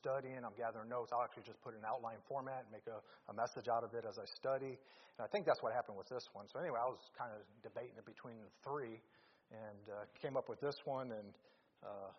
studying, 0.00 0.40
I'm 0.40 0.56
gathering 0.56 0.88
notes, 0.88 1.12
I'll 1.12 1.20
actually 1.20 1.44
just 1.44 1.60
put 1.60 1.76
in 1.76 1.84
outline 1.84 2.24
format 2.24 2.64
and 2.64 2.72
make 2.72 2.88
a, 2.88 3.04
a 3.28 3.34
message 3.36 3.68
out 3.68 3.84
of 3.84 3.92
it 3.92 4.08
as 4.08 4.16
I 4.16 4.24
study. 4.24 4.80
And 5.20 5.22
I 5.22 5.28
think 5.28 5.44
that's 5.44 5.60
what 5.60 5.76
happened 5.76 6.00
with 6.00 6.08
this 6.08 6.24
one. 6.32 6.48
So 6.48 6.56
anyway, 6.56 6.80
I 6.80 6.88
was 6.88 7.00
kind 7.12 7.28
of 7.36 7.44
debating 7.60 8.00
it 8.00 8.08
between 8.08 8.40
the 8.40 8.48
three 8.64 9.04
and 9.52 9.82
uh, 9.92 10.08
came 10.16 10.40
up 10.40 10.48
with 10.48 10.64
this 10.64 10.80
one 10.88 11.12
and 11.12 11.36
uh, 11.84 12.12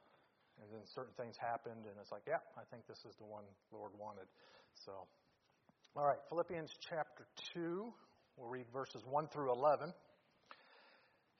and 0.61 0.69
then 0.69 0.85
certain 0.85 1.13
things 1.17 1.33
happened 1.41 1.89
and 1.89 1.95
it's 1.97 2.11
like, 2.13 2.21
yeah, 2.29 2.43
I 2.53 2.61
think 2.69 2.85
this 2.85 3.01
is 3.09 3.17
the 3.17 3.25
one 3.25 3.45
Lord 3.73 3.97
wanted. 3.97 4.29
So 4.77 5.09
all 5.95 6.05
right, 6.05 6.21
Philippians 6.29 6.71
chapter 6.79 7.25
2. 7.53 7.91
We'll 8.37 8.47
read 8.47 8.65
verses 8.71 9.03
1 9.09 9.27
through 9.27 9.51
11. 9.51 9.91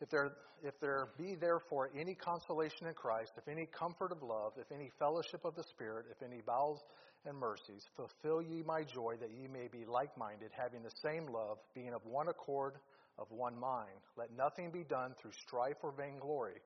If 0.01 0.09
there, 0.09 0.31
if 0.63 0.79
there 0.79 1.09
be 1.17 1.35
therefore 1.35 1.91
any 1.95 2.15
consolation 2.15 2.87
in 2.87 2.93
Christ, 2.95 3.33
if 3.37 3.47
any 3.47 3.67
comfort 3.67 4.11
of 4.11 4.23
love, 4.23 4.53
if 4.57 4.71
any 4.71 4.89
fellowship 4.97 5.45
of 5.45 5.55
the 5.55 5.63
Spirit, 5.63 6.07
if 6.09 6.23
any 6.23 6.41
bowels 6.41 6.81
and 7.25 7.37
mercies, 7.37 7.85
fulfill 7.95 8.41
ye 8.41 8.63
my 8.63 8.83
joy 8.83 9.15
that 9.21 9.29
ye 9.29 9.47
may 9.47 9.67
be 9.67 9.85
like 9.85 10.17
minded, 10.17 10.49
having 10.57 10.81
the 10.81 10.91
same 11.03 11.27
love, 11.27 11.59
being 11.75 11.93
of 11.93 12.03
one 12.05 12.29
accord, 12.29 12.73
of 13.19 13.31
one 13.31 13.59
mind. 13.59 14.01
Let 14.17 14.35
nothing 14.35 14.71
be 14.71 14.83
done 14.83 15.13
through 15.21 15.33
strife 15.33 15.77
or 15.83 15.91
vainglory, 15.91 16.61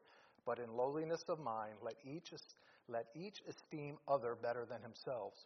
but 0.46 0.60
in 0.60 0.72
lowliness 0.74 1.24
of 1.27 1.40
mind, 1.40 1.76
let 1.84 1.96
each, 2.05 2.32
let 2.88 3.08
each 3.16 3.41
esteem 3.49 3.98
other 4.08 4.38
better 4.41 4.66
than 4.66 4.82
themselves. 4.82 5.46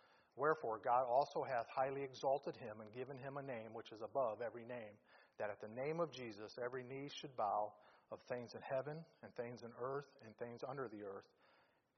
Wherefore 0.35 0.79
God 0.83 1.05
also 1.09 1.43
hath 1.43 1.67
highly 1.67 2.03
exalted 2.03 2.55
him 2.55 2.79
and 2.79 2.93
given 2.93 3.17
him 3.17 3.37
a 3.37 3.43
name 3.43 3.73
which 3.73 3.91
is 3.91 4.01
above 4.01 4.39
every 4.41 4.65
name, 4.65 4.95
that 5.37 5.49
at 5.49 5.59
the 5.59 5.75
name 5.75 5.99
of 5.99 6.11
Jesus 6.11 6.57
every 6.63 6.83
knee 6.83 7.09
should 7.19 7.35
bow 7.35 7.73
of 8.11 8.19
things 8.27 8.55
in 8.55 8.61
heaven 8.61 8.97
and 9.23 9.31
things 9.35 9.63
in 9.63 9.71
earth 9.79 10.07
and 10.25 10.35
things 10.37 10.63
under 10.67 10.87
the 10.87 11.03
earth, 11.03 11.27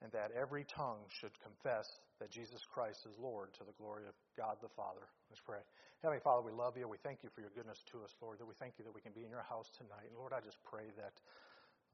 and 0.01 0.11
that 0.11 0.31
every 0.33 0.65
tongue 0.65 1.01
should 1.09 1.33
confess 1.41 1.85
that 2.19 2.29
Jesus 2.29 2.61
Christ 2.73 3.05
is 3.05 3.17
Lord 3.17 3.53
to 3.57 3.63
the 3.65 3.73
glory 3.77 4.05
of 4.05 4.13
God 4.37 4.57
the 4.61 4.69
Father. 4.77 5.05
Let's 5.29 5.41
pray. 5.41 5.61
Heavenly 6.01 6.21
Father, 6.21 6.43
we 6.45 6.51
love 6.51 6.77
you. 6.77 6.85
We 6.87 7.01
thank 7.01 7.23
you 7.23 7.29
for 7.33 7.41
your 7.41 7.53
goodness 7.55 7.81
to 7.93 8.03
us, 8.03 8.13
Lord, 8.21 8.37
that 8.37 8.45
we 8.45 8.57
thank 8.59 8.77
you 8.77 8.85
that 8.85 8.93
we 8.93 9.01
can 9.01 9.13
be 9.13 9.25
in 9.25 9.31
your 9.31 9.45
house 9.47 9.69
tonight. 9.77 10.09
And 10.09 10.17
Lord, 10.17 10.33
I 10.33 10.41
just 10.41 10.59
pray 10.67 10.91
that, 10.97 11.15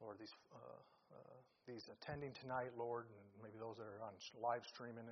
Lord, 0.01 0.17
these, 0.19 0.33
uh, 0.51 0.81
uh, 1.13 1.37
these 1.67 1.87
attending 1.87 2.33
tonight, 2.41 2.73
Lord, 2.75 3.07
and 3.07 3.25
maybe 3.39 3.61
those 3.61 3.77
that 3.77 3.87
are 3.87 4.03
on 4.03 4.17
live 4.41 4.65
streaming 4.65 5.07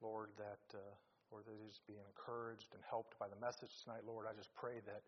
Lord, 0.00 0.32
that 0.40 0.64
uh, 0.72 0.80
Lord, 1.30 1.46
that 1.46 1.60
is 1.62 1.78
being 1.86 2.02
encouraged 2.10 2.74
and 2.74 2.82
helped 2.90 3.14
by 3.22 3.30
the 3.30 3.38
message 3.38 3.70
tonight. 3.86 4.02
Lord, 4.02 4.26
I 4.26 4.34
just 4.34 4.50
pray 4.58 4.82
that, 4.82 5.02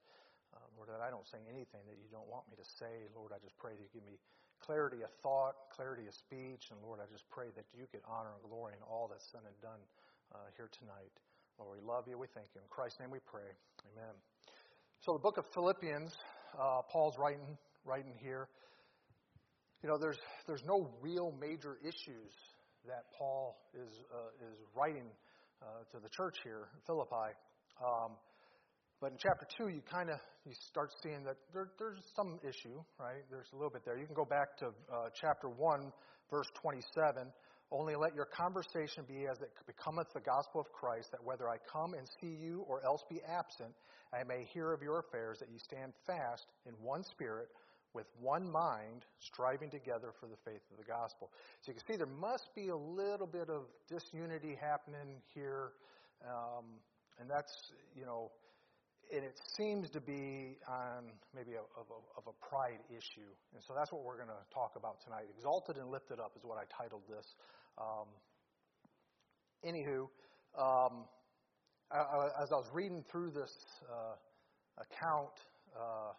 uh, 0.54 0.66
Lord, 0.78 0.86
that 0.92 1.02
I 1.02 1.10
don't 1.10 1.26
say 1.26 1.42
anything 1.50 1.82
that 1.90 1.98
you 1.98 2.06
don't 2.14 2.30
want 2.30 2.46
me 2.46 2.54
to 2.54 2.68
say. 2.78 3.10
Lord, 3.10 3.34
I 3.34 3.42
just 3.42 3.58
pray 3.58 3.74
that 3.74 3.82
you 3.82 3.90
give 3.90 4.06
me 4.06 4.22
clarity 4.62 5.02
of 5.02 5.10
thought, 5.18 5.58
clarity 5.74 6.06
of 6.06 6.14
speech, 6.14 6.70
and 6.70 6.78
Lord, 6.78 7.02
I 7.02 7.10
just 7.10 7.26
pray 7.34 7.50
that 7.58 7.66
you 7.74 7.90
get 7.90 8.06
honor 8.06 8.38
and 8.38 8.42
glory 8.46 8.78
in 8.78 8.82
all 8.86 9.10
that's 9.10 9.26
said 9.34 9.42
and 9.42 9.56
done 9.58 9.82
uh, 10.30 10.46
here 10.54 10.70
tonight. 10.78 11.10
Lord, 11.58 11.74
we 11.74 11.82
love 11.82 12.06
you. 12.06 12.14
We 12.14 12.30
thank 12.30 12.54
you. 12.54 12.62
In 12.62 12.70
Christ's 12.70 13.02
name 13.02 13.10
we 13.10 13.18
pray. 13.26 13.50
Amen. 13.92 14.14
So 15.02 15.18
the 15.18 15.24
book 15.24 15.42
of 15.42 15.44
Philippians, 15.50 16.14
uh, 16.54 16.86
Paul's 16.86 17.18
writing, 17.18 17.58
writing 17.84 18.14
here. 18.22 18.46
You 19.82 19.90
know, 19.90 19.98
there's, 19.98 20.18
there's 20.46 20.62
no 20.64 20.86
real 21.02 21.34
major 21.40 21.78
issues 21.82 22.30
that 22.86 23.04
Paul 23.16 23.56
is, 23.74 23.92
uh, 24.12 24.46
is 24.46 24.58
writing 24.74 25.06
uh, 25.62 25.84
to 25.92 26.02
the 26.02 26.08
church 26.08 26.36
here 26.42 26.68
in 26.74 26.80
Philippi. 26.86 27.34
Um, 27.78 28.18
but 29.00 29.12
in 29.12 29.18
chapter 29.18 29.46
2, 29.58 29.68
you 29.68 29.82
kind 29.82 30.10
of 30.10 30.18
you 30.46 30.52
start 30.70 30.90
seeing 31.02 31.24
that 31.24 31.36
there, 31.52 31.70
there's 31.78 32.02
some 32.14 32.38
issue, 32.42 32.78
right? 32.98 33.22
There's 33.30 33.50
a 33.52 33.56
little 33.56 33.70
bit 33.70 33.82
there. 33.84 33.98
You 33.98 34.06
can 34.06 34.14
go 34.14 34.24
back 34.24 34.56
to 34.58 34.66
uh, 34.66 35.10
chapter 35.14 35.48
1, 35.48 35.92
verse 36.30 36.46
27. 36.62 37.26
Only 37.70 37.96
let 37.96 38.14
your 38.14 38.26
conversation 38.26 39.04
be 39.08 39.26
as 39.30 39.40
it 39.40 39.50
becometh 39.66 40.06
the 40.14 40.20
gospel 40.20 40.60
of 40.60 40.70
Christ, 40.72 41.10
that 41.10 41.24
whether 41.24 41.48
I 41.48 41.56
come 41.72 41.94
and 41.94 42.06
see 42.20 42.36
you 42.38 42.64
or 42.68 42.84
else 42.84 43.02
be 43.08 43.20
absent, 43.26 43.74
I 44.12 44.22
may 44.24 44.44
hear 44.52 44.72
of 44.72 44.82
your 44.82 45.00
affairs, 45.00 45.38
that 45.40 45.48
you 45.50 45.58
stand 45.58 45.94
fast 46.06 46.46
in 46.66 46.74
one 46.82 47.02
spirit, 47.02 47.48
with 47.94 48.06
one 48.20 48.50
mind, 48.50 49.04
striving 49.18 49.70
together 49.70 50.12
for 50.20 50.26
the 50.26 50.36
faith 50.44 50.62
of 50.70 50.78
the 50.78 50.84
gospel. 50.84 51.30
So 51.60 51.72
you 51.72 51.74
can 51.74 51.84
see 51.86 51.96
there 51.96 52.06
must 52.06 52.48
be 52.54 52.68
a 52.68 52.76
little 52.76 53.26
bit 53.26 53.48
of 53.50 53.62
disunity 53.88 54.56
happening 54.60 55.20
here, 55.34 55.72
um, 56.26 56.64
and 57.18 57.28
that's, 57.28 57.52
you 57.94 58.04
know, 58.04 58.30
and 59.14 59.24
it 59.24 59.38
seems 59.56 59.90
to 59.90 60.00
be 60.00 60.56
on 60.66 61.12
maybe 61.36 61.52
a, 61.52 61.64
of, 61.78 61.86
a, 61.90 62.00
of 62.16 62.24
a 62.26 62.48
pride 62.48 62.80
issue. 62.88 63.28
And 63.52 63.62
so 63.66 63.74
that's 63.76 63.92
what 63.92 64.04
we're 64.04 64.16
going 64.16 64.32
to 64.32 64.54
talk 64.54 64.72
about 64.76 65.04
tonight. 65.04 65.24
Exalted 65.36 65.76
and 65.76 65.90
lifted 65.90 66.18
up 66.18 66.32
is 66.36 66.44
what 66.44 66.56
I 66.56 66.64
titled 66.82 67.02
this. 67.08 67.26
Um, 67.76 68.08
anywho, 69.66 70.08
um, 70.56 71.04
I, 71.90 71.98
I, 71.98 72.42
as 72.42 72.52
I 72.52 72.56
was 72.56 72.70
reading 72.72 73.04
through 73.10 73.32
this 73.32 73.52
uh, 73.84 74.16
account, 74.80 75.36
uh, 75.76 76.12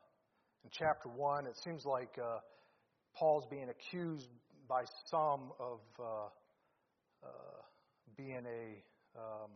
in 0.64 0.70
chapter 0.72 1.10
1, 1.10 1.46
it 1.46 1.58
seems 1.58 1.86
like 1.86 2.18
uh, 2.18 2.40
Paul's 3.16 3.46
being 3.46 3.70
accused 3.70 4.30
by 4.68 4.84
some 5.10 5.52
of 5.60 5.80
uh, 6.00 6.04
uh, 7.24 7.28
being 8.16 8.46
a, 8.46 9.20
um, 9.20 9.52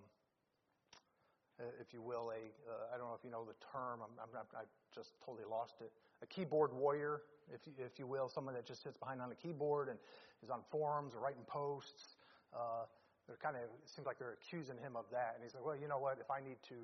if 1.79 1.93
you 1.93 2.01
will, 2.01 2.31
a 2.31 2.43
uh, 2.69 2.93
I 2.93 2.97
don't 2.97 3.07
know 3.07 3.15
if 3.17 3.23
you 3.23 3.31
know 3.31 3.45
the 3.45 3.55
term, 3.71 4.01
I'm, 4.03 4.11
I'm 4.21 4.29
I 4.53 4.63
just 4.93 5.13
totally 5.25 5.45
lost 5.49 5.75
it. 5.81 5.91
A 6.21 6.25
keyboard 6.27 6.73
warrior, 6.73 7.21
if 7.53 7.61
you, 7.65 7.73
if 7.77 7.97
you 7.97 8.05
will, 8.05 8.27
someone 8.27 8.53
that 8.55 8.65
just 8.65 8.83
sits 8.83 8.97
behind 8.97 9.21
on 9.21 9.31
a 9.31 9.35
keyboard 9.35 9.87
and 9.87 9.97
is 10.43 10.49
on 10.49 10.59
forums 10.69 11.15
or 11.15 11.19
writing 11.19 11.43
posts. 11.47 12.17
Uh, 12.53 12.83
they're 13.27 13.37
kind 13.37 13.55
of, 13.55 13.63
it 13.63 13.89
seems 13.89 14.07
like 14.07 14.19
they're 14.19 14.37
accusing 14.39 14.77
him 14.77 14.95
of 14.95 15.05
that. 15.11 15.33
And 15.35 15.43
he's 15.43 15.53
like, 15.53 15.65
well, 15.65 15.75
you 15.75 15.87
know 15.87 15.99
what, 15.99 16.17
if 16.19 16.31
I 16.31 16.39
need 16.39 16.57
to 16.69 16.75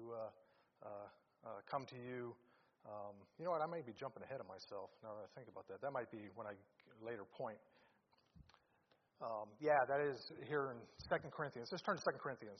uh, 0.83 1.47
come 1.69 1.85
to 1.85 1.95
you, 1.95 2.35
um, 2.83 3.15
you 3.39 3.45
know 3.45 3.51
what? 3.51 3.63
I 3.63 3.69
may 3.69 3.79
be 3.79 3.95
jumping 3.95 4.23
ahead 4.23 4.43
of 4.43 4.47
myself 4.47 4.91
now 4.99 5.15
that 5.15 5.23
I 5.23 5.31
think 5.35 5.47
about 5.47 5.67
that. 5.71 5.79
That 5.79 5.95
might 5.95 6.11
be 6.11 6.27
when 6.35 6.47
I 6.47 6.55
later 6.99 7.23
point. 7.23 7.59
Um, 9.23 9.47
yeah, 9.63 9.87
that 9.87 10.03
is 10.03 10.19
here 10.43 10.75
in 10.75 10.79
Second 11.07 11.31
Corinthians. 11.31 11.71
Let's 11.71 11.83
turn 11.83 11.95
to 11.95 12.03
Second 12.03 12.19
Corinthians. 12.19 12.59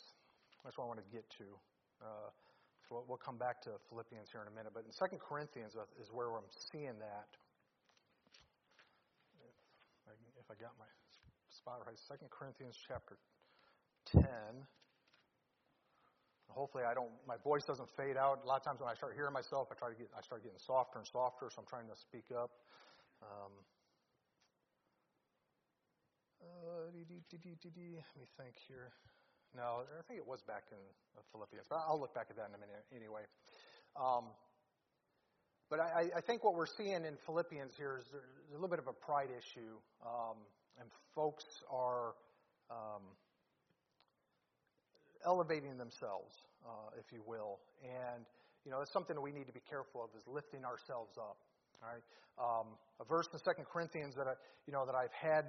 That's 0.63 0.79
what 0.79 0.87
I 0.87 0.89
want 0.95 1.03
to 1.03 1.09
get 1.11 1.27
to. 1.43 1.47
Uh, 1.99 2.31
so 2.87 3.03
we'll, 3.03 3.05
we'll, 3.15 3.23
come 3.23 3.35
back 3.35 3.59
to 3.67 3.75
Philippians 3.91 4.31
here 4.31 4.39
in 4.39 4.47
a 4.47 4.55
minute. 4.55 4.71
But 4.71 4.87
in 4.87 4.95
Second 4.95 5.19
Corinthians 5.19 5.75
is 5.99 6.07
where 6.15 6.31
I'm 6.31 6.47
seeing 6.71 6.95
that. 7.03 7.27
If 9.43 10.07
I, 10.07 10.15
if 10.39 10.47
I 10.47 10.55
got 10.55 10.71
my 10.79 10.87
spot 11.51 11.83
right, 11.83 11.99
Second 12.07 12.31
Corinthians 12.31 12.79
chapter 12.79 13.19
10. 14.07 14.23
Hopefully, 16.53 16.83
I 16.85 16.93
don't. 16.93 17.09
My 17.27 17.37
voice 17.43 17.65
doesn't 17.65 17.89
fade 17.97 18.17
out. 18.17 18.41
A 18.43 18.47
lot 18.47 18.61
of 18.61 18.65
times 18.65 18.79
when 18.79 18.89
I 18.89 18.93
start 18.93 19.13
hearing 19.17 19.33
myself, 19.33 19.67
I 19.71 19.75
try 19.75 19.89
to 19.89 19.97
get. 19.97 20.09
I 20.17 20.21
start 20.21 20.43
getting 20.43 20.61
softer 20.61 20.99
and 20.99 21.07
softer. 21.07 21.49
So 21.49 21.61
I'm 21.61 21.67
trying 21.67 21.89
to 21.89 21.97
speak 21.97 22.29
up. 22.29 22.51
Um, 23.21 23.53
uh, 26.41 26.85
let 26.85 26.93
me 26.93 27.03
think 28.37 28.55
here. 28.67 28.93
No, 29.55 29.85
I 29.85 30.01
think 30.07 30.17
it 30.17 30.27
was 30.27 30.41
back 30.41 30.63
in 30.71 30.81
Philippians, 31.31 31.67
but 31.69 31.81
I'll 31.87 31.99
look 31.99 32.13
back 32.13 32.27
at 32.29 32.37
that 32.37 32.49
in 32.49 32.55
a 32.55 32.61
minute 32.61 32.85
anyway. 32.89 33.21
Um, 33.95 34.33
but 35.69 35.79
I, 35.79 36.09
I, 36.17 36.21
think 36.21 36.43
what 36.43 36.55
we're 36.55 36.65
seeing 36.65 37.05
in 37.05 37.17
Philippians 37.25 37.73
here 37.77 37.97
is 38.01 38.05
there's 38.11 38.49
a 38.49 38.53
little 38.53 38.67
bit 38.67 38.79
of 38.79 38.87
a 38.87 38.93
pride 38.93 39.29
issue, 39.29 39.77
um, 40.01 40.37
and 40.79 40.89
folks 41.13 41.45
are 41.69 42.13
um, 42.69 43.05
elevating 45.25 45.77
themselves, 45.77 46.35
uh, 46.65 46.99
if 46.99 47.11
you 47.11 47.21
will. 47.25 47.59
And, 47.83 48.25
you 48.65 48.71
know, 48.71 48.81
it's 48.81 48.91
something 48.91 49.15
that 49.15 49.21
we 49.21 49.31
need 49.31 49.47
to 49.47 49.53
be 49.53 49.63
careful 49.69 50.03
of 50.03 50.09
is 50.17 50.27
lifting 50.27 50.65
ourselves 50.65 51.17
up. 51.17 51.37
All 51.83 51.89
right. 51.91 52.03
Um, 52.39 52.67
a 52.99 53.05
verse 53.05 53.27
in 53.31 53.39
Second 53.39 53.65
Corinthians 53.71 54.15
that 54.15 54.27
I, 54.27 54.33
you 54.65 54.73
know, 54.73 54.85
that 54.85 54.95
I've 54.95 55.13
had 55.13 55.45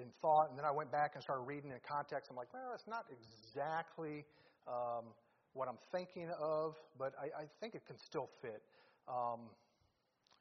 in 0.00 0.08
thought, 0.22 0.48
and 0.48 0.58
then 0.58 0.64
I 0.64 0.70
went 0.70 0.90
back 0.90 1.12
and 1.14 1.22
started 1.22 1.42
reading 1.42 1.70
in 1.70 1.78
context. 1.86 2.30
I'm 2.30 2.36
like, 2.36 2.52
well, 2.54 2.72
it's 2.74 2.86
not 2.86 3.04
exactly 3.10 4.24
um, 4.66 5.12
what 5.52 5.68
I'm 5.68 5.78
thinking 5.92 6.30
of, 6.40 6.76
but 6.98 7.12
I, 7.20 7.42
I, 7.42 7.44
think 7.60 7.74
it 7.74 7.84
can 7.86 7.98
still 7.98 8.30
fit. 8.40 8.62
Um, 9.08 9.50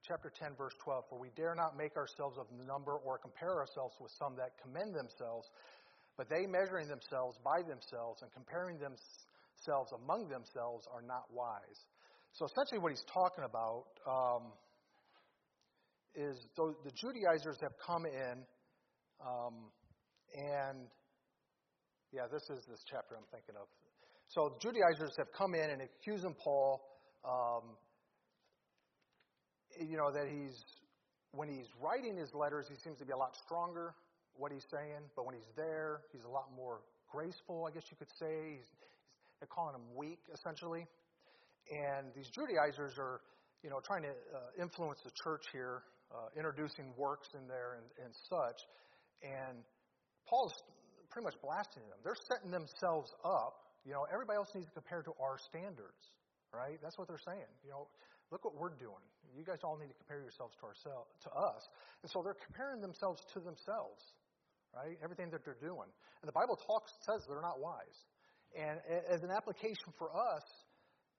chapter 0.05 0.31
10, 0.31 0.55
verse 0.57 0.73
12. 0.79 1.05
For 1.09 1.19
we 1.19 1.29
dare 1.35 1.55
not 1.55 1.77
make 1.77 1.97
ourselves 1.97 2.37
of 2.37 2.47
number 2.65 2.93
or 2.93 3.17
compare 3.17 3.57
ourselves 3.59 3.95
with 3.99 4.11
some 4.11 4.35
that 4.37 4.53
commend 4.61 4.95
themselves, 4.95 5.49
but 6.17 6.29
they 6.29 6.45
measuring 6.45 6.87
themselves 6.87 7.37
by 7.43 7.61
themselves 7.61 8.21
and 8.21 8.31
comparing 8.31 8.77
themselves 8.77 9.91
among 10.03 10.29
themselves 10.29 10.87
are 10.93 11.01
not 11.01 11.25
wise. 11.31 11.79
So 12.33 12.45
essentially, 12.45 12.79
what 12.79 12.91
he's 12.91 13.05
talking 13.13 13.45
about 13.45 13.85
um, 14.07 14.53
is 16.15 16.37
the 16.55 16.91
Judaizers 16.95 17.57
have 17.61 17.73
come 17.85 18.05
in, 18.05 18.45
um, 19.21 19.69
and 20.33 20.87
yeah, 22.11 22.25
this 22.31 22.43
is 22.49 22.65
this 22.69 22.83
chapter 22.89 23.15
I'm 23.17 23.25
thinking 23.31 23.55
of. 23.55 23.67
So 24.29 24.53
the 24.53 24.59
Judaizers 24.61 25.13
have 25.17 25.27
come 25.37 25.53
in 25.53 25.69
and 25.69 25.81
accusing 25.81 26.35
Paul, 26.43 26.81
um, 27.25 27.77
you 29.79 29.97
know, 29.97 30.11
that 30.11 30.27
he's 30.29 30.57
when 31.33 31.49
he's 31.49 31.69
writing 31.81 32.15
his 32.17 32.29
letters, 32.33 32.67
he 32.69 32.75
seems 32.83 32.99
to 32.99 33.05
be 33.05 33.11
a 33.11 33.17
lot 33.17 33.35
stronger 33.45 33.95
what 34.37 34.51
he's 34.51 34.65
saying, 34.71 35.05
but 35.15 35.25
when 35.25 35.35
he's 35.35 35.51
there, 35.55 36.01
he's 36.11 36.23
a 36.23 36.29
lot 36.29 36.49
more 36.55 36.81
graceful, 37.11 37.65
I 37.69 37.71
guess 37.71 37.85
you 37.89 37.97
could 37.97 38.11
say. 38.17 38.57
He's, 38.57 38.69
they're 39.39 39.51
calling 39.51 39.75
him 39.75 39.85
weak, 39.95 40.19
essentially. 40.33 40.85
And 41.69 42.09
these 42.15 42.27
Judaizers 42.33 42.97
are, 42.97 43.21
you 43.61 43.69
know, 43.69 43.79
trying 43.85 44.03
to 44.03 44.11
uh, 44.11 44.61
influence 44.61 44.99
the 45.05 45.13
church 45.23 45.45
here, 45.53 45.83
uh, 46.11 46.33
introducing 46.35 46.91
works 46.97 47.29
in 47.37 47.47
there 47.47 47.79
and, 47.79 47.87
and 48.03 48.11
such. 48.27 48.59
And 49.23 49.63
Paul's 50.27 50.53
pretty 51.13 51.29
much 51.29 51.37
blasting 51.39 51.85
them. 51.87 52.01
They're 52.03 52.19
setting 52.27 52.51
themselves 52.51 53.13
up. 53.23 53.61
You 53.85 53.93
know, 53.93 54.03
everybody 54.09 54.37
else 54.41 54.49
needs 54.55 54.67
to 54.67 54.75
compare 54.75 55.03
to 55.03 55.13
our 55.21 55.37
standards, 55.51 56.01
right? 56.51 56.79
That's 56.81 56.97
what 56.97 57.07
they're 57.07 57.21
saying. 57.21 57.51
You 57.63 57.71
know, 57.71 57.87
look 58.31 58.43
what 58.43 58.55
we're 58.55 58.75
doing. 58.75 59.03
You 59.35 59.43
guys 59.43 59.59
all 59.63 59.77
need 59.77 59.89
to 59.89 59.97
compare 59.97 60.21
yourselves 60.21 60.53
to 60.61 60.63
ourselves, 60.67 61.09
to 61.25 61.29
us. 61.33 61.63
And 62.01 62.09
so 62.11 62.21
they're 62.21 62.37
comparing 62.37 62.81
themselves 62.81 63.21
to 63.33 63.39
themselves 63.41 64.01
right? 64.75 64.97
Everything 65.03 65.29
that 65.31 65.45
they're 65.45 65.59
doing. 65.61 65.89
And 66.21 66.27
the 66.27 66.33
Bible 66.33 66.57
talks 66.57 66.93
says 67.05 67.25
they're 67.29 67.41
not 67.41 67.61
wise. 67.61 68.09
And 68.57 68.79
as 69.09 69.23
an 69.23 69.31
application 69.31 69.93
for 69.97 70.09
us, 70.13 70.43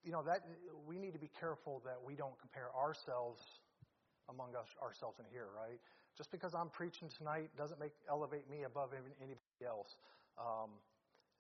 you 0.04 0.12
know, 0.12 0.22
that 0.22 0.44
we 0.86 0.98
need 0.98 1.12
to 1.14 1.18
be 1.18 1.30
careful 1.40 1.82
that 1.84 1.96
we 2.04 2.14
don't 2.14 2.38
compare 2.38 2.68
ourselves 2.76 3.40
among 4.28 4.54
us, 4.54 4.68
ourselves 4.82 5.18
in 5.18 5.26
here, 5.32 5.48
right? 5.56 5.80
Just 6.16 6.30
because 6.30 6.54
I'm 6.54 6.68
preaching 6.68 7.08
tonight 7.16 7.50
doesn't 7.56 7.80
make 7.80 7.92
elevate 8.08 8.48
me 8.48 8.62
above 8.62 8.90
anybody 8.94 9.64
else. 9.66 9.96
Um, 10.38 10.70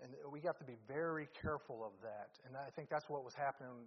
and 0.02 0.10
we 0.32 0.40
have 0.40 0.58
to 0.58 0.64
be 0.64 0.74
very 0.88 1.28
careful 1.40 1.84
of 1.86 1.92
that. 2.02 2.34
And 2.46 2.56
I 2.56 2.70
think 2.74 2.90
that's 2.90 3.08
what 3.08 3.22
was 3.22 3.34
happening 3.34 3.86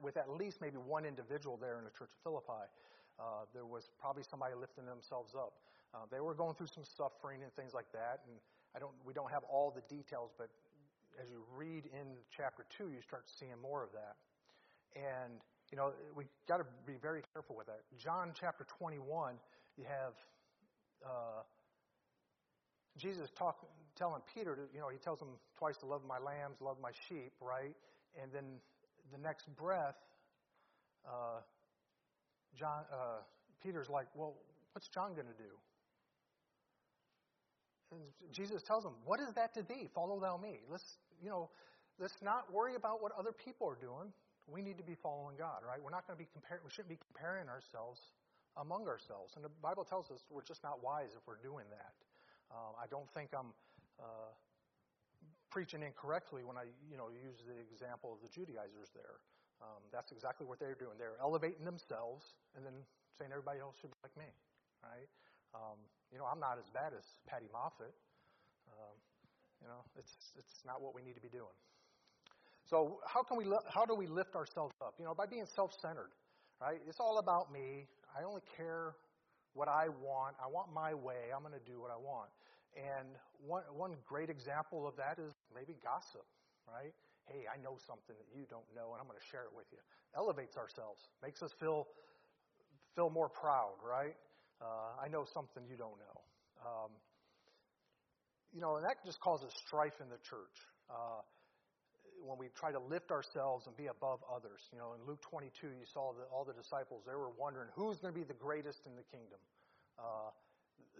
with 0.00 0.16
at 0.16 0.30
least 0.30 0.60
maybe 0.60 0.78
one 0.78 1.04
individual 1.04 1.58
there 1.60 1.78
in 1.78 1.84
the 1.84 1.90
church 1.90 2.08
of 2.14 2.20
Philippi. 2.22 2.64
Uh, 3.18 3.44
there 3.52 3.66
was 3.66 3.90
probably 4.00 4.22
somebody 4.22 4.54
lifting 4.54 4.86
themselves 4.86 5.34
up. 5.34 5.60
Uh, 5.94 6.06
they 6.10 6.20
were 6.20 6.34
going 6.34 6.54
through 6.54 6.70
some 6.72 6.84
suffering 6.84 7.42
and 7.42 7.52
things 7.54 7.74
like 7.74 7.90
that, 7.92 8.20
and 8.28 8.38
I 8.74 8.78
don't, 8.78 8.94
we 9.04 9.12
don't 9.12 9.30
have 9.30 9.42
all 9.50 9.74
the 9.74 9.82
details, 9.92 10.30
but 10.38 10.48
as 11.20 11.28
you 11.28 11.42
read 11.56 11.86
in 11.86 12.14
chapter 12.30 12.64
two, 12.70 12.90
you 12.90 13.02
start 13.02 13.24
seeing 13.26 13.58
more 13.60 13.82
of 13.82 13.90
that. 13.92 14.14
And 14.94 15.40
you 15.70 15.76
know, 15.78 15.92
we 16.16 16.24
got 16.48 16.58
to 16.58 16.66
be 16.86 16.94
very 17.00 17.22
careful 17.32 17.54
with 17.56 17.66
that. 17.66 17.80
John 17.96 18.32
chapter 18.38 18.66
21, 18.78 19.34
you 19.76 19.84
have 19.84 20.14
uh, 21.04 21.42
Jesus 22.96 23.30
talk, 23.30 23.64
telling 23.96 24.20
Peter, 24.34 24.56
to, 24.56 24.62
you 24.74 24.80
know, 24.80 24.88
he 24.88 24.98
tells 24.98 25.20
him 25.20 25.28
twice 25.56 25.76
to 25.78 25.86
love 25.86 26.02
my 26.06 26.18
lambs, 26.18 26.56
love 26.60 26.76
my 26.82 26.90
sheep, 27.08 27.32
right? 27.40 27.74
And 28.20 28.32
then 28.32 28.44
the 29.12 29.18
next 29.18 29.46
breath, 29.56 29.94
uh, 31.06 31.40
John, 32.58 32.82
uh, 32.92 33.22
Peter's 33.62 33.88
like, 33.88 34.06
well, 34.14 34.34
what's 34.72 34.88
John 34.88 35.14
going 35.14 35.28
to 35.28 35.38
do? 35.38 35.54
Jesus 38.32 38.62
tells 38.62 38.84
them, 38.84 38.94
What 39.04 39.20
is 39.20 39.32
that 39.34 39.54
to 39.54 39.62
thee? 39.62 39.88
Follow 39.94 40.20
thou 40.20 40.36
me. 40.36 40.60
Let's, 40.70 40.98
you 41.22 41.30
know, 41.30 41.50
let's 41.98 42.22
not 42.22 42.52
worry 42.52 42.74
about 42.74 43.02
what 43.02 43.12
other 43.18 43.32
people 43.32 43.68
are 43.68 43.78
doing. 43.80 44.12
We 44.46 44.62
need 44.62 44.78
to 44.78 44.84
be 44.84 44.94
following 44.94 45.36
God, 45.36 45.62
right? 45.66 45.78
We're 45.82 45.94
not 45.94 46.06
going 46.06 46.18
to 46.18 46.22
be 46.22 46.28
comparing, 46.32 46.62
we 46.64 46.70
shouldn't 46.70 46.90
be 46.90 46.98
comparing 46.98 47.48
ourselves 47.48 48.00
among 48.56 48.88
ourselves. 48.88 49.34
And 49.36 49.44
the 49.44 49.52
Bible 49.62 49.84
tells 49.84 50.10
us 50.10 50.26
we're 50.30 50.46
just 50.46 50.62
not 50.62 50.82
wise 50.82 51.14
if 51.14 51.22
we're 51.26 51.42
doing 51.42 51.66
that. 51.70 51.94
Um, 52.50 52.74
I 52.74 52.90
don't 52.90 53.06
think 53.14 53.30
I'm 53.30 53.54
uh, 54.00 54.34
preaching 55.50 55.82
incorrectly 55.82 56.42
when 56.42 56.58
I, 56.58 56.66
you 56.90 56.98
know, 56.98 57.10
use 57.14 57.42
the 57.46 57.58
example 57.70 58.10
of 58.10 58.18
the 58.22 58.30
Judaizers 58.30 58.90
there. 58.94 59.22
Um, 59.62 59.82
that's 59.92 60.10
exactly 60.10 60.46
what 60.46 60.58
they're 60.58 60.78
doing. 60.78 60.96
They're 60.98 61.20
elevating 61.20 61.62
themselves 61.62 62.34
and 62.56 62.64
then 62.64 62.74
saying 63.18 63.30
everybody 63.30 63.60
else 63.60 63.76
should 63.78 63.92
be 63.92 64.00
like 64.02 64.16
me, 64.16 64.30
right? 64.82 65.06
Um, 65.54 65.78
you 66.12 66.18
know, 66.18 66.26
I'm 66.26 66.40
not 66.40 66.58
as 66.58 66.68
bad 66.70 66.92
as 66.96 67.04
Patty 67.26 67.46
Moffat. 67.52 67.92
Um, 68.70 68.96
you 69.62 69.68
know, 69.68 69.82
it's 69.98 70.32
it's 70.38 70.62
not 70.66 70.80
what 70.80 70.94
we 70.94 71.02
need 71.02 71.14
to 71.14 71.20
be 71.20 71.28
doing. 71.28 71.54
So 72.64 73.00
how 73.06 73.22
can 73.22 73.36
we 73.36 73.44
how 73.68 73.84
do 73.84 73.94
we 73.94 74.06
lift 74.06 74.36
ourselves 74.36 74.74
up? 74.80 74.94
You 74.98 75.04
know, 75.04 75.14
by 75.14 75.26
being 75.26 75.46
self-centered, 75.46 76.10
right? 76.60 76.80
It's 76.88 77.00
all 77.00 77.18
about 77.18 77.52
me. 77.52 77.88
I 78.16 78.22
only 78.22 78.42
care 78.56 78.94
what 79.54 79.68
I 79.68 79.88
want. 79.88 80.36
I 80.42 80.46
want 80.46 80.72
my 80.72 80.94
way. 80.94 81.34
I'm 81.34 81.42
going 81.42 81.58
to 81.58 81.70
do 81.70 81.80
what 81.80 81.90
I 81.90 81.96
want. 81.98 82.30
And 82.76 83.18
one 83.44 83.62
one 83.74 83.96
great 84.06 84.30
example 84.30 84.86
of 84.86 84.94
that 84.96 85.18
is 85.18 85.34
maybe 85.54 85.76
gossip, 85.82 86.26
right? 86.66 86.94
Hey, 87.26 87.46
I 87.52 87.60
know 87.62 87.76
something 87.78 88.14
that 88.16 88.30
you 88.34 88.46
don't 88.48 88.66
know, 88.74 88.92
and 88.94 89.00
I'm 89.00 89.06
going 89.06 89.18
to 89.18 89.28
share 89.30 89.42
it 89.44 89.54
with 89.54 89.66
you. 89.72 89.78
Elevates 90.16 90.56
ourselves, 90.56 91.10
makes 91.22 91.42
us 91.42 91.52
feel 91.52 91.88
feel 92.94 93.10
more 93.10 93.28
proud, 93.28 93.74
right? 93.82 94.14
Uh, 94.60 95.00
I 95.02 95.08
know 95.08 95.24
something 95.32 95.64
you 95.68 95.76
don't 95.76 95.96
know. 95.96 96.16
Um, 96.60 96.92
you 98.52 98.60
know, 98.60 98.76
and 98.76 98.84
that 98.84 99.00
just 99.04 99.20
causes 99.20 99.48
strife 99.66 99.96
in 100.00 100.08
the 100.08 100.20
church. 100.28 100.56
Uh, 100.90 101.24
when 102.20 102.36
we 102.36 102.52
try 102.52 102.68
to 102.68 102.80
lift 102.80 103.10
ourselves 103.10 103.66
and 103.66 103.72
be 103.76 103.88
above 103.88 104.20
others. 104.28 104.60
You 104.72 104.78
know, 104.78 104.92
in 104.92 105.00
Luke 105.08 105.24
22, 105.24 105.72
you 105.72 105.88
saw 105.88 106.12
that 106.20 106.28
all 106.28 106.44
the 106.44 106.52
disciples, 106.52 107.02
they 107.08 107.16
were 107.16 107.32
wondering 107.40 107.72
who's 107.72 107.96
going 107.98 108.12
to 108.12 108.18
be 108.18 108.26
the 108.26 108.36
greatest 108.36 108.84
in 108.84 108.92
the 108.92 109.06
kingdom. 109.08 109.40
Uh, 109.96 110.28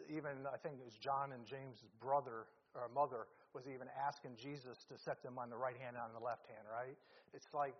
even, 0.08 0.48
I 0.48 0.56
think 0.56 0.80
it 0.80 0.84
was 0.84 0.96
John 0.96 1.32
and 1.36 1.44
James' 1.44 1.84
brother 2.00 2.48
or 2.72 2.88
mother 2.94 3.28
was 3.52 3.66
even 3.66 3.90
asking 3.98 4.38
Jesus 4.38 4.78
to 4.88 4.94
set 4.96 5.20
them 5.22 5.36
on 5.36 5.50
the 5.50 5.58
right 5.58 5.76
hand 5.76 5.98
and 5.98 6.04
on 6.04 6.14
the 6.14 6.22
left 6.22 6.46
hand, 6.46 6.64
right? 6.70 6.96
It's 7.34 7.50
like, 7.52 7.76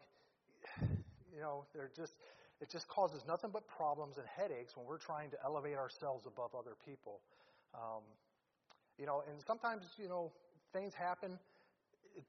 you 1.33 1.41
know, 1.41 1.65
they're 1.73 1.93
just, 1.95 2.19
it 2.61 2.69
just 2.71 2.89
causes 2.89 3.23
nothing 3.27 3.51
but 3.53 3.67
problems 3.67 4.19
and 4.19 4.27
headaches 4.27 4.77
when 4.77 4.87
we're 4.87 4.99
trying 4.99 5.31
to 5.31 5.37
elevate 5.45 5.77
ourselves 5.77 6.27
above 6.27 6.51
other 6.55 6.77
people. 6.85 7.21
Um, 7.75 8.03
you 8.99 9.07
know, 9.07 9.23
and 9.29 9.41
sometimes, 9.47 9.85
you 9.97 10.09
know, 10.09 10.31
things 10.73 10.93
happen 10.95 11.39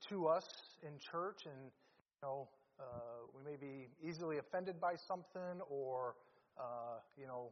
to 0.10 0.28
us 0.28 0.46
in 0.84 0.98
church, 1.00 1.46
and, 1.46 1.66
you 1.66 2.22
know, 2.24 2.48
uh, 2.80 3.28
we 3.36 3.44
may 3.52 3.58
be 3.58 3.90
easily 4.02 4.38
offended 4.38 4.80
by 4.80 4.96
something, 4.96 5.60
or, 5.70 6.16
uh, 6.58 7.04
you 7.18 7.28
know, 7.28 7.52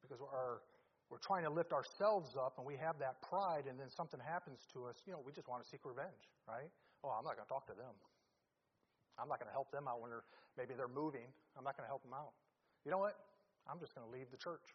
because 0.00 0.20
our, 0.22 0.62
we're 1.10 1.18
trying 1.18 1.44
to 1.44 1.50
lift 1.50 1.72
ourselves 1.72 2.36
up 2.36 2.54
and 2.56 2.66
we 2.66 2.76
have 2.76 2.98
that 2.98 3.20
pride, 3.20 3.64
and 3.68 3.78
then 3.78 3.90
something 3.90 4.20
happens 4.20 4.60
to 4.72 4.86
us, 4.86 4.96
you 5.06 5.12
know, 5.12 5.20
we 5.24 5.32
just 5.32 5.48
want 5.48 5.62
to 5.62 5.68
seek 5.68 5.84
revenge, 5.84 6.32
right? 6.48 6.70
Oh, 7.04 7.12
I'm 7.12 7.24
not 7.24 7.36
going 7.36 7.44
to 7.44 7.52
talk 7.52 7.66
to 7.66 7.76
them. 7.76 7.92
I'm 9.18 9.28
not 9.28 9.38
going 9.38 9.48
to 9.48 9.56
help 9.56 9.70
them 9.70 9.86
out 9.86 10.02
when 10.02 10.10
they're 10.10 10.26
maybe 10.58 10.74
they're 10.74 10.90
moving. 10.90 11.30
I'm 11.56 11.64
not 11.64 11.76
going 11.76 11.86
to 11.86 11.92
help 11.92 12.02
them 12.02 12.14
out. 12.14 12.34
You 12.84 12.90
know 12.90 13.00
what? 13.00 13.16
I'm 13.66 13.80
just 13.80 13.94
going 13.94 14.04
to 14.04 14.12
leave 14.12 14.28
the 14.30 14.40
church. 14.40 14.74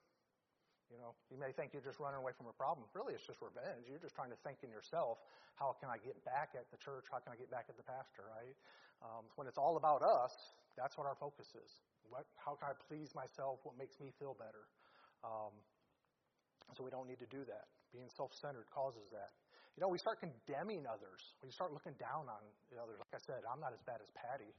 You 0.89 0.97
know, 0.97 1.13
you 1.29 1.37
may 1.37 1.53
think 1.53 1.69
you're 1.69 1.85
just 1.85 2.01
running 2.01 2.17
away 2.17 2.33
from 2.33 2.49
a 2.49 2.55
problem. 2.57 2.89
Really, 2.97 3.13
it's 3.13 3.25
just 3.25 3.45
revenge. 3.45 3.85
You're 3.85 4.01
just 4.01 4.17
trying 4.17 4.33
to 4.33 4.39
think 4.41 4.65
in 4.65 4.73
yourself, 4.73 5.21
how 5.53 5.77
can 5.77 5.85
I 5.85 6.01
get 6.01 6.17
back 6.25 6.57
at 6.57 6.65
the 6.73 6.81
church? 6.81 7.05
How 7.13 7.21
can 7.21 7.29
I 7.29 7.37
get 7.37 7.53
back 7.53 7.69
at 7.69 7.77
the 7.77 7.85
pastor, 7.85 8.25
right? 8.25 8.57
Um, 9.05 9.29
when 9.37 9.45
it's 9.45 9.61
all 9.61 9.77
about 9.77 10.01
us, 10.01 10.33
that's 10.73 10.97
what 10.97 11.05
our 11.05 11.13
focus 11.13 11.53
is. 11.53 11.85
What, 12.09 12.25
how 12.41 12.57
can 12.57 12.73
I 12.73 12.75
please 12.89 13.13
myself? 13.13 13.61
What 13.61 13.77
makes 13.77 14.01
me 14.01 14.09
feel 14.17 14.33
better? 14.33 14.65
Um, 15.21 15.53
so 16.73 16.81
we 16.81 16.89
don't 16.89 17.05
need 17.05 17.21
to 17.21 17.29
do 17.29 17.45
that. 17.45 17.69
Being 17.93 18.09
self 18.09 18.33
centered 18.33 18.65
causes 18.73 19.13
that. 19.13 19.29
You 19.79 19.87
know, 19.87 19.95
we 19.95 20.03
start 20.03 20.19
condemning 20.19 20.83
others. 20.83 21.39
We 21.39 21.55
start 21.55 21.71
looking 21.71 21.95
down 21.95 22.27
on 22.27 22.43
others. 22.75 22.99
Like 22.99 23.15
I 23.15 23.23
said, 23.23 23.47
I'm 23.47 23.63
not 23.63 23.71
as 23.71 23.79
bad 23.87 24.03
as 24.03 24.11
Patty. 24.11 24.51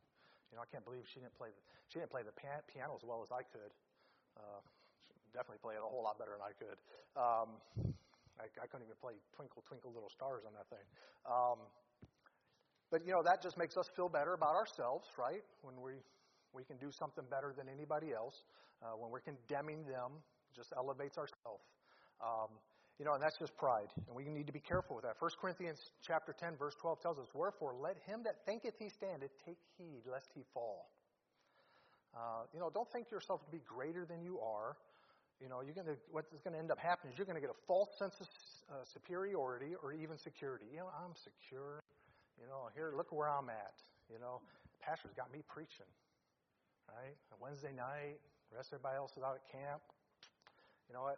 You 0.48 0.56
know, 0.56 0.64
I 0.64 0.68
can't 0.72 0.80
believe 0.80 1.04
she 1.12 1.20
didn't 1.20 1.36
play 1.36 1.52
the, 1.52 1.60
she 1.92 2.00
didn't 2.00 2.08
play 2.08 2.24
the 2.24 2.32
piano 2.32 2.96
as 2.96 3.04
well 3.04 3.20
as 3.20 3.28
I 3.28 3.44
could. 3.44 3.68
Uh, 4.40 4.64
definitely 5.36 5.60
play 5.60 5.76
it 5.76 5.84
a 5.84 5.90
whole 5.92 6.00
lot 6.00 6.16
better 6.16 6.40
than 6.40 6.40
I 6.40 6.56
could. 6.56 6.78
Um, 7.20 7.48
I, 8.40 8.48
I 8.48 8.64
couldn't 8.64 8.88
even 8.88 8.96
play 8.96 9.20
Twinkle 9.36 9.60
Twinkle 9.68 9.92
Little 9.92 10.08
Stars 10.08 10.48
on 10.48 10.56
that 10.56 10.72
thing. 10.72 10.88
Um, 11.28 11.68
but 12.88 13.04
you 13.04 13.12
know, 13.12 13.20
that 13.20 13.44
just 13.44 13.60
makes 13.60 13.76
us 13.76 13.92
feel 13.92 14.08
better 14.08 14.32
about 14.32 14.56
ourselves, 14.56 15.04
right? 15.20 15.44
When 15.60 15.84
we 15.84 16.00
we 16.56 16.64
can 16.64 16.80
do 16.80 16.88
something 16.88 17.28
better 17.28 17.52
than 17.52 17.68
anybody 17.68 18.16
else. 18.16 18.48
Uh, 18.80 18.96
when 18.96 19.12
we're 19.12 19.20
condemning 19.20 19.84
them, 19.84 20.16
just 20.56 20.72
elevates 20.80 21.20
ourselves. 21.20 21.68
Um, 22.24 22.56
you 23.00 23.06
know, 23.08 23.16
and 23.16 23.22
that's 23.24 23.40
just 23.40 23.56
pride. 23.56 23.88
And 23.96 24.14
we 24.14 24.28
need 24.28 24.46
to 24.46 24.52
be 24.52 24.60
careful 24.60 24.94
with 24.94 25.08
that. 25.08 25.16
1 25.18 25.30
Corinthians 25.40 25.80
chapter 26.04 26.36
10, 26.36 26.60
verse 26.60 26.76
12 26.76 27.00
tells 27.00 27.18
us, 27.18 27.32
Wherefore 27.32 27.72
let 27.72 27.96
him 28.04 28.20
that 28.28 28.44
thinketh 28.44 28.76
he 28.78 28.90
standeth 28.92 29.32
take 29.48 29.56
heed 29.80 30.04
lest 30.04 30.28
he 30.36 30.44
fall. 30.52 30.92
Uh, 32.12 32.44
you 32.52 32.60
know, 32.60 32.68
don't 32.68 32.92
think 32.92 33.10
yourself 33.10 33.40
to 33.46 33.50
be 33.50 33.64
greater 33.64 34.04
than 34.04 34.20
you 34.20 34.36
are. 34.44 34.76
You 35.40 35.48
know, 35.48 35.64
you're 35.64 35.72
gonna, 35.72 35.96
what's 36.12 36.28
going 36.44 36.52
to 36.52 36.60
end 36.60 36.68
up 36.68 36.76
happening 36.76 37.16
is 37.16 37.16
you're 37.16 37.24
going 37.24 37.40
to 37.40 37.40
get 37.40 37.48
a 37.48 37.62
false 37.64 37.88
sense 37.96 38.20
of 38.20 38.28
uh, 38.68 38.84
superiority 38.84 39.72
or 39.80 39.96
even 39.96 40.20
security. 40.20 40.68
You 40.68 40.84
know, 40.84 40.92
I'm 40.92 41.16
secure. 41.16 41.80
You 42.36 42.52
know, 42.52 42.68
here, 42.76 42.92
look 42.92 43.16
where 43.16 43.32
I'm 43.32 43.48
at. 43.48 43.80
You 44.12 44.20
know, 44.20 44.44
pastor's 44.84 45.16
got 45.16 45.32
me 45.32 45.40
preaching, 45.48 45.88
right? 46.84 47.16
Wednesday 47.40 47.72
night, 47.72 48.20
rest 48.52 48.76
everybody 48.76 49.00
else 49.00 49.16
is 49.16 49.24
out 49.24 49.40
at 49.40 49.44
camp. 49.48 49.80
You 50.92 50.92
know 50.92 51.08
what? 51.08 51.16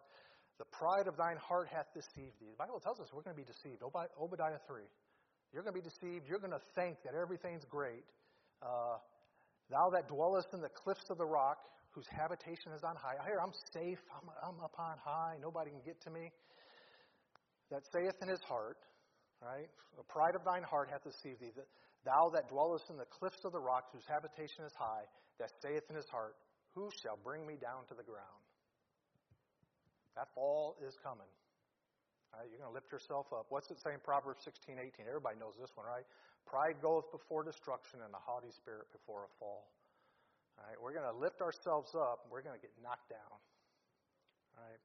The 0.58 0.68
pride 0.68 1.08
of 1.08 1.16
thine 1.16 1.36
heart 1.36 1.68
hath 1.72 1.86
deceived 1.94 2.38
thee. 2.40 2.52
The 2.52 2.60
Bible 2.60 2.80
tells 2.80 3.00
us 3.00 3.08
we're 3.12 3.22
going 3.22 3.36
to 3.36 3.42
be 3.42 3.48
deceived. 3.48 3.82
Obadiah 3.82 4.60
3. 4.66 4.82
You're 5.52 5.62
going 5.62 5.74
to 5.74 5.80
be 5.80 5.84
deceived. 5.84 6.28
You're 6.28 6.40
going 6.40 6.56
to 6.56 6.64
think 6.74 7.02
that 7.04 7.14
everything's 7.14 7.64
great. 7.68 8.04
Uh, 8.62 8.96
Thou 9.70 9.88
that 9.96 10.08
dwellest 10.08 10.48
in 10.52 10.60
the 10.60 10.68
cliffs 10.68 11.08
of 11.08 11.16
the 11.16 11.24
rock, 11.24 11.56
whose 11.92 12.06
habitation 12.08 12.72
is 12.76 12.84
on 12.84 12.96
high. 12.96 13.16
Here, 13.24 13.40
I'm 13.40 13.52
safe. 13.72 14.00
I'm, 14.12 14.28
I'm 14.44 14.60
up 14.60 14.76
on 14.78 14.96
high. 15.00 15.36
Nobody 15.40 15.70
can 15.70 15.80
get 15.84 16.00
to 16.04 16.10
me. 16.10 16.28
That 17.70 17.80
saith 17.92 18.16
in 18.20 18.28
his 18.28 18.40
heart, 18.44 18.76
right? 19.40 19.68
The 19.96 20.04
pride 20.04 20.36
of 20.36 20.44
thine 20.44 20.62
heart 20.62 20.90
hath 20.92 21.04
deceived 21.04 21.40
thee. 21.40 21.52
Thou 22.04 22.30
that 22.34 22.48
dwellest 22.48 22.90
in 22.90 22.96
the 22.96 23.08
cliffs 23.08 23.44
of 23.44 23.52
the 23.52 23.60
rock, 23.60 23.88
whose 23.92 24.04
habitation 24.08 24.64
is 24.66 24.72
high, 24.76 25.08
that 25.38 25.48
saith 25.62 25.84
in 25.88 25.96
his 25.96 26.08
heart, 26.08 26.36
Who 26.74 26.90
shall 27.02 27.16
bring 27.22 27.46
me 27.46 27.56
down 27.56 27.88
to 27.88 27.94
the 27.94 28.04
ground? 28.04 28.41
That 30.16 30.28
fall 30.34 30.76
is 30.84 30.96
coming. 31.00 31.28
Right, 32.32 32.48
you're 32.48 32.60
going 32.60 32.72
to 32.72 32.76
lift 32.76 32.88
yourself 32.88 33.28
up. 33.28 33.52
What's 33.52 33.68
it 33.68 33.76
saying? 33.84 34.00
Proverbs 34.00 34.40
16, 34.48 34.80
18? 34.80 35.04
Everybody 35.04 35.36
knows 35.36 35.52
this 35.60 35.68
one, 35.76 35.84
right? 35.84 36.08
Pride 36.48 36.80
goeth 36.80 37.12
before 37.12 37.44
destruction 37.44 38.00
and 38.00 38.08
a 38.16 38.22
haughty 38.24 38.48
spirit 38.56 38.88
before 38.88 39.28
a 39.28 39.32
fall. 39.36 39.68
All 40.56 40.64
right, 40.64 40.80
we're 40.80 40.96
going 40.96 41.04
to 41.04 41.12
lift 41.12 41.44
ourselves 41.44 41.92
up. 41.92 42.24
We're 42.32 42.40
going 42.40 42.56
to 42.56 42.62
get 42.64 42.72
knocked 42.80 43.12
down. 43.12 43.36
All 44.56 44.64
right. 44.64 44.80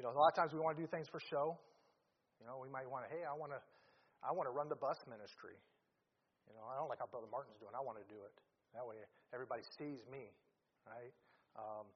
You 0.00 0.04
know, 0.04 0.12
a 0.12 0.16
lot 0.16 0.32
of 0.32 0.36
times 0.36 0.56
we 0.56 0.60
want 0.60 0.76
to 0.76 0.80
do 0.80 0.88
things 0.88 1.08
for 1.08 1.20
show. 1.20 1.56
You 2.40 2.44
know, 2.48 2.60
we 2.60 2.68
might 2.68 2.88
want 2.88 3.04
to, 3.04 3.10
hey, 3.12 3.24
I 3.24 3.32
want 3.32 3.52
to, 3.52 3.60
I 4.20 4.32
want 4.32 4.48
to 4.48 4.52
run 4.52 4.68
the 4.68 4.76
bus 4.76 5.00
ministry. 5.08 5.56
You 6.48 6.56
know, 6.56 6.64
I 6.68 6.76
don't 6.76 6.88
like 6.88 7.00
how 7.00 7.08
Brother 7.08 7.28
Martin's 7.28 7.56
doing. 7.60 7.72
I 7.72 7.80
want 7.80 7.96
to 8.00 8.06
do 8.08 8.20
it. 8.20 8.32
That 8.76 8.84
way, 8.84 9.00
everybody 9.32 9.64
sees 9.76 10.04
me, 10.12 10.28
right? 10.84 11.12
Um, 11.56 11.88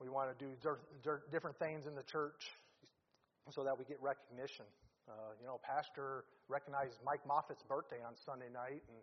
we 0.00 0.08
want 0.08 0.28
to 0.28 0.36
do 0.36 0.52
different 1.32 1.56
things 1.58 1.86
in 1.86 1.94
the 1.94 2.04
church 2.04 2.52
so 3.50 3.64
that 3.64 3.78
we 3.78 3.84
get 3.84 3.96
recognition. 4.02 4.66
Uh, 5.06 5.32
you 5.38 5.46
know, 5.46 5.62
Pastor 5.62 6.26
recognized 6.50 6.98
Mike 7.06 7.22
Moffat's 7.22 7.62
birthday 7.64 8.02
on 8.02 8.18
Sunday 8.26 8.50
night 8.50 8.82
and 8.90 8.98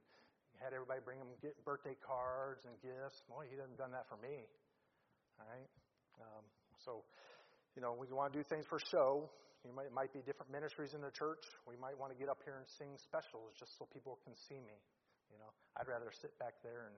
had 0.60 0.76
everybody 0.76 1.00
bring 1.02 1.18
him 1.18 1.32
get 1.40 1.56
birthday 1.64 1.96
cards 2.04 2.68
and 2.68 2.76
gifts. 2.84 3.24
Boy, 3.32 3.48
he 3.48 3.56
hasn't 3.56 3.80
done 3.80 3.96
that 3.96 4.06
for 4.12 4.20
me. 4.20 4.44
All 5.40 5.48
right? 5.48 5.70
Um, 6.20 6.44
so, 6.84 7.08
you 7.74 7.82
know, 7.82 7.96
we 7.96 8.06
want 8.12 8.36
to 8.36 8.36
do 8.36 8.44
things 8.46 8.68
for 8.68 8.78
show. 8.92 9.32
You 9.64 9.72
might, 9.72 9.88
it 9.88 9.96
might 9.96 10.12
be 10.12 10.20
different 10.28 10.52
ministries 10.52 10.92
in 10.92 11.00
the 11.00 11.12
church. 11.16 11.42
We 11.64 11.80
might 11.80 11.96
want 11.96 12.12
to 12.12 12.20
get 12.20 12.28
up 12.28 12.44
here 12.44 12.60
and 12.60 12.68
sing 12.68 13.00
specials 13.00 13.56
just 13.56 13.80
so 13.80 13.88
people 13.96 14.20
can 14.28 14.36
see 14.36 14.60
me. 14.60 14.76
You 15.32 15.40
know, 15.40 15.50
I'd 15.80 15.88
rather 15.88 16.12
sit 16.12 16.36
back 16.38 16.60
there 16.62 16.92
and 16.92 16.96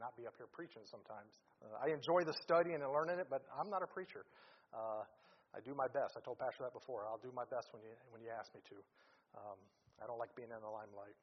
not 0.00 0.16
be 0.16 0.24
up 0.26 0.34
here 0.40 0.48
preaching 0.48 0.82
sometimes. 0.88 1.38
Uh, 1.60 1.76
I 1.76 1.92
enjoy 1.92 2.24
the 2.24 2.32
studying 2.40 2.80
and 2.80 2.90
learning 2.90 3.20
it, 3.20 3.28
but 3.28 3.44
I'm 3.52 3.68
not 3.68 3.84
a 3.84 3.90
preacher. 3.90 4.24
Uh, 4.72 5.04
I 5.52 5.60
do 5.60 5.76
my 5.76 5.86
best. 5.86 6.16
I 6.16 6.24
told 6.24 6.40
Pastor 6.40 6.64
that 6.64 6.72
before. 6.72 7.04
I'll 7.04 7.20
do 7.20 7.30
my 7.36 7.44
best 7.44 7.70
when 7.76 7.84
you 7.84 7.92
when 8.10 8.24
you 8.24 8.32
ask 8.32 8.48
me 8.56 8.64
to. 8.72 8.76
Um, 9.36 9.58
I 10.00 10.08
don't 10.08 10.18
like 10.18 10.32
being 10.34 10.48
in 10.48 10.62
the 10.64 10.72
limelight. 10.72 11.18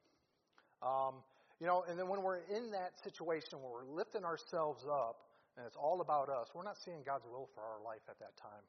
Um, 0.86 1.26
you 1.60 1.66
know, 1.66 1.82
and 1.90 1.98
then 1.98 2.06
when 2.08 2.22
we're 2.22 2.46
in 2.54 2.70
that 2.72 2.94
situation 3.02 3.58
where 3.66 3.82
we're 3.82 3.90
lifting 3.90 4.22
ourselves 4.22 4.86
up 4.86 5.26
and 5.58 5.66
it's 5.66 5.80
all 5.80 6.06
about 6.06 6.30
us, 6.30 6.54
we're 6.54 6.68
not 6.68 6.78
seeing 6.78 7.02
God's 7.02 7.26
will 7.26 7.50
for 7.58 7.66
our 7.66 7.82
life 7.82 8.06
at 8.06 8.22
that 8.22 8.38
time. 8.38 8.62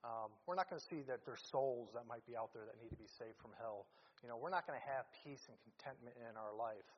Um, 0.00 0.32
we're 0.48 0.56
not 0.56 0.72
going 0.72 0.80
to 0.80 0.88
see 0.88 1.04
that 1.04 1.28
there's 1.28 1.44
souls 1.52 1.92
that 1.92 2.08
might 2.08 2.24
be 2.24 2.32
out 2.32 2.56
there 2.56 2.64
that 2.64 2.80
need 2.80 2.88
to 2.88 2.96
be 2.96 3.10
saved 3.20 3.36
from 3.36 3.52
hell. 3.60 3.84
You 4.24 4.32
know, 4.32 4.40
we're 4.40 4.52
not 4.52 4.64
going 4.64 4.80
to 4.80 4.86
have 4.88 5.04
peace 5.20 5.44
and 5.52 5.56
contentment 5.60 6.16
in 6.16 6.40
our 6.40 6.56
life. 6.56 6.88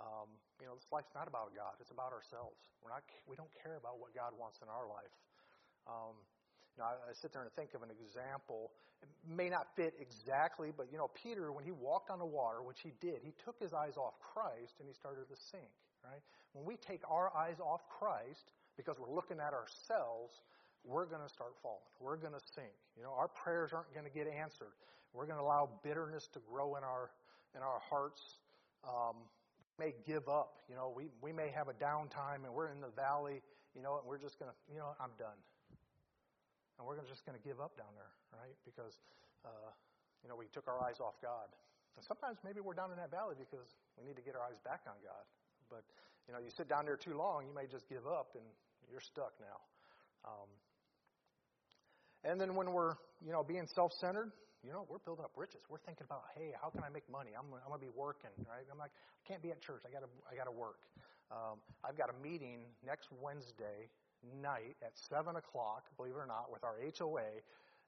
Um, 0.00 0.32
you 0.58 0.66
know, 0.66 0.74
this 0.74 0.88
life's 0.88 1.12
not 1.12 1.28
about 1.28 1.52
God; 1.52 1.76
it's 1.78 1.92
about 1.92 2.16
ourselves. 2.16 2.56
We're 2.80 2.90
not. 2.90 3.04
We 3.28 3.36
don't 3.36 3.52
care 3.60 3.76
about 3.76 4.00
what 4.00 4.16
God 4.16 4.32
wants 4.34 4.64
in 4.64 4.68
our 4.72 4.88
life. 4.88 5.12
Um, 5.84 6.16
you 6.76 6.82
know, 6.82 6.88
I, 6.88 7.10
I 7.10 7.12
sit 7.12 7.32
there 7.36 7.44
and 7.44 7.52
think 7.52 7.76
of 7.76 7.84
an 7.84 7.92
example. 7.92 8.72
It 9.04 9.08
may 9.24 9.48
not 9.48 9.68
fit 9.76 9.96
exactly, 10.00 10.72
but 10.72 10.88
you 10.92 10.98
know, 10.98 11.08
Peter, 11.12 11.52
when 11.52 11.64
he 11.64 11.72
walked 11.72 12.08
on 12.08 12.18
the 12.18 12.28
water, 12.28 12.62
which 12.62 12.80
he 12.80 12.92
did, 13.00 13.20
he 13.24 13.32
took 13.44 13.60
his 13.60 13.72
eyes 13.72 13.96
off 13.96 14.16
Christ 14.20 14.76
and 14.80 14.88
he 14.88 14.94
started 14.94 15.28
to 15.28 15.36
sink. 15.36 15.72
Right? 16.00 16.24
When 16.52 16.64
we 16.64 16.76
take 16.76 17.04
our 17.08 17.28
eyes 17.36 17.60
off 17.60 17.84
Christ 17.88 18.52
because 18.76 18.96
we're 18.96 19.12
looking 19.12 19.36
at 19.36 19.52
ourselves, 19.52 20.40
we're 20.84 21.04
going 21.04 21.20
to 21.20 21.28
start 21.28 21.52
falling. 21.62 21.84
We're 22.00 22.16
going 22.16 22.32
to 22.32 22.44
sink. 22.56 22.72
You 22.96 23.04
know, 23.04 23.12
our 23.12 23.28
prayers 23.28 23.72
aren't 23.72 23.92
going 23.92 24.08
to 24.08 24.12
get 24.12 24.26
answered. 24.26 24.72
We're 25.12 25.26
going 25.26 25.36
to 25.36 25.44
allow 25.44 25.68
bitterness 25.84 26.28
to 26.32 26.40
grow 26.40 26.76
in 26.76 26.84
our 26.84 27.10
in 27.54 27.62
our 27.62 27.80
hearts. 27.90 28.22
Um, 28.86 29.16
may 29.80 29.96
give 30.04 30.28
up. 30.28 30.60
You 30.68 30.76
know, 30.76 30.92
we, 30.92 31.08
we 31.24 31.32
may 31.32 31.48
have 31.56 31.72
a 31.72 31.76
downtime 31.80 32.44
and 32.44 32.52
we're 32.52 32.68
in 32.68 32.84
the 32.84 32.92
valley, 32.92 33.40
you 33.72 33.80
know, 33.80 33.96
and 33.96 34.04
we're 34.04 34.20
just 34.20 34.36
going 34.36 34.52
to, 34.52 34.56
you 34.68 34.76
know, 34.76 34.92
I'm 35.00 35.16
done. 35.16 35.40
And 36.76 36.84
we're 36.84 37.00
just 37.00 37.24
going 37.24 37.36
to 37.36 37.44
give 37.44 37.56
up 37.56 37.80
down 37.80 37.88
there, 37.96 38.12
right? 38.36 38.52
Because, 38.68 38.92
uh, 39.48 39.72
you 40.20 40.28
know, 40.28 40.36
we 40.36 40.52
took 40.52 40.68
our 40.68 40.76
eyes 40.84 41.00
off 41.00 41.16
God. 41.24 41.48
And 41.96 42.04
sometimes 42.04 42.36
maybe 42.44 42.60
we're 42.60 42.76
down 42.76 42.92
in 42.92 43.00
that 43.00 43.08
valley 43.08 43.40
because 43.40 43.72
we 43.96 44.04
need 44.04 44.20
to 44.20 44.24
get 44.24 44.36
our 44.36 44.44
eyes 44.44 44.60
back 44.68 44.84
on 44.84 45.00
God. 45.00 45.24
But, 45.72 45.88
you 46.28 46.36
know, 46.36 46.40
you 46.40 46.52
sit 46.52 46.68
down 46.68 46.84
there 46.84 47.00
too 47.00 47.16
long, 47.16 47.48
you 47.48 47.56
may 47.56 47.64
just 47.64 47.88
give 47.88 48.04
up 48.04 48.36
and 48.36 48.44
you're 48.92 49.04
stuck 49.04 49.32
now. 49.40 49.58
Um, 50.28 50.50
and 52.24 52.36
then 52.40 52.54
when 52.54 52.72
we're, 52.72 53.00
you 53.24 53.32
know, 53.32 53.42
being 53.42 53.66
self 53.74 53.92
centered, 54.00 54.32
you 54.64 54.72
know, 54.72 54.84
we're 54.88 55.00
building 55.00 55.24
up 55.24 55.32
riches. 55.36 55.64
We're 55.68 55.80
thinking 55.80 56.04
about, 56.04 56.28
hey, 56.36 56.52
how 56.60 56.68
can 56.68 56.84
I 56.84 56.90
make 56.92 57.08
money? 57.08 57.32
I'm, 57.32 57.48
I'm 57.48 57.68
going 57.72 57.80
to 57.80 57.86
be 57.86 57.92
working, 57.92 58.32
right? 58.44 58.64
I'm 58.68 58.78
like, 58.78 58.92
I 58.92 59.22
can't 59.24 59.40
be 59.40 59.50
at 59.50 59.60
church. 59.60 59.88
I 59.88 59.90
got 59.90 60.04
to, 60.04 60.10
I 60.28 60.36
got 60.36 60.44
to 60.44 60.54
work. 60.54 60.84
Um, 61.32 61.62
I've 61.80 61.96
got 61.96 62.10
a 62.12 62.16
meeting 62.20 62.68
next 62.84 63.08
Wednesday 63.22 63.88
night 64.42 64.76
at 64.84 64.92
seven 64.98 65.36
o'clock. 65.36 65.88
Believe 65.96 66.12
it 66.12 66.20
or 66.20 66.28
not, 66.28 66.52
with 66.52 66.64
our 66.64 66.76
HOA, 66.76 67.40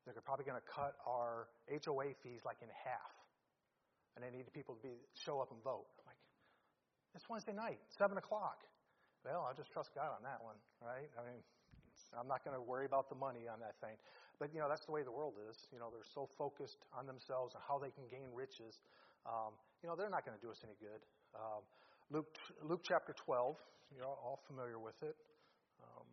they're 0.06 0.24
probably 0.24 0.44
going 0.44 0.58
to 0.58 0.68
cut 0.68 0.96
our 1.06 1.48
HOA 1.68 2.16
fees 2.22 2.42
like 2.44 2.56
in 2.62 2.68
half, 2.72 3.12
and 4.16 4.24
they 4.24 4.30
need 4.30 4.48
people 4.52 4.74
to 4.74 4.82
be 4.82 4.96
show 5.12 5.40
up 5.40 5.52
and 5.52 5.60
vote. 5.62 5.86
I'm 6.00 6.06
like, 6.08 6.18
it's 7.14 7.28
Wednesday 7.28 7.52
night, 7.52 7.78
seven 7.92 8.16
o'clock. 8.16 8.64
Well, 9.24 9.46
I'll 9.46 9.54
just 9.54 9.70
trust 9.70 9.94
God 9.94 10.10
on 10.16 10.22
that 10.24 10.42
one, 10.42 10.56
right? 10.82 11.06
I 11.14 11.22
mean, 11.22 11.38
I'm 12.18 12.26
not 12.26 12.44
going 12.44 12.56
to 12.56 12.62
worry 12.62 12.86
about 12.86 13.08
the 13.08 13.14
money 13.14 13.46
on 13.46 13.60
that 13.60 13.78
thing. 13.78 13.94
But, 14.42 14.50
you 14.50 14.58
know, 14.58 14.66
that's 14.66 14.82
the 14.86 14.90
way 14.90 15.06
the 15.06 15.14
world 15.14 15.38
is. 15.48 15.54
You 15.70 15.78
know, 15.78 15.86
they're 15.94 16.10
so 16.18 16.26
focused 16.36 16.82
on 16.90 17.06
themselves 17.06 17.54
and 17.54 17.62
how 17.62 17.78
they 17.78 17.94
can 17.94 18.10
gain 18.10 18.26
riches. 18.34 18.74
Um, 19.22 19.54
you 19.78 19.88
know, 19.88 19.94
they're 19.94 20.10
not 20.10 20.26
going 20.26 20.34
to 20.34 20.42
do 20.42 20.50
us 20.50 20.58
any 20.66 20.74
good. 20.82 20.98
Um, 21.30 21.62
Luke, 22.10 22.26
Luke 22.58 22.82
chapter 22.82 23.14
12, 23.14 23.54
you're 23.94 24.02
all 24.04 24.42
familiar 24.50 24.82
with 24.82 24.98
it. 25.06 25.14
Um, 25.78 26.10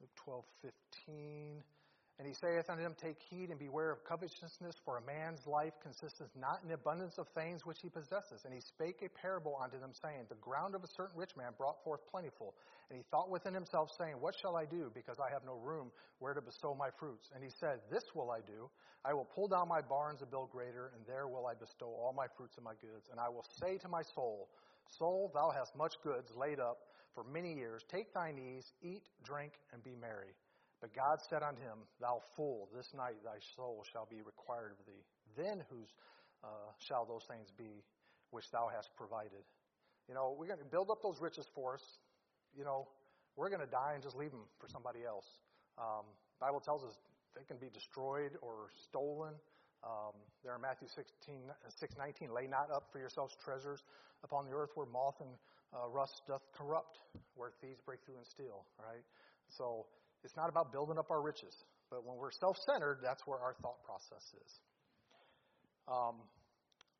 Luke 0.00 0.16
12, 0.16 0.44
15. 1.04 1.60
And 2.18 2.26
he 2.26 2.34
saith 2.34 2.68
unto 2.68 2.82
them, 2.82 2.96
Take 3.00 3.22
heed 3.30 3.50
and 3.50 3.58
beware 3.58 3.92
of 3.92 4.02
covetousness, 4.02 4.74
for 4.84 4.98
a 4.98 5.06
man's 5.06 5.46
life 5.46 5.74
consisteth 5.80 6.34
not 6.34 6.58
in 6.62 6.68
the 6.68 6.74
abundance 6.74 7.16
of 7.16 7.28
things 7.28 7.64
which 7.64 7.78
he 7.80 7.88
possesses. 7.88 8.42
And 8.44 8.52
he 8.52 8.60
spake 8.60 9.02
a 9.06 9.08
parable 9.08 9.56
unto 9.62 9.78
them, 9.78 9.92
saying, 9.94 10.26
The 10.28 10.42
ground 10.42 10.74
of 10.74 10.82
a 10.82 10.88
certain 10.88 11.16
rich 11.16 11.36
man 11.36 11.52
brought 11.56 11.82
forth 11.84 12.00
plentiful. 12.10 12.54
And 12.90 12.98
he 12.98 13.04
thought 13.12 13.30
within 13.30 13.54
himself, 13.54 13.90
saying, 13.96 14.16
What 14.18 14.34
shall 14.34 14.56
I 14.56 14.64
do, 14.64 14.90
because 14.94 15.18
I 15.20 15.30
have 15.32 15.44
no 15.46 15.54
room 15.62 15.92
where 16.18 16.34
to 16.34 16.42
bestow 16.42 16.74
my 16.74 16.90
fruits? 16.98 17.30
And 17.32 17.44
he 17.44 17.50
said, 17.50 17.78
This 17.88 18.04
will 18.16 18.32
I 18.32 18.40
do. 18.40 18.68
I 19.04 19.14
will 19.14 19.28
pull 19.32 19.46
down 19.46 19.68
my 19.68 19.80
barns 19.80 20.20
and 20.20 20.30
build 20.30 20.50
greater, 20.50 20.90
and 20.96 21.06
there 21.06 21.28
will 21.28 21.46
I 21.46 21.54
bestow 21.54 21.86
all 21.86 22.12
my 22.16 22.26
fruits 22.36 22.56
and 22.56 22.64
my 22.64 22.74
goods. 22.80 23.10
And 23.12 23.20
I 23.20 23.28
will 23.28 23.44
say 23.60 23.78
to 23.78 23.88
my 23.88 24.02
soul, 24.02 24.48
Soul, 24.98 25.30
thou 25.32 25.52
hast 25.54 25.76
much 25.76 25.94
goods 26.02 26.32
laid 26.36 26.58
up 26.58 26.78
for 27.14 27.22
many 27.22 27.54
years. 27.54 27.84
Take 27.88 28.12
thine 28.12 28.38
ease, 28.38 28.72
eat, 28.82 29.02
drink, 29.22 29.52
and 29.72 29.84
be 29.84 29.94
merry. 30.00 30.34
But 30.80 30.94
God 30.94 31.18
said 31.28 31.42
unto 31.42 31.60
him, 31.60 31.82
Thou 32.00 32.22
fool, 32.36 32.68
this 32.74 32.86
night 32.94 33.18
thy 33.24 33.38
soul 33.56 33.82
shall 33.90 34.06
be 34.06 34.22
required 34.22 34.72
of 34.78 34.86
thee. 34.86 35.02
Then 35.36 35.64
whose 35.70 35.90
uh, 36.44 36.70
shall 36.78 37.04
those 37.04 37.26
things 37.26 37.50
be 37.56 37.82
which 38.30 38.50
thou 38.50 38.70
hast 38.70 38.90
provided? 38.96 39.42
You 40.08 40.14
know, 40.14 40.36
we're 40.38 40.46
going 40.46 40.62
to 40.62 40.70
build 40.70 40.90
up 40.90 41.02
those 41.02 41.20
riches 41.20 41.46
for 41.54 41.74
us. 41.74 41.84
You 42.56 42.64
know, 42.64 42.86
we're 43.36 43.50
going 43.50 43.62
to 43.62 43.70
die 43.70 43.92
and 43.94 44.02
just 44.02 44.16
leave 44.16 44.30
them 44.30 44.46
for 44.58 44.68
somebody 44.68 45.02
else. 45.04 45.26
Um, 45.76 46.06
Bible 46.40 46.60
tells 46.60 46.82
us 46.82 46.94
they 47.34 47.44
can 47.44 47.58
be 47.58 47.70
destroyed 47.70 48.38
or 48.40 48.70
stolen. 48.82 49.34
Um, 49.82 50.14
there 50.42 50.54
in 50.54 50.62
Matthew 50.62 50.88
16, 50.90 51.06
6, 51.70 51.94
19, 51.98 52.34
lay 52.34 52.46
not 52.46 52.70
up 52.70 52.90
for 52.90 52.98
yourselves 52.98 53.36
treasures 53.42 53.82
upon 54.24 54.46
the 54.46 54.54
earth 54.54 54.70
where 54.74 54.86
moth 54.86 55.18
and 55.20 55.30
uh, 55.74 55.86
rust 55.86 56.22
doth 56.26 56.42
corrupt, 56.56 56.98
where 57.34 57.50
thieves 57.60 57.78
break 57.84 58.02
through 58.02 58.16
and 58.16 58.26
steal, 58.26 58.64
right? 58.78 59.04
So 59.50 59.86
it's 60.24 60.36
not 60.36 60.48
about 60.48 60.72
building 60.72 60.98
up 60.98 61.10
our 61.10 61.22
riches. 61.22 61.54
But 61.90 62.04
when 62.04 62.16
we're 62.16 62.34
self 62.34 62.56
centered, 62.68 63.00
that's 63.00 63.24
where 63.24 63.38
our 63.38 63.56
thought 63.62 63.80
process 63.84 64.24
is. 64.36 64.50
Um, 65.88 66.20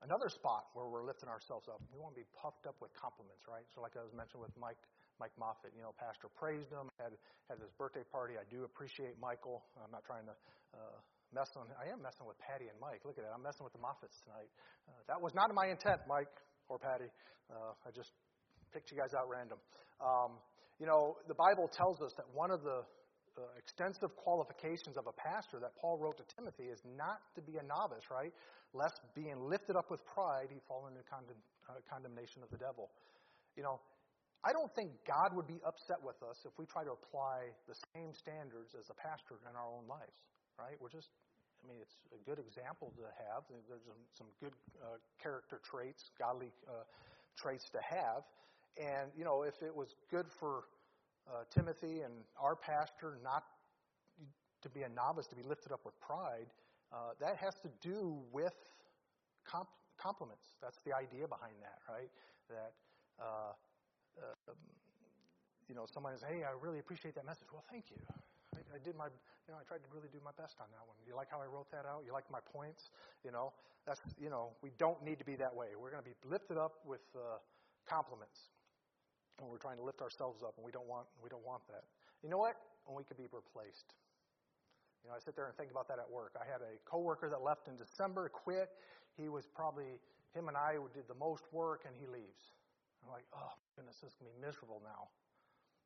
another 0.00 0.32
spot 0.32 0.72
where 0.72 0.88
we're 0.88 1.04
lifting 1.04 1.28
ourselves 1.28 1.68
up, 1.68 1.82
we 1.92 2.00
want 2.00 2.16
to 2.16 2.20
be 2.24 2.28
puffed 2.32 2.64
up 2.64 2.80
with 2.80 2.88
compliments, 2.96 3.44
right? 3.44 3.68
So, 3.76 3.84
like 3.84 3.98
I 3.98 4.02
was 4.02 4.16
mentioning 4.16 4.40
with 4.40 4.56
Mike 4.56 4.80
Mike 5.18 5.34
Moffat. 5.36 5.74
You 5.74 5.82
know, 5.82 5.92
Pastor 5.98 6.30
praised 6.30 6.70
him, 6.70 6.88
had 6.96 7.12
had 7.50 7.58
his 7.58 7.74
birthday 7.74 8.06
party. 8.06 8.38
I 8.38 8.46
do 8.48 8.64
appreciate 8.64 9.18
Michael. 9.18 9.66
I'm 9.76 9.90
not 9.90 10.06
trying 10.06 10.24
to 10.30 10.34
uh, 10.78 10.98
mess 11.34 11.50
on. 11.58 11.66
I 11.76 11.90
am 11.90 12.00
messing 12.00 12.24
with 12.24 12.38
Patty 12.38 12.70
and 12.70 12.78
Mike. 12.80 13.02
Look 13.04 13.18
at 13.18 13.26
that. 13.26 13.34
I'm 13.34 13.42
messing 13.42 13.66
with 13.66 13.74
the 13.74 13.82
Moffats 13.82 14.22
tonight. 14.24 14.48
Uh, 14.86 15.02
that 15.10 15.18
was 15.20 15.34
not 15.34 15.50
my 15.52 15.68
intent, 15.68 16.00
Mike 16.08 16.32
or 16.70 16.78
Patty. 16.78 17.10
Uh, 17.50 17.74
I 17.84 17.90
just 17.90 18.14
picked 18.72 18.90
you 18.90 18.96
guys 18.96 19.12
out 19.12 19.28
random. 19.28 19.58
Um, 20.00 20.38
you 20.78 20.86
know, 20.86 21.18
the 21.26 21.34
Bible 21.34 21.66
tells 21.66 22.00
us 22.00 22.14
that 22.16 22.26
one 22.32 22.54
of 22.54 22.62
the 22.62 22.86
uh, 23.38 23.54
extensive 23.54 24.10
qualifications 24.18 24.98
of 24.98 25.06
a 25.06 25.14
pastor 25.14 25.62
that 25.62 25.78
Paul 25.78 25.96
wrote 26.02 26.18
to 26.18 26.26
Timothy 26.34 26.66
is 26.66 26.82
not 26.98 27.22
to 27.38 27.40
be 27.40 27.54
a 27.56 27.62
novice, 27.62 28.10
right? 28.10 28.34
Lest 28.74 28.98
being 29.14 29.38
lifted 29.46 29.78
up 29.78 29.90
with 29.90 30.02
pride, 30.04 30.50
he 30.50 30.58
fall 30.66 30.90
into 30.90 31.06
condemn, 31.06 31.38
uh, 31.70 31.78
condemnation 31.86 32.42
of 32.42 32.50
the 32.50 32.58
devil. 32.58 32.90
You 33.54 33.62
know, 33.62 33.78
I 34.42 34.50
don't 34.50 34.70
think 34.74 34.90
God 35.06 35.34
would 35.38 35.46
be 35.46 35.62
upset 35.62 36.02
with 36.02 36.18
us 36.26 36.42
if 36.46 36.54
we 36.58 36.66
try 36.66 36.82
to 36.82 36.94
apply 36.94 37.54
the 37.70 37.78
same 37.94 38.10
standards 38.14 38.74
as 38.74 38.90
a 38.90 38.96
pastor 38.98 39.38
in 39.46 39.54
our 39.54 39.70
own 39.70 39.86
lives, 39.86 40.18
right? 40.58 40.78
We're 40.82 40.94
just, 40.94 41.10
I 41.62 41.70
mean, 41.70 41.78
it's 41.78 41.94
a 42.14 42.22
good 42.22 42.38
example 42.42 42.94
to 42.98 43.06
have. 43.30 43.46
There's 43.50 43.86
some 44.14 44.30
good 44.42 44.54
uh, 44.82 44.98
character 45.22 45.62
traits, 45.62 46.10
godly 46.18 46.50
uh, 46.66 46.86
traits 47.38 47.70
to 47.74 47.80
have. 47.82 48.26
And, 48.78 49.10
you 49.18 49.26
know, 49.26 49.42
if 49.42 49.58
it 49.62 49.74
was 49.74 49.94
good 50.10 50.26
for 50.38 50.70
uh, 51.28 51.44
Timothy 51.50 52.00
and 52.00 52.12
our 52.40 52.56
pastor 52.56 53.18
not 53.22 53.44
to 54.62 54.68
be 54.68 54.82
a 54.82 54.88
novice, 54.88 55.26
to 55.28 55.36
be 55.36 55.42
lifted 55.42 55.72
up 55.72 55.80
with 55.84 55.98
pride, 56.00 56.46
uh, 56.92 57.12
that 57.20 57.36
has 57.36 57.54
to 57.60 57.68
do 57.80 58.18
with 58.32 58.54
comp- 59.44 59.68
compliments. 60.00 60.56
That's 60.60 60.80
the 60.84 60.96
idea 60.96 61.28
behind 61.28 61.54
that, 61.62 61.78
right? 61.88 62.10
That 62.48 62.72
uh, 63.20 63.52
uh, 64.18 64.52
you 65.68 65.74
know, 65.74 65.84
someone 65.86 66.16
says, 66.16 66.24
"Hey, 66.26 66.42
I 66.42 66.56
really 66.58 66.78
appreciate 66.78 67.14
that 67.14 67.26
message." 67.26 67.46
Well, 67.52 67.64
thank 67.70 67.90
you. 67.90 68.00
I, 68.56 68.76
I 68.76 68.78
did 68.82 68.96
my, 68.96 69.06
you 69.46 69.52
know, 69.52 69.60
I 69.60 69.64
tried 69.68 69.84
to 69.84 69.90
really 69.92 70.08
do 70.10 70.18
my 70.24 70.32
best 70.40 70.56
on 70.60 70.66
that 70.72 70.84
one. 70.88 70.96
You 71.06 71.14
like 71.14 71.28
how 71.30 71.40
I 71.40 71.46
wrote 71.46 71.70
that 71.70 71.84
out? 71.84 72.02
You 72.06 72.12
like 72.12 72.24
my 72.32 72.40
points? 72.40 72.90
You 73.24 73.30
know, 73.30 73.52
that's, 73.86 74.00
you 74.18 74.30
know, 74.30 74.56
we 74.62 74.70
don't 74.78 75.00
need 75.04 75.18
to 75.18 75.24
be 75.24 75.36
that 75.36 75.54
way. 75.54 75.76
We're 75.76 75.90
going 75.90 76.02
to 76.02 76.08
be 76.08 76.16
lifted 76.24 76.56
up 76.56 76.80
with 76.84 77.04
uh, 77.14 77.38
compliments 77.86 78.48
when 79.38 79.50
we're 79.50 79.62
trying 79.62 79.78
to 79.78 79.86
lift 79.86 80.02
ourselves 80.02 80.42
up, 80.42 80.54
and 80.56 80.64
we 80.64 80.72
don't 80.72 80.86
want, 80.86 81.06
we 81.22 81.28
don't 81.28 81.44
want 81.46 81.62
that. 81.68 81.84
You 82.22 82.30
know 82.30 82.38
what? 82.38 82.56
When 82.84 82.96
we 82.96 83.04
could 83.04 83.16
be 83.16 83.30
replaced. 83.30 83.94
You 85.02 85.10
know, 85.10 85.14
I 85.14 85.20
sit 85.22 85.38
there 85.38 85.46
and 85.46 85.54
think 85.54 85.70
about 85.70 85.86
that 85.88 86.02
at 86.02 86.10
work. 86.10 86.34
I 86.34 86.44
had 86.44 86.58
a 86.60 86.74
coworker 86.82 87.30
that 87.30 87.42
left 87.42 87.70
in 87.70 87.78
December, 87.78 88.28
quit. 88.28 88.70
He 89.14 89.30
was 89.30 89.46
probably 89.46 90.02
him 90.34 90.48
and 90.48 90.56
I 90.56 90.76
did 90.92 91.06
the 91.06 91.18
most 91.18 91.46
work, 91.52 91.86
and 91.86 91.94
he 91.94 92.06
leaves. 92.10 92.54
I'm 93.02 93.14
like, 93.14 93.24
oh 93.32 93.54
goodness, 93.78 94.02
this 94.02 94.12
is 94.12 94.16
gonna 94.18 94.34
be 94.34 94.42
miserable 94.42 94.82
now. 94.82 95.08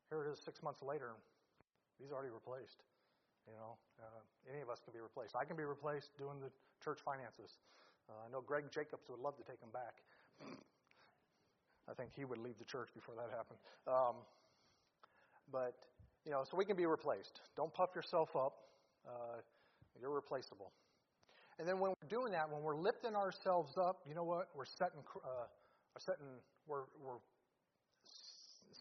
Here 0.09 0.25
it 0.25 0.32
is, 0.32 0.40
six 0.40 0.62
months 0.64 0.80
later, 0.80 1.16
he's 2.00 2.12
already 2.12 2.32
replaced. 2.32 2.85
You 3.47 3.56
know, 3.59 3.76
uh, 4.00 4.23
any 4.49 4.62
of 4.62 4.71
us 4.71 4.80
can 4.80 4.92
be 4.92 5.00
replaced. 5.00 5.35
I 5.37 5.44
can 5.44 5.56
be 5.56 5.64
replaced 5.66 6.16
doing 6.16 6.40
the 6.40 6.50
church 6.80 7.00
finances. 7.04 7.59
Uh, 8.09 8.26
I 8.26 8.28
know 8.30 8.40
Greg 8.40 8.71
Jacobs 8.71 9.09
would 9.11 9.21
love 9.21 9.37
to 9.37 9.44
take 9.44 9.61
him 9.61 9.71
back. 9.75 10.00
I 11.90 11.94
think 11.94 12.10
he 12.14 12.24
would 12.24 12.38
leave 12.38 12.58
the 12.58 12.64
church 12.64 12.88
before 12.94 13.14
that 13.16 13.30
happened. 13.34 13.58
Um, 13.86 14.16
but 15.50 15.74
you 16.24 16.30
know, 16.30 16.44
so 16.48 16.56
we 16.56 16.64
can 16.64 16.76
be 16.76 16.86
replaced. 16.86 17.40
Don't 17.56 17.72
puff 17.74 17.90
yourself 17.94 18.36
up. 18.36 18.54
Uh, 19.06 19.42
you're 20.00 20.14
replaceable. 20.14 20.72
And 21.58 21.68
then 21.68 21.78
when 21.78 21.90
we're 21.90 22.08
doing 22.08 22.32
that, 22.32 22.50
when 22.50 22.62
we're 22.62 22.76
lifting 22.76 23.14
ourselves 23.14 23.76
up, 23.76 24.00
you 24.08 24.14
know 24.14 24.24
what? 24.24 24.48
We're 24.54 24.64
setting, 24.64 25.00
uh, 25.16 25.46
we're 25.94 26.00
setting, 26.00 26.26
we're, 26.66 26.86
we're 27.02 27.20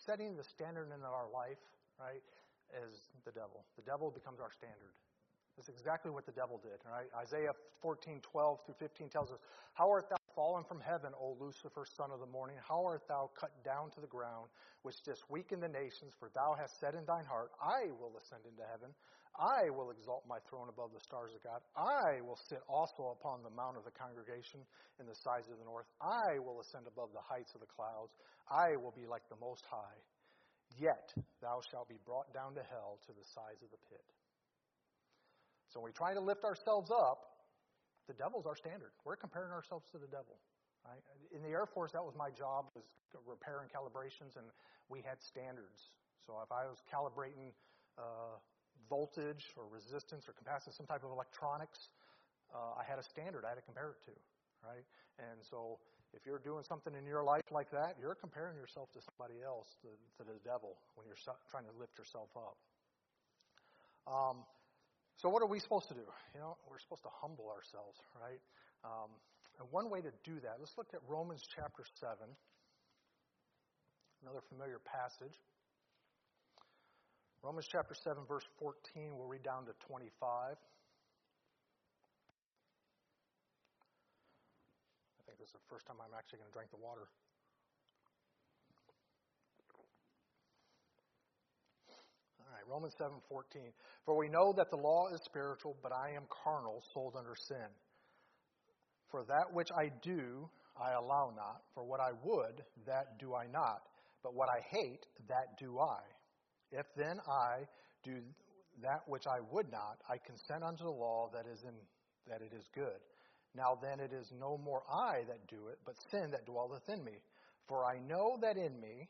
setting 0.05 0.37
the 0.37 0.43
standard 0.43 0.87
in 0.87 1.03
our 1.03 1.27
life, 1.33 1.61
right, 1.99 2.23
as 2.71 3.05
the 3.25 3.31
devil. 3.31 3.65
The 3.75 3.83
devil 3.83 4.09
becomes 4.09 4.39
our 4.39 4.51
standard. 4.51 4.95
That's 5.57 5.69
exactly 5.69 6.11
what 6.11 6.25
the 6.25 6.31
devil 6.31 6.61
did, 6.63 6.79
right? 6.89 7.07
Isaiah 7.19 7.51
14, 7.81 8.21
12 8.21 8.59
through 8.65 8.75
15 8.79 9.09
tells 9.09 9.31
us, 9.31 9.39
How 9.73 9.89
art 9.89 10.09
thou 10.09 10.20
fallen 10.35 10.63
from 10.63 10.79
heaven, 10.81 11.11
O 11.17 11.37
Lucifer, 11.39 11.85
son 11.85 12.11
of 12.11 12.19
the 12.19 12.29
morning? 12.29 12.57
How 12.61 12.83
art 12.83 13.07
thou 13.07 13.29
cut 13.37 13.51
down 13.63 13.91
to 13.91 14.01
the 14.01 14.07
ground, 14.07 14.49
which 14.81 15.01
didst 15.03 15.23
weaken 15.29 15.59
the 15.59 15.71
nations? 15.71 16.13
For 16.19 16.29
thou 16.33 16.55
hast 16.57 16.79
said 16.79 16.95
in 16.95 17.05
thine 17.05 17.25
heart, 17.25 17.51
I 17.61 17.91
will 17.99 18.15
ascend 18.17 18.45
into 18.45 18.63
heaven. 18.67 18.93
I 19.39 19.71
will 19.71 19.91
exalt 19.91 20.27
my 20.27 20.43
throne 20.49 20.67
above 20.67 20.91
the 20.91 20.99
stars 20.99 21.31
of 21.31 21.39
God. 21.43 21.63
I 21.75 22.19
will 22.19 22.35
sit 22.35 22.59
also 22.67 23.15
upon 23.15 23.43
the 23.43 23.55
mount 23.55 23.79
of 23.79 23.87
the 23.87 23.95
congregation 23.95 24.59
in 24.99 25.07
the 25.07 25.15
sides 25.15 25.47
of 25.47 25.55
the 25.55 25.63
north. 25.63 25.87
I 26.03 26.39
will 26.43 26.59
ascend 26.59 26.83
above 26.87 27.15
the 27.15 27.23
heights 27.23 27.55
of 27.55 27.63
the 27.63 27.71
clouds. 27.71 28.11
I 28.51 28.75
will 28.75 28.91
be 28.91 29.07
like 29.07 29.23
the 29.31 29.39
Most 29.39 29.63
High. 29.71 29.99
Yet 30.75 31.15
thou 31.39 31.63
shalt 31.71 31.87
be 31.87 31.99
brought 32.03 32.31
down 32.35 32.55
to 32.55 32.63
hell 32.67 32.99
to 33.07 33.11
the 33.15 33.23
sides 33.23 33.63
of 33.63 33.71
the 33.71 33.81
pit. 33.87 34.03
So 35.71 35.79
when 35.79 35.91
we 35.91 35.95
try 35.95 36.13
to 36.13 36.19
lift 36.19 36.43
ourselves 36.43 36.91
up, 36.91 37.30
the 38.11 38.19
devil's 38.19 38.43
our 38.43 38.59
standard. 38.59 38.91
We're 39.07 39.15
comparing 39.15 39.55
ourselves 39.55 39.87
to 39.95 39.97
the 39.97 40.11
devil. 40.11 40.35
Right? 40.83 40.99
In 41.31 41.39
the 41.39 41.55
Air 41.55 41.63
Force, 41.63 41.95
that 41.95 42.03
was 42.03 42.11
my 42.19 42.27
job, 42.27 42.67
was 42.75 42.83
repair 43.23 43.63
and 43.63 43.71
calibrations, 43.71 44.35
and 44.35 44.43
we 44.91 44.99
had 44.99 45.23
standards. 45.23 45.95
So 46.19 46.35
if 46.43 46.51
I 46.51 46.67
was 46.67 46.83
calibrating 46.91 47.55
uh, 47.95 48.35
voltage 48.91 49.55
or 49.55 49.63
resistance 49.71 50.27
or 50.27 50.35
capacitance, 50.35 50.75
some 50.75 50.89
type 50.89 51.07
of 51.07 51.15
electronics, 51.15 51.87
uh, 52.51 52.75
I 52.75 52.83
had 52.83 52.99
a 52.99 53.05
standard 53.05 53.47
I 53.47 53.55
had 53.55 53.61
to 53.63 53.63
compare 53.63 53.95
it 53.95 54.03
to, 54.11 54.15
right? 54.59 54.83
And 55.15 55.39
so 55.39 55.79
if 56.11 56.27
you're 56.27 56.43
doing 56.43 56.67
something 56.67 56.91
in 56.91 57.07
your 57.07 57.23
life 57.23 57.47
like 57.47 57.71
that, 57.71 57.95
you're 57.95 58.17
comparing 58.17 58.57
yourself 58.59 58.91
to 58.91 58.99
somebody 58.99 59.39
else, 59.39 59.79
to, 59.85 59.89
to 60.19 60.27
the 60.27 60.35
devil, 60.43 60.75
when 60.99 61.07
you're 61.07 61.21
trying 61.47 61.63
to 61.63 61.75
lift 61.79 61.95
yourself 61.95 62.27
up. 62.35 62.59
Um, 64.09 64.43
so 65.21 65.29
what 65.29 65.45
are 65.45 65.47
we 65.47 65.61
supposed 65.61 65.87
to 65.89 65.93
do? 65.93 66.01
You 66.33 66.41
know, 66.41 66.57
we're 66.65 66.81
supposed 66.81 67.05
to 67.05 67.13
humble 67.21 67.53
ourselves, 67.53 68.01
right? 68.17 68.41
Um, 68.81 69.13
and 69.61 69.69
one 69.69 69.93
way 69.93 70.01
to 70.01 70.09
do 70.25 70.41
that, 70.41 70.57
let's 70.57 70.73
look 70.81 70.89
at 70.97 71.01
Romans 71.05 71.45
chapter 71.45 71.85
7, 72.01 72.17
another 74.25 74.41
familiar 74.49 74.81
passage. 74.81 75.37
Romans 77.45 77.69
chapter 77.69 77.93
7, 77.93 78.25
verse 78.25 78.49
14, 78.57 79.13
we'll 79.13 79.29
read 79.29 79.45
down 79.45 79.69
to 79.69 79.77
25. 79.85 80.09
I 80.09 80.57
think 85.29 85.37
this 85.37 85.53
is 85.53 85.57
the 85.57 85.69
first 85.69 85.85
time 85.85 86.01
I'm 86.01 86.17
actually 86.17 86.41
going 86.41 86.49
to 86.49 86.57
drink 86.57 86.73
the 86.73 86.81
water. 86.81 87.05
All 92.41 92.49
right, 92.49 92.60
Romans 92.71 92.95
7:14. 92.95 93.73
For 94.05 94.15
we 94.15 94.29
know 94.29 94.53
that 94.53 94.69
the 94.69 94.77
law 94.77 95.07
is 95.13 95.21
spiritual, 95.23 95.75
but 95.83 95.91
I 95.91 96.11
am 96.11 96.23
carnal, 96.43 96.81
sold 96.93 97.15
under 97.17 97.35
sin. 97.35 97.67
For 99.09 99.25
that 99.25 99.51
which 99.51 99.71
I 99.73 99.89
do, 100.01 100.49
I 100.79 100.93
allow 100.93 101.33
not. 101.35 101.63
For 101.73 101.83
what 101.83 101.99
I 101.99 102.13
would, 102.23 102.63
that 102.85 103.19
do 103.19 103.35
I 103.35 103.47
not. 103.47 103.83
But 104.23 104.33
what 104.33 104.47
I 104.49 104.61
hate, 104.61 105.05
that 105.27 105.57
do 105.59 105.79
I. 105.79 106.01
If 106.71 106.85
then 106.95 107.19
I 107.27 107.67
do 108.03 108.23
that 108.81 109.03
which 109.07 109.27
I 109.27 109.41
would 109.51 109.69
not, 109.69 109.97
I 110.09 110.17
consent 110.17 110.63
unto 110.63 110.85
the 110.85 110.89
law 110.89 111.29
that 111.33 111.45
is 111.45 111.63
in 111.63 111.75
that 112.27 112.41
it 112.41 112.53
is 112.53 112.67
good. 112.73 113.01
Now 113.53 113.75
then 113.81 113.99
it 113.99 114.13
is 114.13 114.31
no 114.39 114.57
more 114.57 114.83
I 114.89 115.23
that 115.27 115.47
do 115.47 115.67
it, 115.67 115.79
but 115.85 115.95
sin 116.09 116.31
that 116.31 116.45
dwelleth 116.45 116.87
in 116.87 117.03
me. 117.03 117.19
For 117.67 117.83
I 117.83 117.99
know 117.99 118.37
that 118.41 118.55
in 118.55 118.79
me, 118.79 119.09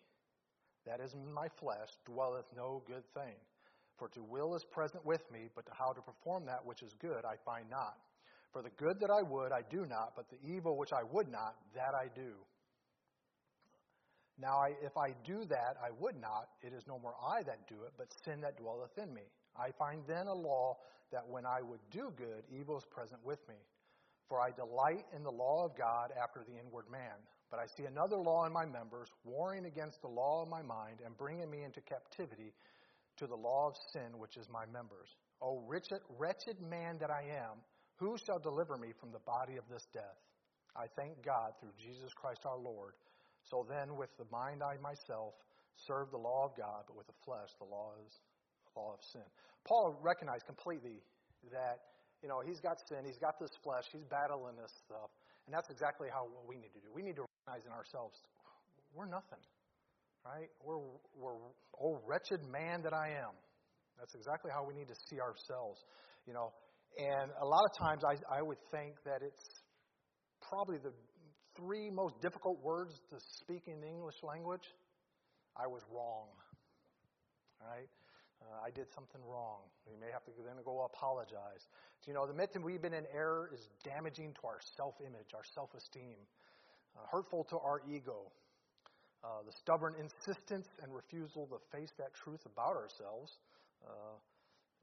that 0.86 1.00
is 1.00 1.16
my 1.16 1.48
flesh, 1.60 1.90
dwelleth 2.06 2.46
no 2.56 2.82
good 2.88 3.04
thing. 3.14 3.36
For 4.02 4.10
to 4.18 4.24
will 4.24 4.56
is 4.56 4.64
present 4.64 5.06
with 5.06 5.32
me, 5.32 5.50
but 5.56 5.68
to 5.68 5.72
how 5.78 5.94
to 5.94 6.02
perform 6.02 6.48
that 6.48 6.66
which 6.66 6.82
is 6.82 6.96
good 7.00 7.24
I 7.24 7.36
find 7.46 7.70
not. 7.70 8.00
For 8.52 8.64
the 8.64 8.72
good 8.72 9.00
that 9.00 9.12
I 9.12 9.22
would 9.22 9.52
I 9.52 9.62
do 9.70 9.86
not, 9.86 10.14
but 10.16 10.26
the 10.28 10.42
evil 10.44 10.76
which 10.76 10.92
I 10.92 11.04
would 11.04 11.30
not, 11.30 11.54
that 11.76 11.94
I 11.94 12.08
do. 12.16 12.34
Now, 14.40 14.58
I, 14.58 14.74
if 14.82 14.98
I 14.98 15.14
do 15.24 15.46
that, 15.46 15.78
I 15.86 15.92
would 16.00 16.20
not. 16.20 16.50
It 16.64 16.74
is 16.74 16.88
no 16.88 16.98
more 16.98 17.14
I 17.24 17.44
that 17.44 17.68
do 17.68 17.76
it, 17.86 17.94
but 17.96 18.08
sin 18.26 18.42
that 18.42 18.58
dwelleth 18.58 18.98
in 18.98 19.14
me. 19.14 19.22
I 19.56 19.70
find 19.70 20.02
then 20.08 20.26
a 20.26 20.34
law 20.34 20.78
that 21.12 21.30
when 21.30 21.46
I 21.46 21.62
would 21.62 21.82
do 21.92 22.12
good, 22.18 22.42
evil 22.52 22.80
is 22.80 22.86
present 22.86 23.24
with 23.24 23.48
me. 23.48 23.62
For 24.28 24.42
I 24.42 24.50
delight 24.50 25.06
in 25.16 25.22
the 25.22 25.32
law 25.32 25.64
of 25.64 25.78
God 25.78 26.10
after 26.20 26.44
the 26.44 26.58
inward 26.58 26.86
man. 26.92 27.22
But 27.52 27.60
I 27.60 27.68
see 27.68 27.86
another 27.86 28.18
law 28.18 28.48
in 28.48 28.52
my 28.52 28.66
members, 28.66 29.10
warring 29.24 29.66
against 29.66 30.02
the 30.02 30.08
law 30.08 30.42
of 30.42 30.50
my 30.50 30.64
mind, 30.64 31.02
and 31.06 31.16
bringing 31.16 31.52
me 31.52 31.62
into 31.64 31.82
captivity 31.82 32.54
to 33.22 33.30
the 33.30 33.38
law 33.38 33.70
of 33.70 33.78
sin 33.94 34.18
which 34.18 34.34
is 34.36 34.50
my 34.50 34.66
members. 34.74 35.14
O 35.46 35.62
wretched, 35.70 36.02
wretched 36.18 36.58
man 36.58 36.98
that 36.98 37.14
I 37.14 37.30
am, 37.30 37.62
who 38.02 38.18
shall 38.18 38.42
deliver 38.42 38.82
me 38.82 38.98
from 38.98 39.14
the 39.14 39.22
body 39.22 39.62
of 39.62 39.66
this 39.70 39.86
death? 39.94 40.18
I 40.74 40.90
thank 40.98 41.22
God 41.22 41.54
through 41.62 41.78
Jesus 41.78 42.10
Christ 42.18 42.42
our 42.50 42.58
Lord. 42.58 42.98
So 43.46 43.62
then, 43.70 43.94
with 43.94 44.10
the 44.18 44.26
mind, 44.34 44.66
I 44.66 44.82
myself 44.82 45.38
serve 45.78 46.10
the 46.10 46.18
law 46.18 46.50
of 46.50 46.58
God, 46.58 46.90
but 46.90 46.98
with 46.98 47.06
the 47.06 47.20
flesh, 47.22 47.54
the 47.62 47.70
law 47.70 47.94
is 48.02 48.14
the 48.66 48.74
law 48.82 48.98
of 48.98 49.02
sin. 49.06 49.26
Paul 49.70 49.98
recognized 50.02 50.50
completely 50.50 51.06
that 51.54 51.78
you 52.26 52.30
know 52.30 52.42
he's 52.42 52.62
got 52.62 52.82
sin, 52.90 53.06
he's 53.06 53.22
got 53.22 53.38
this 53.38 53.54
flesh, 53.62 53.86
he's 53.94 54.06
battling 54.10 54.58
this 54.58 54.74
stuff, 54.86 55.14
and 55.46 55.54
that's 55.54 55.70
exactly 55.70 56.10
how 56.10 56.26
what 56.26 56.50
we 56.50 56.58
need 56.58 56.74
to 56.74 56.82
do. 56.82 56.90
We 56.90 57.06
need 57.06 57.18
to 57.22 57.26
recognize 57.26 57.66
in 57.70 57.74
ourselves 57.74 58.18
we're 58.94 59.10
nothing. 59.10 59.42
Right? 60.26 60.50
We're, 60.64 60.78
oh, 61.82 62.00
wretched 62.08 62.42
man 62.52 62.82
that 62.84 62.94
I 62.94 63.10
am. 63.10 63.34
That's 64.00 64.16
exactly 64.16 64.52
how 64.54 64.66
we 64.66 64.74
need 64.74 64.88
to 64.88 64.98
see 65.10 65.20
ourselves, 65.20 65.84
you 66.26 66.34
know. 66.34 66.52
And 66.98 67.32
a 67.42 67.46
lot 67.46 67.64
of 67.64 67.72
times 67.78 68.04
I, 68.04 68.18
I 68.28 68.42
would 68.42 68.58
think 68.72 68.96
that 69.06 69.22
it's 69.22 69.46
probably 70.42 70.78
the 70.78 70.92
three 71.56 71.90
most 71.90 72.20
difficult 72.22 72.62
words 72.64 73.00
to 73.10 73.18
speak 73.42 73.68
in 73.68 73.80
the 73.80 73.88
English 73.88 74.20
language. 74.24 74.66
I 75.56 75.68
was 75.68 75.82
wrong, 75.94 76.28
right? 77.62 77.88
Uh, 78.42 78.66
I 78.66 78.72
did 78.72 78.90
something 78.96 79.22
wrong. 79.22 79.62
We 79.86 79.96
may 80.00 80.12
have 80.12 80.26
to 80.26 80.32
then 80.44 80.58
go 80.66 80.82
apologize. 80.82 81.62
So, 82.02 82.10
you 82.10 82.16
know, 82.16 82.26
the 82.26 82.34
myth 82.34 82.50
that 82.54 82.64
we've 82.64 82.82
been 82.82 82.98
in 82.98 83.06
error 83.14 83.52
is 83.54 83.70
damaging 83.86 84.34
to 84.42 84.48
our 84.48 84.60
self 84.76 84.96
image, 85.00 85.36
our 85.36 85.46
self 85.54 85.70
esteem, 85.78 86.18
uh, 86.98 87.06
hurtful 87.12 87.46
to 87.52 87.58
our 87.62 87.82
ego. 87.88 88.32
Uh, 89.24 89.46
the 89.46 89.54
stubborn 89.54 89.94
insistence 90.02 90.68
and 90.82 90.90
refusal 90.90 91.46
to 91.46 91.62
face 91.70 91.94
that 91.98 92.10
truth 92.14 92.42
about 92.50 92.74
ourselves, 92.74 93.38
uh, 93.86 94.18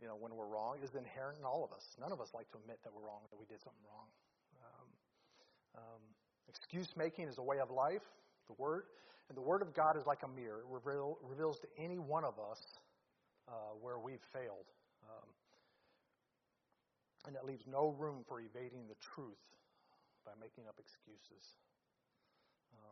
you 0.01 0.07
know, 0.07 0.14
when 0.14 0.31
we're 0.31 0.46
wrong, 0.46 0.79
is 0.79 0.94
inherent 0.94 1.38
in 1.38 1.44
all 1.44 1.66
of 1.66 1.74
us. 1.74 1.83
None 1.98 2.12
of 2.12 2.20
us 2.20 2.31
like 2.35 2.46
to 2.55 2.59
admit 2.59 2.79
that 2.85 2.94
we're 2.94 3.03
wrong, 3.03 3.27
that 3.31 3.38
we 3.38 3.46
did 3.51 3.59
something 3.59 3.83
wrong. 3.90 4.07
Um, 4.62 4.88
um, 5.74 6.03
excuse 6.48 6.94
making 6.96 7.27
is 7.27 7.38
a 7.38 7.42
way 7.42 7.59
of 7.59 7.70
life. 7.70 8.07
The 8.46 8.55
word 8.62 8.85
and 9.29 9.37
the 9.37 9.42
word 9.42 9.61
of 9.61 9.74
God 9.74 9.96
is 9.96 10.07
like 10.07 10.22
a 10.22 10.29
mirror. 10.29 10.62
It 10.62 10.70
reveal, 10.70 11.18
reveals 11.22 11.59
to 11.61 11.68
any 11.77 11.98
one 11.98 12.24
of 12.24 12.38
us 12.38 12.62
uh, 13.48 13.74
where 13.81 13.98
we've 13.98 14.24
failed, 14.33 14.70
um, 15.05 15.29
and 17.27 17.37
it 17.37 17.44
leaves 17.44 17.66
no 17.66 17.94
room 17.98 18.24
for 18.29 18.40
evading 18.40 18.87
the 18.88 18.96
truth 19.03 19.42
by 20.24 20.33
making 20.40 20.64
up 20.68 20.77
excuses. 20.79 21.59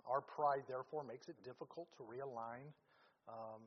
Our 0.06 0.22
pride, 0.22 0.64
therefore, 0.70 1.02
makes 1.02 1.28
it 1.28 1.36
difficult 1.42 1.90
to 1.98 2.06
realign 2.06 2.70
um, 3.26 3.62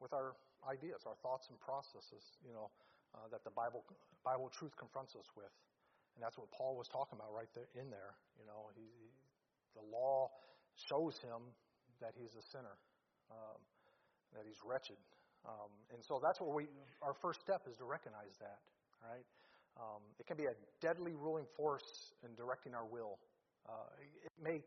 with 0.00 0.12
our 0.12 0.36
ideas, 0.68 1.04
our 1.08 1.16
thoughts 1.24 1.48
and 1.48 1.56
processes, 1.60 2.36
you 2.44 2.52
know, 2.52 2.68
uh, 3.16 3.26
that 3.32 3.42
the 3.44 3.52
Bible, 3.52 3.82
Bible 4.24 4.52
truth 4.52 4.76
confronts 4.76 5.16
us 5.16 5.26
with. 5.32 5.52
And 6.14 6.20
that's 6.20 6.36
what 6.36 6.52
Paul 6.52 6.76
was 6.76 6.88
talking 6.92 7.16
about 7.16 7.32
right 7.32 7.48
there 7.56 7.70
in 7.80 7.88
there. 7.88 8.12
You 8.36 8.44
know, 8.44 8.68
he, 8.76 8.84
he 9.00 9.08
the 9.74 9.84
law 9.88 10.28
shows 10.74 11.18
him 11.22 11.54
that 12.00 12.12
he's 12.18 12.34
a 12.34 12.44
sinner, 12.50 12.76
um, 13.30 13.58
that 14.34 14.44
he's 14.44 14.58
wretched. 14.66 14.98
Um, 15.46 15.72
and 15.94 16.00
so 16.04 16.20
that's 16.20 16.40
what 16.40 16.52
we, 16.52 16.68
our 17.00 17.14
first 17.22 17.40
step 17.40 17.64
is 17.70 17.76
to 17.80 17.86
recognize 17.86 18.36
that, 18.40 18.60
right? 19.00 19.24
Um, 19.78 20.02
it 20.18 20.26
can 20.26 20.36
be 20.36 20.44
a 20.44 20.56
deadly 20.82 21.14
ruling 21.14 21.46
force 21.56 22.12
in 22.24 22.34
directing 22.34 22.74
our 22.74 22.84
will. 22.84 23.16
Uh, 23.64 23.88
it 24.24 24.32
may 24.36 24.60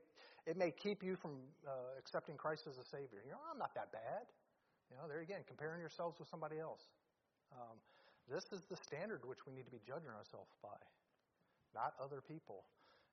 it 0.45 0.57
may 0.57 0.71
keep 0.71 1.03
you 1.03 1.15
from 1.15 1.39
uh, 1.67 1.95
accepting 1.97 2.35
Christ 2.35 2.67
as 2.67 2.77
a 2.77 2.83
Savior. 2.83 3.23
You 3.25 3.31
know, 3.31 3.43
I'm 3.51 3.57
not 3.57 3.73
that 3.75 3.91
bad. 3.91 4.27
You 4.91 4.97
know, 4.97 5.07
there 5.07 5.21
again, 5.21 5.41
comparing 5.47 5.79
yourselves 5.79 6.19
with 6.19 6.27
somebody 6.27 6.59
else. 6.59 6.83
Um, 7.53 7.79
this 8.29 8.45
is 8.51 8.63
the 8.69 8.75
standard 8.75 9.21
which 9.25 9.45
we 9.47 9.53
need 9.53 9.65
to 9.65 9.71
be 9.71 9.81
judging 9.85 10.11
ourselves 10.11 10.51
by, 10.61 10.77
not 11.73 11.93
other 12.01 12.21
people. 12.21 12.63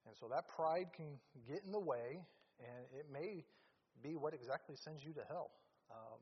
And 0.07 0.15
so 0.19 0.27
that 0.29 0.49
pride 0.49 0.89
can 0.95 1.19
get 1.47 1.63
in 1.65 1.73
the 1.73 1.81
way, 1.81 2.23
and 2.59 2.83
it 2.99 3.07
may 3.13 3.45
be 4.03 4.17
what 4.17 4.35
exactly 4.35 4.77
sends 4.77 5.05
you 5.05 5.13
to 5.13 5.25
hell. 5.29 5.51
Um, 5.91 6.21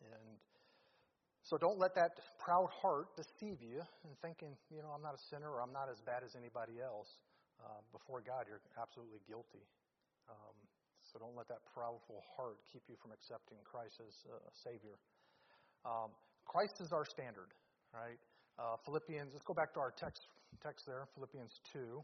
and 0.00 0.38
so 1.42 1.58
don't 1.58 1.78
let 1.78 1.94
that 1.94 2.12
proud 2.38 2.68
heart 2.70 3.16
deceive 3.16 3.62
you 3.62 3.80
in 4.04 4.12
thinking, 4.22 4.56
you 4.70 4.82
know, 4.82 4.90
I'm 4.94 5.02
not 5.02 5.14
a 5.14 5.22
sinner 5.30 5.50
or 5.50 5.62
I'm 5.62 5.72
not 5.72 5.88
as 5.90 6.00
bad 6.00 6.22
as 6.24 6.36
anybody 6.36 6.80
else. 6.82 7.08
Uh, 7.58 7.82
before 7.90 8.22
God, 8.22 8.46
you're 8.46 8.62
absolutely 8.78 9.18
guilty. 9.26 9.66
Um, 10.30 10.56
so 11.02 11.18
don't 11.18 11.34
let 11.34 11.48
that 11.48 11.64
proudful 11.66 12.22
heart 12.36 12.60
keep 12.70 12.84
you 12.86 12.94
from 13.00 13.10
accepting 13.10 13.58
Christ 13.64 13.98
as 14.04 14.28
uh, 14.28 14.38
Savior. 14.52 15.00
Um, 15.84 16.12
Christ 16.44 16.80
is 16.80 16.92
our 16.92 17.04
standard, 17.04 17.50
right? 17.94 18.20
Uh, 18.58 18.76
Philippians, 18.84 19.32
let's 19.32 19.44
go 19.44 19.54
back 19.54 19.72
to 19.74 19.80
our 19.80 19.90
text, 19.90 20.28
text 20.62 20.86
there, 20.86 21.06
Philippians 21.14 21.60
2. 21.72 22.02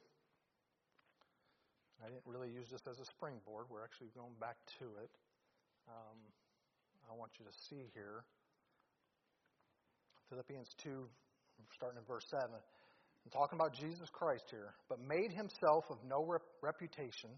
I 2.03 2.09
didn't 2.09 2.27
really 2.27 2.51
use 2.51 2.69
this 2.71 2.87
as 2.91 3.01
a 3.01 3.07
springboard. 3.07 3.67
We're 3.71 3.85
actually 3.85 4.11
going 4.15 4.35
back 4.41 4.57
to 4.79 4.87
it. 5.03 5.11
Um, 5.89 6.19
I 7.11 7.15
want 7.15 7.33
you 7.39 7.45
to 7.45 7.53
see 7.53 7.91
here. 7.95 8.25
Philippians 10.29 10.75
2, 10.79 11.07
starting 11.73 11.99
in 11.99 12.05
verse 12.05 12.27
7. 12.31 12.49
I'm 13.25 13.33
talking 13.33 13.59
about 13.59 13.73
Jesus 13.73 14.09
Christ 14.13 14.45
here, 14.51 14.75
but 14.89 15.01
made 15.01 15.33
himself 15.33 15.85
of 15.91 15.97
no 16.07 16.25
rep- 16.25 16.45
reputation, 16.63 17.31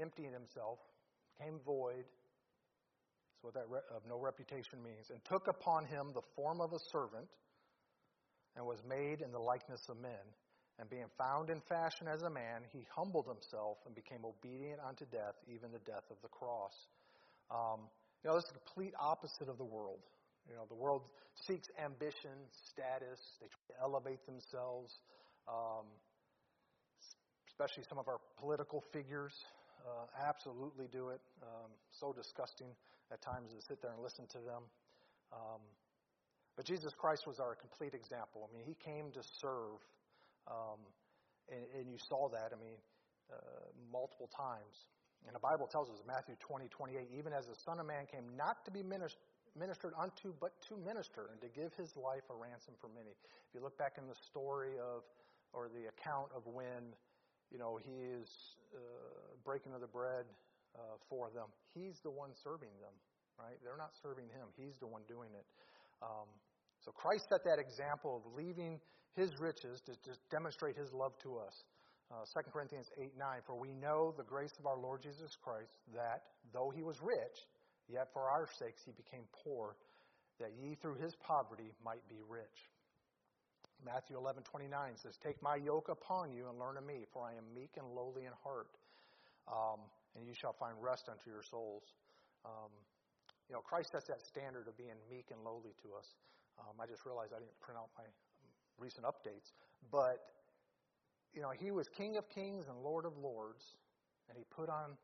emptying 0.00 0.32
himself, 0.32 0.78
became 1.36 1.58
void. 1.66 2.06
That's 2.06 3.42
what 3.42 3.54
that 3.54 3.66
re- 3.68 3.88
of 3.90 4.02
no 4.08 4.18
reputation 4.18 4.82
means. 4.82 5.10
And 5.10 5.18
took 5.24 5.48
upon 5.48 5.84
him 5.86 6.14
the 6.14 6.22
form 6.36 6.60
of 6.60 6.72
a 6.72 6.78
servant, 6.92 7.26
and 8.56 8.64
was 8.64 8.78
made 8.88 9.20
in 9.20 9.32
the 9.32 9.38
likeness 9.38 9.82
of 9.88 9.98
men. 10.00 10.24
And 10.78 10.88
being 10.90 11.08
found 11.16 11.48
in 11.50 11.60
fashion 11.68 12.06
as 12.06 12.22
a 12.22 12.30
man, 12.30 12.62
he 12.72 12.84
humbled 12.94 13.26
himself 13.26 13.78
and 13.86 13.94
became 13.94 14.24
obedient 14.24 14.80
unto 14.86 15.06
death, 15.06 15.34
even 15.48 15.72
the 15.72 15.80
death 15.88 16.04
of 16.10 16.16
the 16.22 16.28
cross. 16.28 16.72
Um, 17.50 17.88
you 18.22 18.28
know, 18.28 18.36
this 18.36 18.44
is 18.44 18.52
the 18.52 18.60
complete 18.60 18.92
opposite 19.00 19.48
of 19.48 19.56
the 19.56 19.64
world. 19.64 20.00
You 20.48 20.56
know, 20.56 20.66
the 20.68 20.74
world 20.78 21.02
seeks 21.34 21.68
ambition, 21.82 22.36
status. 22.70 23.20
They 23.40 23.48
try 23.48 23.74
to 23.74 23.82
elevate 23.82 24.24
themselves. 24.26 24.92
Um, 25.48 25.86
especially 27.56 27.84
some 27.88 27.96
of 27.96 28.08
our 28.08 28.20
political 28.36 28.84
figures 28.92 29.32
uh, 29.80 30.04
absolutely 30.28 30.86
do 30.92 31.08
it. 31.08 31.20
Um, 31.40 31.72
so 31.88 32.12
disgusting 32.12 32.68
at 33.12 33.22
times 33.22 33.48
to 33.56 33.62
sit 33.64 33.80
there 33.80 33.92
and 33.92 34.02
listen 34.02 34.26
to 34.36 34.40
them. 34.44 34.62
Um, 35.32 35.64
but 36.56 36.66
Jesus 36.66 36.92
Christ 36.92 37.24
was 37.26 37.40
our 37.40 37.56
complete 37.56 37.94
example. 37.94 38.44
I 38.44 38.52
mean, 38.52 38.64
he 38.66 38.76
came 38.76 39.08
to 39.12 39.22
serve, 39.40 39.80
um, 40.48 40.80
and, 41.48 41.64
and, 41.80 41.84
you 41.88 41.96
saw 42.08 42.28
that. 42.28 42.52
I 42.52 42.58
mean, 42.60 42.76
uh, 43.32 43.36
multiple 43.92 44.28
times. 44.36 44.76
And 45.26 45.34
the 45.34 45.42
Bible 45.42 45.66
tells 45.66 45.90
us, 45.90 45.98
Matthew 46.06 46.38
20, 46.38 46.70
28, 46.70 47.10
even 47.18 47.34
as 47.34 47.46
the 47.46 47.58
Son 47.58 47.82
of 47.82 47.86
Man 47.86 48.06
came 48.06 48.24
not 48.38 48.64
to 48.64 48.70
be 48.70 48.82
ministered 48.82 49.92
unto, 49.98 50.30
but 50.38 50.54
to 50.70 50.78
minister, 50.78 51.34
and 51.34 51.42
to 51.42 51.50
give 51.50 51.74
his 51.74 51.98
life 51.98 52.22
a 52.30 52.36
ransom 52.38 52.78
for 52.80 52.86
many. 52.94 53.10
If 53.10 53.50
you 53.54 53.60
look 53.60 53.76
back 53.76 53.98
in 53.98 54.06
the 54.06 54.14
story 54.14 54.78
of, 54.78 55.02
or 55.50 55.66
the 55.66 55.90
account 55.90 56.30
of 56.30 56.46
when, 56.46 56.94
you 57.50 57.58
know, 57.58 57.78
he 57.82 58.06
is 58.06 58.30
uh, 58.70 58.78
breaking 59.42 59.74
of 59.74 59.82
the 59.82 59.90
bread 59.90 60.30
uh, 60.78 60.94
for 61.10 61.30
them, 61.34 61.50
he's 61.74 61.98
the 62.06 62.10
one 62.10 62.30
serving 62.38 62.72
them, 62.78 62.94
right? 63.34 63.58
They're 63.66 63.80
not 63.80 63.98
serving 63.98 64.30
him, 64.30 64.46
he's 64.54 64.78
the 64.78 64.86
one 64.86 65.02
doing 65.10 65.34
it. 65.34 65.46
Um, 66.02 66.30
so 66.78 66.92
Christ 66.94 67.26
set 67.28 67.42
that 67.44 67.58
example 67.58 68.22
of 68.22 68.22
leaving 68.38 68.78
his 69.16 69.34
riches 69.40 69.80
to, 69.86 69.92
to 70.06 70.14
demonstrate 70.30 70.76
his 70.76 70.92
love 70.92 71.18
to 71.24 71.38
us. 71.38 71.64
Uh, 72.10 72.22
2 72.22 72.50
Corinthians 72.52 72.88
8 72.96 73.12
9, 73.18 73.40
for 73.46 73.58
we 73.58 73.74
know 73.74 74.14
the 74.16 74.22
grace 74.22 74.54
of 74.58 74.66
our 74.66 74.78
Lord 74.78 75.02
Jesus 75.02 75.36
Christ, 75.42 75.78
that 75.94 76.22
though 76.52 76.70
he 76.74 76.82
was 76.82 77.00
rich, 77.02 77.46
Yet 77.88 78.10
for 78.12 78.28
our 78.28 78.48
sakes 78.58 78.82
he 78.84 78.92
became 78.92 79.22
poor, 79.44 79.76
that 80.40 80.50
ye 80.58 80.74
through 80.74 80.98
his 80.98 81.14
poverty 81.16 81.70
might 81.84 82.02
be 82.08 82.18
rich. 82.28 82.70
Matthew 83.84 84.16
11:29 84.16 84.96
says, 84.96 85.16
"Take 85.18 85.40
my 85.42 85.56
yoke 85.56 85.88
upon 85.88 86.32
you 86.32 86.48
and 86.48 86.58
learn 86.58 86.76
of 86.76 86.84
me, 86.84 87.04
for 87.12 87.22
I 87.22 87.34
am 87.34 87.54
meek 87.54 87.76
and 87.76 87.94
lowly 87.94 88.24
in 88.24 88.32
heart, 88.32 88.76
um, 89.46 89.88
and 90.14 90.26
you 90.26 90.34
shall 90.34 90.54
find 90.54 90.82
rest 90.82 91.08
unto 91.08 91.30
your 91.30 91.42
souls." 91.42 91.94
Um, 92.44 92.72
you 93.48 93.54
know, 93.54 93.62
Christ 93.62 93.90
sets 93.90 94.06
that 94.08 94.20
standard 94.22 94.66
of 94.66 94.76
being 94.76 94.96
meek 95.08 95.30
and 95.30 95.44
lowly 95.44 95.74
to 95.82 95.94
us. 95.94 96.16
Um, 96.58 96.80
I 96.80 96.86
just 96.86 97.04
realized 97.04 97.32
I 97.32 97.38
didn't 97.38 97.60
print 97.60 97.78
out 97.78 97.90
my 97.96 98.06
recent 98.78 99.06
updates, 99.06 99.52
but 99.90 100.35
you 101.36 101.42
know, 101.42 101.52
he 101.52 101.70
was 101.70 101.86
King 101.92 102.16
of 102.16 102.28
Kings 102.32 102.64
and 102.68 102.80
Lord 102.82 103.04
of 103.04 103.12
Lords, 103.20 103.76
and 104.28 104.38
he 104.38 104.44
put 104.48 104.70
on 104.72 104.96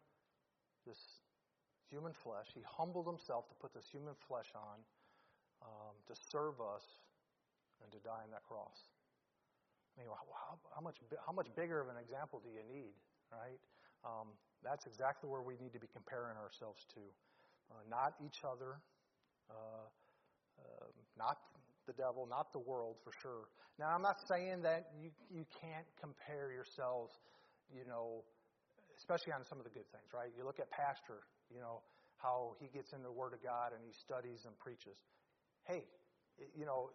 this 0.89 1.21
human 1.93 2.13
flesh. 2.17 2.49
He 2.55 2.65
humbled 2.65 3.07
himself 3.07 3.47
to 3.53 3.55
put 3.61 3.75
this 3.75 3.85
human 3.93 4.15
flesh 4.27 4.49
on 4.57 4.81
um, 5.61 5.95
to 6.09 6.17
serve 6.17 6.57
us 6.59 7.05
and 7.85 7.93
to 7.93 8.01
die 8.01 8.25
on 8.25 8.33
that 8.33 8.43
cross. 8.49 8.89
I 9.93 10.01
mean, 10.01 10.09
how, 10.09 10.57
how, 10.75 10.81
much 10.81 10.97
how 11.21 11.37
much 11.37 11.53
bigger 11.55 11.85
of 11.85 11.93
an 11.93 12.01
example 12.01 12.41
do 12.41 12.49
you 12.49 12.65
need, 12.65 12.97
right? 13.29 13.61
Um, 14.01 14.33
that's 14.65 14.87
exactly 14.87 15.29
where 15.29 15.45
we 15.45 15.61
need 15.61 15.77
to 15.77 15.79
be 15.79 15.87
comparing 15.93 16.41
ourselves 16.41 16.89
to, 16.97 17.03
uh, 17.71 17.85
not 17.93 18.17
each 18.25 18.41
other, 18.41 18.81
uh, 19.53 19.85
uh, 20.57 20.89
not 21.19 21.45
the 21.87 21.93
devil, 21.95 22.27
not 22.29 22.53
the 22.53 22.61
world 22.61 22.97
for 23.05 23.13
sure. 23.23 23.49
Now, 23.79 23.89
I'm 23.95 24.03
not 24.03 24.21
saying 24.29 24.63
that 24.63 24.93
you 25.01 25.11
you 25.31 25.45
can't 25.61 25.87
compare 26.01 26.53
yourselves, 26.53 27.13
you 27.73 27.85
know, 27.89 28.23
especially 28.99 29.33
on 29.33 29.45
some 29.49 29.59
of 29.59 29.65
the 29.65 29.75
good 29.75 29.89
things, 29.91 30.11
right? 30.15 30.31
You 30.37 30.45
look 30.45 30.61
at 30.61 30.71
Pastor, 30.71 31.27
you 31.51 31.59
know, 31.59 31.83
how 32.19 32.55
he 32.61 32.69
gets 32.71 32.93
in 32.93 33.03
the 33.03 33.11
Word 33.11 33.33
of 33.35 33.43
God 33.43 33.73
and 33.75 33.83
he 33.83 33.93
studies 33.93 34.47
and 34.47 34.55
preaches. 34.59 34.95
Hey, 35.65 35.85
you 36.55 36.67
know, 36.67 36.91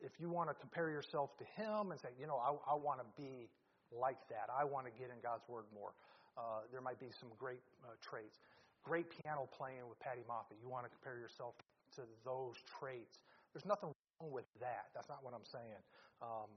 if 0.00 0.12
you 0.18 0.30
want 0.30 0.48
to 0.48 0.56
compare 0.56 0.88
yourself 0.88 1.36
to 1.38 1.44
him 1.54 1.92
and 1.92 2.00
say, 2.00 2.10
you 2.18 2.26
know, 2.26 2.40
I, 2.40 2.54
I 2.72 2.74
want 2.74 3.00
to 3.00 3.08
be 3.14 3.50
like 3.92 4.18
that, 4.32 4.48
I 4.48 4.64
want 4.64 4.86
to 4.88 4.92
get 4.96 5.12
in 5.12 5.20
God's 5.20 5.44
Word 5.48 5.68
more, 5.74 5.92
uh, 6.38 6.64
there 6.72 6.80
might 6.80 6.98
be 6.98 7.12
some 7.20 7.28
great 7.38 7.62
uh, 7.84 7.94
traits. 8.00 8.40
great 8.82 9.06
piano 9.10 9.48
playing 9.56 9.86
with 9.88 9.98
Patty 10.00 10.22
Moffat. 10.26 10.58
You 10.60 10.68
want 10.68 10.84
to 10.84 10.90
compare 10.90 11.18
yourself 11.18 11.54
to 11.96 12.02
those 12.24 12.56
traits. 12.78 13.18
There's 13.52 13.68
nothing 13.68 13.92
wrong 14.20 14.32
with 14.32 14.48
that. 14.60 14.92
That's 14.94 15.08
not 15.08 15.20
what 15.22 15.34
I'm 15.34 15.44
saying. 15.44 15.82
Um, 16.20 16.48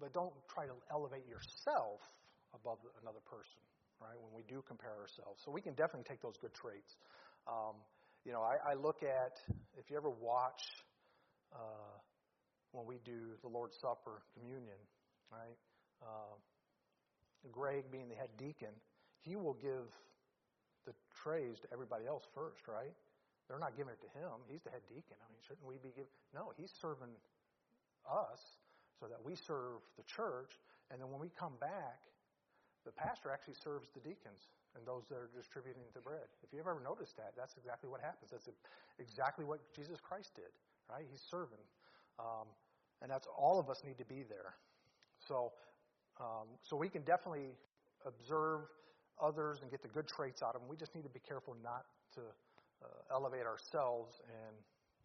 but 0.00 0.12
don't 0.12 0.32
try 0.48 0.66
to 0.66 0.76
elevate 0.90 1.26
yourself 1.28 2.00
above 2.54 2.78
another 3.02 3.20
person, 3.26 3.60
right? 4.00 4.16
When 4.16 4.32
we 4.32 4.42
do 4.48 4.62
compare 4.66 4.96
ourselves. 4.96 5.42
So 5.44 5.50
we 5.50 5.60
can 5.60 5.74
definitely 5.74 6.08
take 6.08 6.22
those 6.22 6.38
good 6.40 6.54
traits. 6.54 6.96
Um, 7.46 7.76
you 8.24 8.32
know, 8.32 8.42
I, 8.42 8.72
I, 8.72 8.74
look 8.74 9.02
at, 9.02 9.40
if 9.78 9.90
you 9.90 9.96
ever 9.96 10.10
watch 10.10 10.62
uh, 11.52 11.96
when 12.72 12.86
we 12.86 12.98
do 13.04 13.36
the 13.42 13.48
Lord's 13.48 13.76
Supper, 13.80 14.22
communion, 14.34 14.78
right? 15.32 15.56
Uh, 16.02 16.36
Greg 17.50 17.84
being 17.90 18.08
the 18.08 18.14
head 18.14 18.30
deacon, 18.36 18.74
he 19.20 19.36
will 19.36 19.54
give 19.54 19.88
the 20.86 20.92
trays 21.22 21.58
to 21.60 21.68
everybody 21.72 22.06
else 22.06 22.24
first, 22.34 22.68
right? 22.68 22.92
They're 23.48 23.58
not 23.58 23.76
giving 23.76 23.96
it 23.96 24.00
to 24.04 24.10
him. 24.12 24.44
He's 24.44 24.60
the 24.60 24.70
head 24.70 24.84
deacon. 24.86 25.16
I 25.24 25.26
mean, 25.32 25.40
shouldn't 25.40 25.64
we 25.64 25.80
be 25.80 25.90
giving? 25.96 26.12
No, 26.36 26.52
he's 26.54 26.68
serving 26.68 27.12
us 28.04 28.60
so 29.00 29.08
that 29.08 29.18
we 29.24 29.34
serve 29.34 29.80
the 29.96 30.04
church. 30.04 30.60
And 30.92 31.00
then 31.00 31.08
when 31.08 31.20
we 31.20 31.32
come 31.32 31.56
back, 31.60 32.04
the 32.84 32.92
pastor 32.92 33.32
actually 33.32 33.56
serves 33.56 33.88
the 33.96 34.00
deacons 34.00 34.52
and 34.76 34.84
those 34.84 35.08
that 35.08 35.16
are 35.16 35.32
distributing 35.32 35.82
the 35.96 36.04
bread. 36.04 36.28
If 36.44 36.52
you've 36.52 36.68
ever 36.68 36.80
noticed 36.84 37.16
that, 37.16 37.32
that's 37.36 37.56
exactly 37.56 37.88
what 37.88 38.00
happens. 38.00 38.30
That's 38.30 38.48
exactly 39.00 39.44
what 39.44 39.60
Jesus 39.72 40.00
Christ 40.00 40.36
did, 40.36 40.52
right? 40.88 41.04
He's 41.08 41.24
serving. 41.24 41.64
Um, 42.20 42.48
and 43.00 43.10
that's 43.10 43.26
all 43.32 43.58
of 43.58 43.70
us 43.70 43.82
need 43.84 43.98
to 43.98 44.04
be 44.04 44.24
there. 44.28 44.60
So, 45.26 45.52
um, 46.20 46.48
so 46.62 46.76
we 46.76 46.88
can 46.88 47.02
definitely 47.02 47.56
observe 48.04 48.68
others 49.20 49.58
and 49.62 49.70
get 49.70 49.82
the 49.82 49.88
good 49.88 50.06
traits 50.06 50.42
out 50.42 50.54
of 50.54 50.60
them. 50.60 50.68
We 50.68 50.76
just 50.76 50.94
need 50.94 51.04
to 51.04 51.12
be 51.12 51.20
careful 51.20 51.56
not 51.62 51.84
to 52.14 52.20
elevate 53.10 53.46
ourselves 53.46 54.20
and 54.26 54.54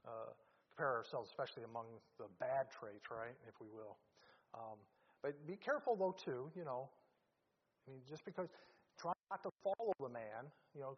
uh, 0.06 0.32
compare 0.74 0.94
ourselves, 0.98 1.30
especially 1.30 1.64
among 1.64 1.86
the 2.18 2.26
bad 2.40 2.68
traits, 2.70 3.10
right, 3.12 3.36
if 3.48 3.56
we 3.62 3.68
will. 3.74 3.98
Um, 4.54 4.78
but 5.22 5.34
be 5.48 5.56
careful, 5.56 5.96
though, 5.96 6.16
too, 6.18 6.52
you 6.56 6.66
know. 6.66 6.90
I 7.88 7.92
mean, 7.92 8.02
just 8.08 8.26
because, 8.26 8.50
try 9.00 9.14
not 9.32 9.44
to 9.44 9.50
follow 9.64 9.94
the 10.00 10.10
man, 10.10 10.52
you 10.76 10.82
know, 10.82 10.98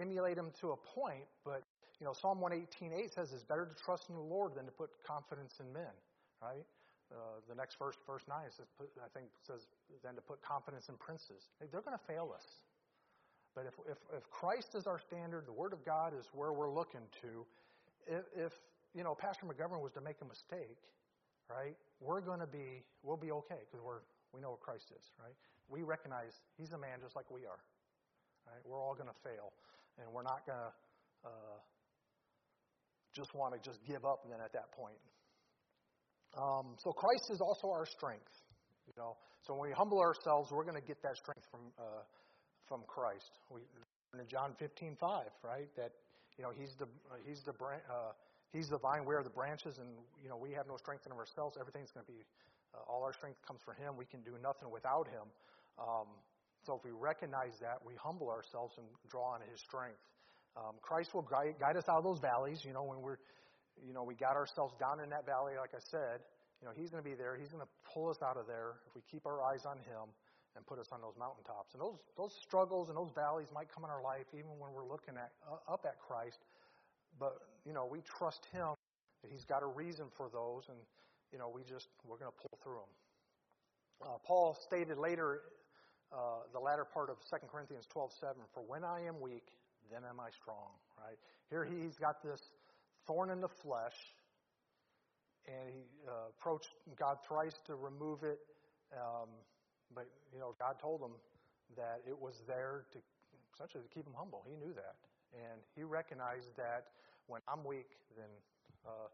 emulate 0.00 0.36
him 0.36 0.50
to 0.60 0.72
a 0.72 0.76
point, 0.76 1.24
but, 1.44 1.62
you 2.00 2.06
know, 2.06 2.12
Psalm 2.12 2.38
118.8 2.38 3.12
says 3.12 3.32
it's 3.32 3.44
better 3.44 3.66
to 3.66 3.74
trust 3.74 4.08
in 4.08 4.14
the 4.14 4.20
Lord 4.20 4.54
than 4.54 4.64
to 4.66 4.72
put 4.72 4.90
confidence 5.06 5.60
in 5.60 5.72
men, 5.72 5.94
right? 6.42 6.64
Uh, 7.10 7.40
the 7.48 7.54
next 7.54 7.78
verse, 7.78 7.96
verse 8.06 8.22
9, 8.28 8.38
says, 8.50 8.66
I 8.80 9.08
think 9.16 9.28
says, 9.42 9.66
than 10.04 10.14
to 10.14 10.20
put 10.20 10.42
confidence 10.42 10.88
in 10.88 10.96
princes. 10.96 11.48
They're 11.58 11.80
going 11.80 11.96
to 11.96 12.04
fail 12.04 12.32
us. 12.34 12.44
But 13.54 13.66
if, 13.66 13.74
if, 13.90 13.98
if 14.16 14.30
Christ 14.30 14.74
is 14.74 14.86
our 14.86 14.98
standard, 14.98 15.46
the 15.46 15.52
Word 15.52 15.72
of 15.72 15.84
God 15.84 16.12
is 16.18 16.26
where 16.32 16.52
we're 16.52 16.72
looking 16.72 17.02
to, 17.22 17.46
if, 18.06 18.24
if 18.36 18.52
you 18.94 19.02
know, 19.02 19.14
Pastor 19.14 19.46
McGovern 19.46 19.82
was 19.82 19.92
to 19.92 20.00
make 20.00 20.16
a 20.22 20.28
mistake, 20.28 20.78
right, 21.50 21.76
we're 22.00 22.20
going 22.20 22.40
to 22.40 22.46
be, 22.46 22.84
we'll 23.02 23.16
be 23.18 23.32
okay 23.32 23.60
because 23.66 23.84
we're, 23.84 24.04
we 24.32 24.40
know 24.40 24.50
what 24.54 24.60
Christ 24.60 24.92
is, 24.94 25.04
right? 25.18 25.34
We 25.68 25.82
recognize 25.82 26.32
He's 26.56 26.72
a 26.72 26.78
man 26.78 27.00
just 27.02 27.16
like 27.16 27.30
we 27.30 27.44
are, 27.44 27.60
right? 28.46 28.62
We're 28.64 28.80
all 28.80 28.94
going 28.94 29.10
to 29.10 29.20
fail, 29.24 29.52
and 29.98 30.06
we're 30.12 30.24
not 30.24 30.46
going 30.46 30.58
to 30.58 30.70
uh, 31.28 31.58
just 33.14 33.34
want 33.34 33.54
to 33.54 33.60
just 33.60 33.82
give 33.84 34.04
up 34.04 34.22
then 34.28 34.40
at 34.40 34.52
that 34.52 34.70
point. 34.72 34.96
Um, 36.36 36.76
so 36.78 36.92
Christ 36.92 37.32
is 37.32 37.40
also 37.40 37.68
our 37.72 37.86
strength, 37.86 38.30
you 38.86 38.92
know. 38.96 39.16
So 39.42 39.54
when 39.56 39.70
we 39.70 39.74
humble 39.74 39.98
ourselves, 40.00 40.52
we're 40.52 40.64
going 40.64 40.78
to 40.78 40.86
get 40.86 41.00
that 41.02 41.16
strength 41.16 41.46
from 41.50 41.72
uh, 41.78 42.04
from 42.68 42.82
Christ. 42.86 43.40
We 43.50 43.62
in 44.14 44.26
John 44.28 44.54
15:5, 44.60 44.96
right? 45.42 45.68
That 45.76 45.92
you 46.36 46.44
know 46.44 46.50
he's 46.50 46.74
the 46.76 46.86
he's 47.26 47.42
the 47.42 47.52
uh, 47.52 48.12
he's 48.52 48.68
the 48.68 48.78
vine, 48.78 49.04
we 49.04 49.14
are 49.14 49.22
the 49.22 49.30
branches, 49.30 49.78
and 49.78 49.88
you 50.22 50.28
know 50.28 50.36
we 50.36 50.52
have 50.52 50.66
no 50.66 50.76
strength 50.76 51.06
in 51.06 51.12
ourselves. 51.12 51.56
Everything's 51.60 51.90
going 51.92 52.06
to 52.06 52.12
be 52.12 52.20
uh, 52.74 52.90
all 52.90 53.02
our 53.02 53.12
strength 53.12 53.38
comes 53.46 53.60
from 53.64 53.76
Him. 53.76 53.96
We 53.96 54.06
can 54.06 54.20
do 54.22 54.36
nothing 54.42 54.70
without 54.70 55.08
Him. 55.08 55.26
Um, 55.78 56.08
so 56.66 56.76
if 56.76 56.84
we 56.84 56.90
recognize 56.90 57.56
that, 57.60 57.80
we 57.84 57.94
humble 57.96 58.28
ourselves 58.28 58.74
and 58.76 58.86
draw 59.08 59.32
on 59.32 59.40
His 59.50 59.60
strength. 59.60 60.00
Um, 60.56 60.74
Christ 60.82 61.14
will 61.14 61.22
guide, 61.22 61.54
guide 61.60 61.76
us 61.76 61.86
out 61.88 61.98
of 61.98 62.04
those 62.04 62.18
valleys. 62.18 62.64
You 62.64 62.72
know 62.72 62.84
when 62.84 63.00
we're 63.00 63.20
you 63.84 63.92
know 63.92 64.02
we 64.02 64.14
got 64.14 64.36
ourselves 64.36 64.74
down 64.80 65.00
in 65.00 65.10
that 65.10 65.26
valley, 65.26 65.54
like 65.60 65.72
I 65.74 65.82
said. 65.90 66.24
You 66.60 66.66
know 66.66 66.74
He's 66.74 66.90
going 66.90 67.02
to 67.02 67.08
be 67.08 67.14
there. 67.14 67.36
He's 67.36 67.52
going 67.52 67.62
to 67.62 67.72
pull 67.92 68.10
us 68.10 68.18
out 68.24 68.36
of 68.36 68.48
there 68.48 68.80
if 68.88 68.94
we 68.96 69.02
keep 69.06 69.26
our 69.26 69.42
eyes 69.42 69.64
on 69.68 69.78
Him 69.78 70.10
and 70.58 70.66
put 70.66 70.82
us 70.82 70.90
on 70.90 71.00
those 71.00 71.14
mountaintops. 71.14 71.72
And 71.72 71.80
those, 71.80 72.02
those 72.18 72.34
struggles 72.42 72.90
and 72.90 72.98
those 72.98 73.14
valleys 73.14 73.46
might 73.54 73.70
come 73.70 73.86
in 73.86 73.90
our 73.90 74.02
life 74.02 74.26
even 74.34 74.58
when 74.58 74.74
we're 74.74 74.86
looking 74.86 75.14
at, 75.14 75.30
uh, 75.46 75.72
up 75.72 75.86
at 75.86 76.02
Christ. 76.02 76.42
But, 77.18 77.38
you 77.64 77.72
know, 77.72 77.86
we 77.86 78.02
trust 78.02 78.44
Him 78.50 78.74
that 79.22 79.30
He's 79.30 79.46
got 79.46 79.62
a 79.62 79.70
reason 79.70 80.06
for 80.10 80.28
those, 80.28 80.66
and, 80.68 80.78
you 81.32 81.38
know, 81.38 81.48
we 81.48 81.62
just, 81.62 81.88
we're 82.02 82.18
going 82.18 82.30
to 82.34 82.38
pull 82.42 82.58
through 82.58 82.82
them. 82.82 82.92
Uh, 84.02 84.18
Paul 84.26 84.58
stated 84.58 84.98
later, 84.98 85.42
uh, 86.12 86.42
the 86.52 86.58
latter 86.58 86.84
part 86.84 87.08
of 87.08 87.16
2 87.30 87.46
Corinthians 87.50 87.86
12:7, 87.94 88.34
For 88.52 88.62
when 88.66 88.82
I 88.82 89.06
am 89.06 89.20
weak, 89.20 89.46
then 89.90 90.02
am 90.08 90.20
I 90.20 90.30
strong, 90.30 90.74
right? 90.98 91.18
Here 91.50 91.64
he's 91.64 91.96
got 91.96 92.22
this 92.22 92.40
thorn 93.06 93.30
in 93.30 93.40
the 93.40 93.48
flesh, 93.48 93.96
and 95.46 95.70
he 95.70 95.82
uh, 96.06 96.30
approached 96.30 96.70
God 96.98 97.18
thrice 97.26 97.58
to 97.66 97.74
remove 97.74 98.22
it. 98.22 98.38
Um, 98.92 99.28
but, 99.94 100.06
you 100.32 100.38
know, 100.38 100.54
God 100.58 100.78
told 100.80 101.00
him 101.00 101.16
that 101.76 102.00
it 102.06 102.18
was 102.18 102.42
there 102.46 102.84
to 102.92 102.98
essentially 103.54 103.82
to 103.82 103.88
keep 103.88 104.06
him 104.06 104.14
humble. 104.16 104.44
He 104.46 104.56
knew 104.56 104.72
that. 104.74 104.96
And 105.34 105.60
he 105.74 105.82
recognized 105.82 106.56
that 106.56 106.86
when 107.26 107.40
I'm 107.48 107.64
weak, 107.64 107.98
then, 108.16 108.30
uh, 108.86 109.10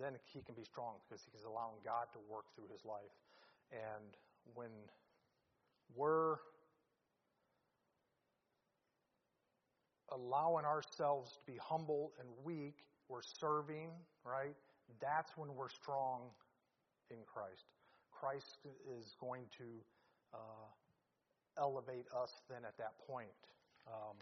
then 0.00 0.12
he 0.32 0.42
can 0.42 0.54
be 0.54 0.64
strong 0.64 0.94
because 1.08 1.26
he's 1.32 1.44
allowing 1.44 1.80
God 1.84 2.06
to 2.12 2.18
work 2.30 2.44
through 2.54 2.68
his 2.70 2.84
life. 2.84 3.14
And 3.72 4.14
when 4.54 4.70
we're 5.94 6.36
allowing 10.12 10.64
ourselves 10.64 11.32
to 11.32 11.52
be 11.52 11.58
humble 11.60 12.12
and 12.20 12.28
weak, 12.44 12.84
we're 13.08 13.22
serving, 13.22 13.90
right? 14.24 14.54
That's 15.00 15.36
when 15.36 15.54
we're 15.54 15.68
strong 15.68 16.30
in 17.10 17.18
Christ. 17.26 17.75
Christ 18.20 18.58
is 18.98 19.14
going 19.20 19.42
to 19.58 19.64
uh, 20.32 20.68
elevate 21.58 22.06
us 22.16 22.30
then 22.48 22.64
at 22.66 22.76
that 22.78 22.92
point. 23.06 23.28
Um, 23.86 24.16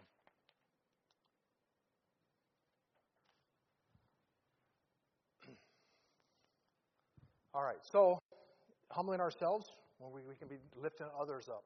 all 7.54 7.62
right, 7.62 7.78
so 7.90 8.18
humbling 8.90 9.20
ourselves 9.20 9.66
when 9.98 10.12
we, 10.12 10.22
we 10.28 10.35
can 10.35 10.48
be 10.48 10.57
lifting 10.80 11.07
others 11.18 11.48
up. 11.48 11.64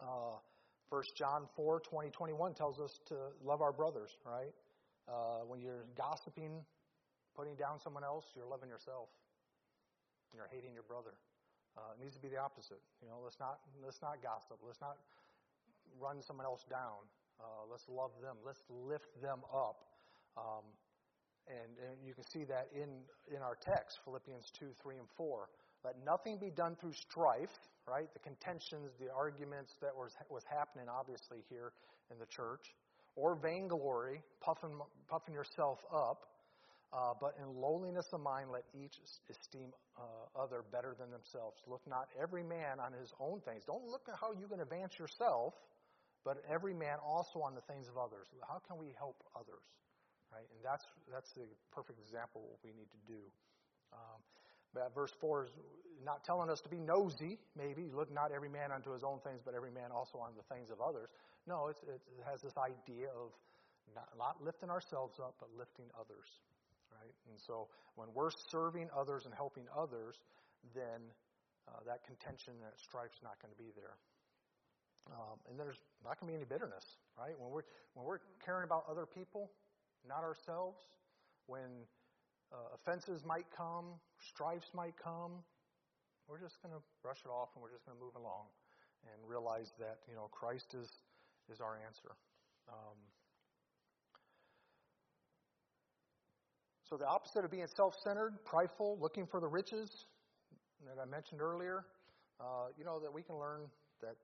Uh, 0.00 0.36
1 0.90 1.02
John 1.16 1.46
4 1.56 1.80
20, 1.80 2.10
21 2.10 2.54
tells 2.54 2.78
us 2.80 3.00
to 3.06 3.14
love 3.44 3.60
our 3.60 3.72
brothers, 3.72 4.16
right? 4.24 4.54
Uh, 5.08 5.40
when 5.46 5.60
you're 5.60 5.84
gossiping, 5.96 6.64
putting 7.34 7.54
down 7.56 7.80
someone 7.80 8.04
else, 8.04 8.26
you're 8.36 8.46
loving 8.46 8.68
yourself 8.68 9.08
you're 10.34 10.50
hating 10.50 10.74
your 10.74 10.86
brother. 10.86 11.16
Uh, 11.76 11.94
it 11.94 12.02
needs 12.02 12.16
to 12.16 12.22
be 12.22 12.28
the 12.28 12.40
opposite. 12.40 12.82
You 13.02 13.08
know, 13.08 13.22
let's 13.22 13.38
not 13.38 13.60
let's 13.84 14.02
not 14.02 14.18
gossip. 14.22 14.58
Let's 14.66 14.80
not 14.80 14.98
run 16.00 16.22
someone 16.22 16.46
else 16.46 16.64
down. 16.68 17.06
Uh, 17.38 17.70
let's 17.70 17.86
love 17.88 18.10
them. 18.20 18.36
Let's 18.44 18.62
lift 18.68 19.14
them 19.22 19.46
up. 19.54 19.86
Um, 20.36 20.66
and, 21.46 21.70
and 21.78 21.96
you 22.04 22.12
can 22.14 22.24
see 22.24 22.44
that 22.44 22.68
in 22.74 23.06
in 23.30 23.42
our 23.42 23.56
text, 23.56 24.00
Philippians 24.04 24.50
two, 24.50 24.74
three, 24.82 24.98
and 24.98 25.08
four. 25.16 25.48
Let 25.84 25.94
nothing 26.04 26.38
be 26.38 26.50
done 26.50 26.74
through 26.74 26.92
strife, 26.92 27.54
right? 27.86 28.12
The 28.12 28.18
contentions, 28.18 28.90
the 28.98 29.14
arguments 29.14 29.78
that 29.80 29.94
was 29.94 30.12
was 30.28 30.42
happening, 30.44 30.86
obviously 30.90 31.38
here 31.48 31.72
in 32.10 32.18
the 32.18 32.26
church, 32.26 32.74
or 33.14 33.36
vainglory, 33.36 34.20
puffing 34.40 34.76
puffing 35.08 35.32
yourself 35.32 35.78
up 35.94 36.26
uh, 36.88 37.12
but 37.20 37.36
in 37.36 37.44
lowliness 37.52 38.08
of 38.16 38.20
mind, 38.24 38.48
let 38.48 38.64
each 38.72 38.96
esteem 39.28 39.76
uh, 40.00 40.24
other 40.32 40.64
better 40.72 40.96
than 40.96 41.12
themselves. 41.12 41.60
Look 41.68 41.84
not 41.84 42.08
every 42.16 42.42
man 42.42 42.80
on 42.80 42.96
his 42.96 43.12
own 43.20 43.44
things. 43.44 43.60
Don't 43.68 43.84
look 43.84 44.08
at 44.08 44.16
how 44.16 44.32
you 44.32 44.48
can 44.48 44.64
advance 44.64 44.96
yourself, 44.96 45.52
but 46.24 46.40
every 46.48 46.72
man 46.72 46.96
also 47.04 47.44
on 47.44 47.52
the 47.52 47.60
things 47.68 47.88
of 47.92 48.00
others. 48.00 48.32
How 48.40 48.64
can 48.64 48.80
we 48.80 48.96
help 48.96 49.20
others? 49.36 49.68
Right? 50.32 50.48
And 50.48 50.64
that's 50.64 50.84
that's 51.12 51.28
the 51.36 51.44
perfect 51.76 52.00
example 52.00 52.48
of 52.48 52.56
what 52.56 52.60
we 52.64 52.72
need 52.72 52.88
to 52.88 53.02
do. 53.04 53.20
Um, 53.92 54.20
but 54.72 54.92
verse 54.96 55.12
4 55.20 55.44
is 55.44 55.52
not 56.04 56.24
telling 56.24 56.48
us 56.48 56.60
to 56.64 56.68
be 56.68 56.80
nosy, 56.80 57.36
maybe. 57.56 57.92
Look 57.92 58.12
not 58.12 58.32
every 58.32 58.48
man 58.48 58.72
unto 58.72 58.92
his 58.92 59.04
own 59.04 59.20
things, 59.24 59.40
but 59.44 59.52
every 59.52 59.72
man 59.72 59.92
also 59.92 60.20
on 60.20 60.32
the 60.36 60.44
things 60.52 60.72
of 60.72 60.80
others. 60.80 61.08
No, 61.48 61.68
it 61.68 61.76
has 62.24 62.40
this 62.40 62.56
idea 62.56 63.08
of 63.12 63.32
not, 63.96 64.08
not 64.16 64.36
lifting 64.44 64.68
ourselves 64.68 65.16
up, 65.16 65.36
but 65.40 65.48
lifting 65.56 65.88
others 65.96 66.28
right? 66.98 67.14
And 67.30 67.38
so 67.38 67.68
when 67.94 68.08
we're 68.14 68.30
serving 68.30 68.88
others 68.96 69.24
and 69.24 69.34
helping 69.34 69.64
others, 69.76 70.20
then 70.74 71.00
uh, 71.68 71.80
that 71.86 72.04
contention, 72.04 72.54
that 72.62 72.78
strife's 72.78 73.22
not 73.22 73.40
going 73.40 73.54
to 73.54 73.58
be 73.58 73.70
there. 73.74 73.96
Um, 75.08 75.40
and 75.48 75.58
there's 75.58 75.80
not 76.04 76.20
going 76.20 76.28
to 76.28 76.36
be 76.36 76.36
any 76.36 76.44
bitterness, 76.44 76.98
right? 77.16 77.32
When 77.38 77.50
we're, 77.50 77.64
when 77.94 78.04
we're 78.04 78.20
caring 78.44 78.64
about 78.64 78.84
other 78.90 79.06
people, 79.06 79.50
not 80.06 80.20
ourselves, 80.20 80.84
when 81.46 81.88
uh, 82.52 82.76
offenses 82.76 83.24
might 83.24 83.46
come, 83.54 83.96
strifes 84.20 84.74
might 84.74 84.94
come, 85.00 85.40
we're 86.28 86.40
just 86.40 86.60
going 86.60 86.74
to 86.76 86.82
brush 87.00 87.24
it 87.24 87.32
off 87.32 87.48
and 87.56 87.62
we're 87.64 87.72
just 87.72 87.86
going 87.88 87.96
to 87.96 88.04
move 88.04 88.16
along 88.16 88.52
and 89.08 89.16
realize 89.24 89.72
that, 89.80 90.04
you 90.04 90.14
know, 90.14 90.28
Christ 90.28 90.74
is, 90.76 91.00
is 91.48 91.60
our 91.60 91.80
answer. 91.80 92.12
Um, 92.68 93.00
so 96.88 96.96
the 96.96 97.06
opposite 97.06 97.44
of 97.44 97.50
being 97.50 97.66
self-centered, 97.68 98.32
prideful, 98.48 98.96
looking 99.00 99.26
for 99.26 99.40
the 99.40 99.48
riches 99.48 100.06
that 100.88 100.96
I 100.96 101.04
mentioned 101.04 101.42
earlier, 101.44 101.84
uh, 102.40 102.72
you 102.80 102.84
know, 102.84 102.98
that 102.98 103.12
we 103.12 103.20
can 103.20 103.36
learn 103.36 103.68
that 104.00 104.16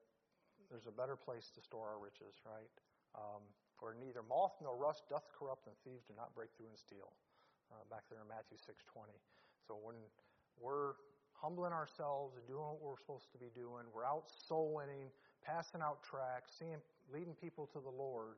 there's 0.72 0.88
a 0.88 0.96
better 0.96 1.12
place 1.12 1.52
to 1.54 1.60
store 1.60 1.92
our 1.92 2.00
riches, 2.00 2.32
right? 2.48 2.72
Um, 3.12 3.44
for 3.76 3.92
neither 4.00 4.24
moth 4.24 4.56
nor 4.64 4.80
rust 4.80 5.04
doth 5.10 5.28
corrupt, 5.36 5.68
and 5.68 5.76
thieves 5.84 6.08
do 6.08 6.16
not 6.16 6.32
break 6.32 6.48
through 6.56 6.72
and 6.72 6.78
steal. 6.78 7.12
Uh, 7.68 7.84
back 7.92 8.08
there 8.08 8.24
in 8.24 8.28
Matthew 8.28 8.56
6:20. 8.56 9.12
So 9.68 9.76
when 9.76 9.96
we're 10.56 10.94
humbling 11.32 11.72
ourselves 11.72 12.36
and 12.36 12.46
doing 12.46 12.64
what 12.64 12.80
we're 12.80 12.96
supposed 12.96 13.28
to 13.32 13.38
be 13.38 13.50
doing, 13.52 13.84
we're 13.92 14.06
out 14.06 14.30
soul 14.30 14.72
winning, 14.72 15.10
passing 15.44 15.82
out 15.82 16.02
tracts, 16.02 16.56
seeing, 16.56 16.80
leading 17.12 17.34
people 17.34 17.66
to 17.76 17.80
the 17.80 17.90
Lord. 17.90 18.36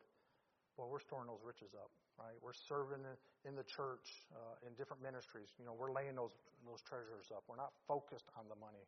Well, 0.77 0.89
we're 0.89 1.01
storing 1.01 1.29
those 1.29 1.45
riches 1.45 1.75
up, 1.75 1.91
right? 2.17 2.37
We're 2.41 2.57
serving 2.57 3.05
in 3.45 3.55
the 3.55 3.65
church 3.65 4.25
uh, 4.33 4.67
in 4.67 4.73
different 4.75 5.05
ministries. 5.05 5.53
You 5.61 5.65
know, 5.65 5.77
we're 5.77 5.93
laying 5.93 6.17
those 6.17 6.37
those 6.65 6.83
treasures 6.83 7.31
up. 7.31 7.45
We're 7.47 7.61
not 7.61 7.77
focused 7.87 8.29
on 8.35 8.49
the 8.49 8.59
money. 8.59 8.83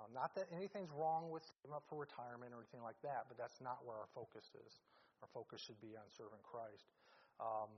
Um, 0.00 0.08
not 0.12 0.34
that 0.34 0.48
anything's 0.52 0.90
wrong 0.90 1.28
with 1.30 1.44
saving 1.44 1.76
up 1.76 1.84
for 1.88 2.00
retirement 2.00 2.52
or 2.52 2.64
anything 2.64 2.82
like 2.82 2.98
that, 3.04 3.28
but 3.28 3.36
that's 3.36 3.60
not 3.60 3.84
where 3.84 3.96
our 3.96 4.08
focus 4.16 4.48
is. 4.56 4.80
Our 5.20 5.30
focus 5.30 5.60
should 5.60 5.80
be 5.80 5.94
on 5.94 6.08
serving 6.10 6.40
Christ. 6.42 6.88
Um, 7.38 7.70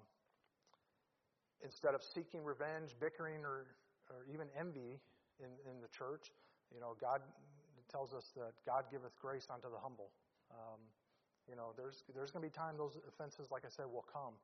instead 1.63 1.95
of 1.95 2.03
seeking 2.03 2.43
revenge, 2.43 2.95
bickering, 3.03 3.43
or, 3.43 3.67
or 4.09 4.25
even 4.31 4.47
envy 4.55 5.03
in, 5.43 5.51
in 5.67 5.83
the 5.83 5.91
church, 5.91 6.31
you 6.71 6.79
know, 6.79 6.95
God 7.01 7.21
tells 7.91 8.15
us 8.15 8.31
that 8.39 8.55
God 8.65 8.87
giveth 8.91 9.15
grace 9.19 9.47
unto 9.51 9.69
the 9.69 9.79
humble. 9.79 10.11
Um, 10.51 10.81
you 11.51 11.57
know, 11.57 11.77
there's 11.77 12.03
there's 12.15 12.31
going 12.31 12.43
to 12.43 12.49
be 12.49 12.55
time 12.55 12.79
those 12.79 12.97
offenses, 13.05 13.51
like 13.51 13.67
I 13.67 13.73
said, 13.73 13.87
will 13.91 14.07
come. 14.09 14.35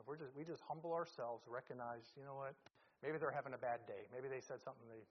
If 0.00 0.08
we're 0.08 0.16
just 0.16 0.32
we 0.32 0.48
just 0.48 0.64
humble 0.64 0.96
ourselves, 0.96 1.44
recognize, 1.44 2.08
you 2.16 2.24
know 2.24 2.40
what, 2.40 2.56
maybe 3.04 3.20
they're 3.20 3.34
having 3.34 3.52
a 3.52 3.60
bad 3.60 3.84
day. 3.84 4.08
Maybe 4.08 4.32
they 4.32 4.40
said 4.40 4.64
something 4.64 4.88
they 4.88 5.04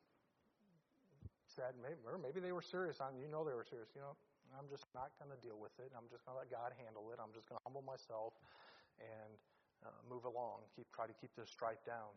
said, 1.45 1.77
maybe, 1.77 2.01
or 2.09 2.17
maybe 2.17 2.41
they 2.41 2.49
were 2.49 2.65
serious 2.65 2.97
on 2.97 3.13
you 3.13 3.29
know 3.29 3.45
they 3.45 3.53
were 3.53 3.65
serious. 3.65 3.93
You 3.93 4.01
know, 4.01 4.17
I'm 4.57 4.65
just 4.65 4.89
not 4.97 5.13
going 5.21 5.29
to 5.29 5.39
deal 5.45 5.61
with 5.61 5.73
it. 5.77 5.93
I'm 5.93 6.09
just 6.09 6.25
going 6.25 6.33
to 6.33 6.41
let 6.41 6.49
God 6.49 6.73
handle 6.81 7.05
it. 7.13 7.21
I'm 7.21 7.29
just 7.37 7.45
going 7.45 7.61
to 7.61 7.65
humble 7.65 7.85
myself 7.85 8.33
and 8.97 9.31
uh, 9.85 9.93
move 10.09 10.25
along. 10.25 10.65
Keep 10.73 10.89
try 10.89 11.05
to 11.05 11.15
keep 11.21 11.29
this 11.37 11.53
strife 11.53 11.81
down. 11.85 12.09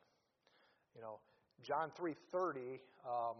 You 0.96 1.04
know, 1.04 1.20
John 1.60 1.92
3:30. 1.92 2.80
Um, 3.04 3.36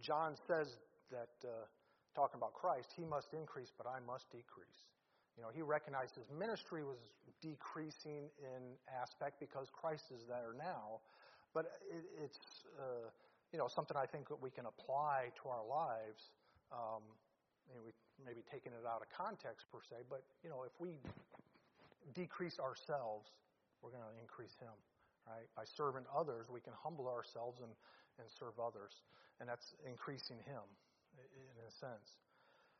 John 0.00 0.36
says 0.48 0.76
that 1.12 1.32
uh, 1.44 1.68
talking 2.14 2.36
about 2.36 2.52
Christ, 2.52 2.92
he 2.96 3.04
must 3.04 3.32
increase, 3.32 3.72
but 3.76 3.86
I 3.86 4.00
must 4.04 4.28
decrease. 4.32 4.80
You 5.36 5.42
know, 5.44 5.50
he 5.52 5.60
recognized 5.60 6.16
his 6.16 6.30
ministry 6.32 6.82
was 6.82 6.98
decreasing 7.44 8.32
in 8.40 8.62
aspect 8.88 9.38
because 9.38 9.68
Christ 9.68 10.08
is 10.10 10.24
there 10.24 10.56
now, 10.56 11.04
but 11.52 11.76
it, 11.92 12.04
it's 12.24 12.40
uh, 12.80 13.12
you 13.52 13.58
know, 13.58 13.68
something 13.68 13.96
I 13.96 14.06
think 14.06 14.28
that 14.28 14.40
we 14.40 14.50
can 14.50 14.64
apply 14.66 15.32
to 15.42 15.48
our 15.48 15.64
lives. 15.64 16.32
Um, 16.72 17.04
you 17.68 17.74
know, 17.74 17.82
maybe 18.24 18.40
taking 18.46 18.72
it 18.72 18.86
out 18.86 19.02
of 19.02 19.10
context 19.12 19.66
per 19.68 19.82
se, 19.82 20.06
but 20.08 20.22
you 20.42 20.48
know, 20.48 20.62
if 20.64 20.72
we 20.78 21.02
decrease 22.14 22.58
ourselves, 22.58 23.28
we're 23.82 23.90
going 23.90 24.06
to 24.06 24.16
increase 24.22 24.54
Him, 24.56 24.72
right? 25.26 25.46
By 25.56 25.66
serving 25.66 26.06
others, 26.14 26.46
we 26.48 26.62
can 26.62 26.72
humble 26.78 27.10
ourselves 27.10 27.60
and, 27.60 27.72
and 28.18 28.26
serve 28.30 28.56
others, 28.62 29.02
and 29.40 29.48
that's 29.48 29.74
increasing 29.84 30.38
Him 30.46 30.64
in 31.18 31.64
a 31.66 31.72
sense. 31.72 32.16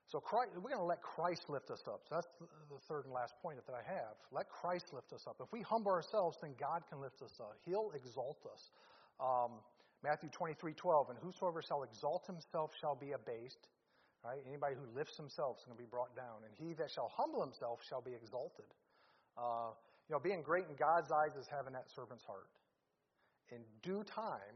So 0.06 0.20
Christ, 0.20 0.54
we're 0.54 0.70
going 0.70 0.82
to 0.82 0.86
let 0.86 1.02
Christ 1.02 1.50
lift 1.50 1.70
us 1.70 1.82
up. 1.90 2.06
So 2.06 2.14
that's 2.14 2.30
the 2.38 2.78
third 2.86 3.06
and 3.06 3.14
last 3.14 3.34
point 3.42 3.58
that 3.58 3.74
I 3.74 3.82
have. 3.82 4.14
Let 4.30 4.48
Christ 4.48 4.94
lift 4.94 5.12
us 5.12 5.26
up. 5.26 5.36
If 5.42 5.50
we 5.50 5.62
humble 5.62 5.90
ourselves, 5.90 6.38
then 6.40 6.54
God 6.54 6.86
can 6.88 7.00
lift 7.00 7.22
us 7.22 7.34
up. 7.40 7.58
He'll 7.66 7.90
exalt 7.90 8.38
us. 8.46 8.70
Um, 9.18 9.58
Matthew 10.04 10.30
23, 10.30 10.74
12, 10.74 11.10
and 11.10 11.18
whosoever 11.18 11.60
shall 11.60 11.82
exalt 11.82 12.22
himself 12.26 12.70
shall 12.78 12.94
be 12.94 13.18
abased. 13.18 13.66
Right? 14.22 14.38
Anybody 14.46 14.78
who 14.78 14.86
lifts 14.94 15.16
himself 15.18 15.58
is 15.58 15.64
going 15.66 15.76
to 15.76 15.82
be 15.82 15.90
brought 15.90 16.14
down. 16.14 16.46
And 16.46 16.54
he 16.54 16.74
that 16.78 16.90
shall 16.94 17.10
humble 17.10 17.42
himself 17.42 17.82
shall 17.90 18.02
be 18.02 18.14
exalted. 18.14 18.70
Uh, 19.34 19.74
you 20.06 20.14
know, 20.14 20.22
being 20.22 20.42
great 20.42 20.70
in 20.70 20.78
God's 20.78 21.10
eyes 21.10 21.34
is 21.34 21.50
having 21.50 21.74
that 21.74 21.90
servant's 21.90 22.22
heart. 22.22 22.46
In 23.50 23.66
due 23.82 24.06
time, 24.06 24.54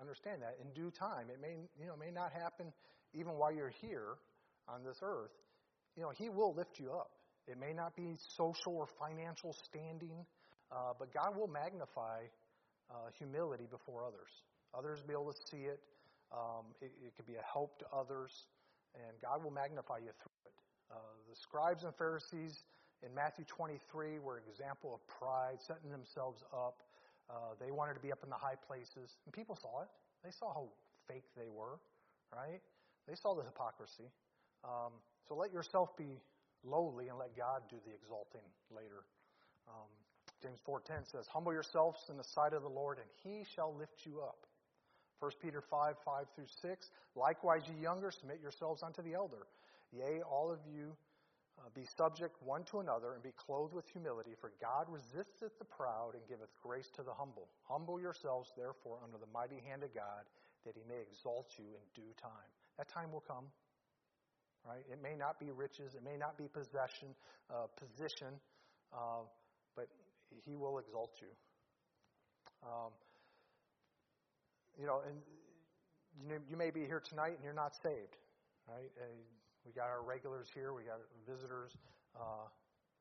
understand 0.00 0.42
that, 0.42 0.58
in 0.62 0.70
due 0.74 0.90
time, 0.90 1.30
it 1.30 1.40
may, 1.40 1.56
you 1.78 1.86
know, 1.86 1.96
may 1.96 2.10
not 2.10 2.32
happen 2.32 2.72
even 3.14 3.34
while 3.34 3.52
you're 3.52 3.72
here 3.80 4.18
on 4.68 4.84
this 4.84 4.98
earth. 5.02 5.32
You 5.96 6.02
know, 6.02 6.12
he 6.16 6.28
will 6.28 6.54
lift 6.54 6.78
you 6.78 6.90
up. 6.92 7.10
It 7.46 7.58
may 7.58 7.72
not 7.72 7.94
be 7.94 8.16
social 8.36 8.74
or 8.74 8.88
financial 8.98 9.52
standing, 9.52 10.24
uh, 10.72 10.96
but 10.98 11.12
God 11.12 11.36
will 11.36 11.48
magnify 11.48 12.24
uh, 12.90 13.12
humility 13.16 13.68
before 13.70 14.04
others. 14.04 14.32
Others 14.72 15.00
will 15.00 15.08
be 15.08 15.14
able 15.14 15.32
to 15.32 15.38
see 15.50 15.64
it. 15.68 15.80
Um, 16.32 16.72
it, 16.80 16.90
it 17.04 17.14
could 17.16 17.26
be 17.26 17.36
a 17.36 17.46
help 17.46 17.78
to 17.78 17.86
others, 17.94 18.32
and 18.96 19.12
God 19.22 19.44
will 19.44 19.52
magnify 19.52 19.98
you 19.98 20.10
through 20.18 20.40
it. 20.48 20.56
Uh, 20.90 20.96
the 21.28 21.36
scribes 21.36 21.84
and 21.84 21.94
Pharisees 21.94 22.64
in 23.04 23.14
Matthew 23.14 23.44
23 23.44 24.18
were 24.18 24.38
an 24.38 24.48
example 24.48 24.96
of 24.96 25.00
pride, 25.06 25.60
setting 25.60 25.90
themselves 25.92 26.42
up. 26.52 26.82
Uh, 27.28 27.54
they 27.60 27.70
wanted 27.70 27.94
to 27.94 28.00
be 28.00 28.10
up 28.10 28.24
in 28.24 28.30
the 28.30 28.40
high 28.40 28.58
places, 28.66 29.16
and 29.24 29.32
people 29.32 29.56
saw 29.56 29.82
it. 29.82 29.88
They 30.24 30.32
saw 30.32 30.52
how 30.52 30.68
fake 31.08 31.28
they 31.36 31.48
were, 31.48 31.78
right? 32.32 32.60
They 33.06 33.14
saw 33.14 33.34
the 33.34 33.44
hypocrisy. 33.44 34.08
Um, 34.64 34.92
so 35.28 35.34
let 35.36 35.52
yourself 35.52 35.96
be 35.96 36.20
lowly 36.64 37.08
and 37.08 37.18
let 37.18 37.36
God 37.36 37.62
do 37.68 37.76
the 37.84 37.92
exalting 37.92 38.44
later. 38.70 39.04
Um, 39.68 39.88
James 40.42 40.60
4:10 40.66 41.04
says, 41.04 41.26
"Humble 41.28 41.52
yourselves 41.52 42.08
in 42.08 42.16
the 42.16 42.24
sight 42.24 42.52
of 42.52 42.62
the 42.62 42.68
Lord, 42.68 42.98
and 42.98 43.10
He 43.22 43.44
shall 43.44 43.74
lift 43.74 44.04
you 44.04 44.20
up." 44.22 44.46
1 45.20 45.30
Peter 45.40 45.62
5, 45.62 45.98
5 46.04 46.28
through 46.34 46.46
6. 46.46 46.90
Likewise, 47.14 47.66
ye 47.68 47.74
younger, 47.80 48.10
submit 48.10 48.40
yourselves 48.40 48.82
unto 48.82 49.00
the 49.00 49.14
elder. 49.14 49.46
Yea, 49.92 50.22
all 50.22 50.50
of 50.50 50.58
you 50.66 50.96
uh, 51.58 51.70
be 51.72 51.86
subject 51.96 52.42
one 52.42 52.64
to 52.64 52.80
another, 52.80 53.14
and 53.14 53.22
be 53.22 53.32
clothed 53.32 53.72
with 53.72 53.88
humility, 53.88 54.34
for 54.40 54.52
God 54.60 54.88
resisteth 54.88 55.56
the 55.58 55.64
proud, 55.64 56.14
and 56.14 56.26
giveth 56.26 56.50
grace 56.62 56.90
to 56.96 57.02
the 57.02 57.14
humble. 57.14 57.48
Humble 57.62 58.00
yourselves, 58.00 58.52
therefore, 58.56 58.98
under 59.02 59.18
the 59.18 59.30
mighty 59.32 59.60
hand 59.60 59.82
of 59.82 59.94
God, 59.94 60.26
that 60.66 60.74
he 60.76 60.82
may 60.84 61.00
exalt 61.00 61.56
you 61.58 61.64
in 61.64 61.84
due 61.94 62.12
time. 62.20 62.50
That 62.76 62.88
time 62.88 63.12
will 63.12 63.22
come. 63.22 63.46
Right? 64.64 64.84
It 64.90 65.02
may 65.02 65.14
not 65.14 65.38
be 65.38 65.52
riches, 65.52 65.94
it 65.94 66.02
may 66.02 66.16
not 66.16 66.38
be 66.38 66.48
possession, 66.48 67.12
uh, 67.52 67.68
position, 67.76 68.40
uh, 68.92 69.28
but 69.76 69.88
he 70.46 70.56
will 70.56 70.78
exalt 70.78 71.12
you. 71.20 71.28
Um, 72.64 72.92
you 74.80 74.86
know, 74.86 75.02
and 75.04 75.20
you 76.48 76.56
may 76.56 76.70
be 76.70 76.86
here 76.86 77.02
tonight 77.04 77.36
and 77.36 77.44
you're 77.44 77.52
not 77.52 77.74
saved, 77.76 78.16
right? 78.66 78.88
we 79.64 79.72
got 79.72 79.88
our 79.88 80.04
regulars 80.04 80.48
here, 80.52 80.72
we 80.72 80.84
got 80.84 81.00
visitors, 81.28 81.72
uh, 82.16 82.44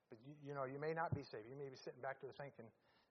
but 0.09 0.19
you, 0.23 0.33
you, 0.47 0.53
know, 0.55 0.63
you 0.63 0.79
may 0.79 0.93
not 0.93 1.11
be 1.15 1.23
saved. 1.23 1.43
You 1.49 1.59
may 1.59 1.67
be 1.67 1.75
sitting 1.75 1.99
back 1.99 2.23
there 2.23 2.31
thinking, 2.31 2.65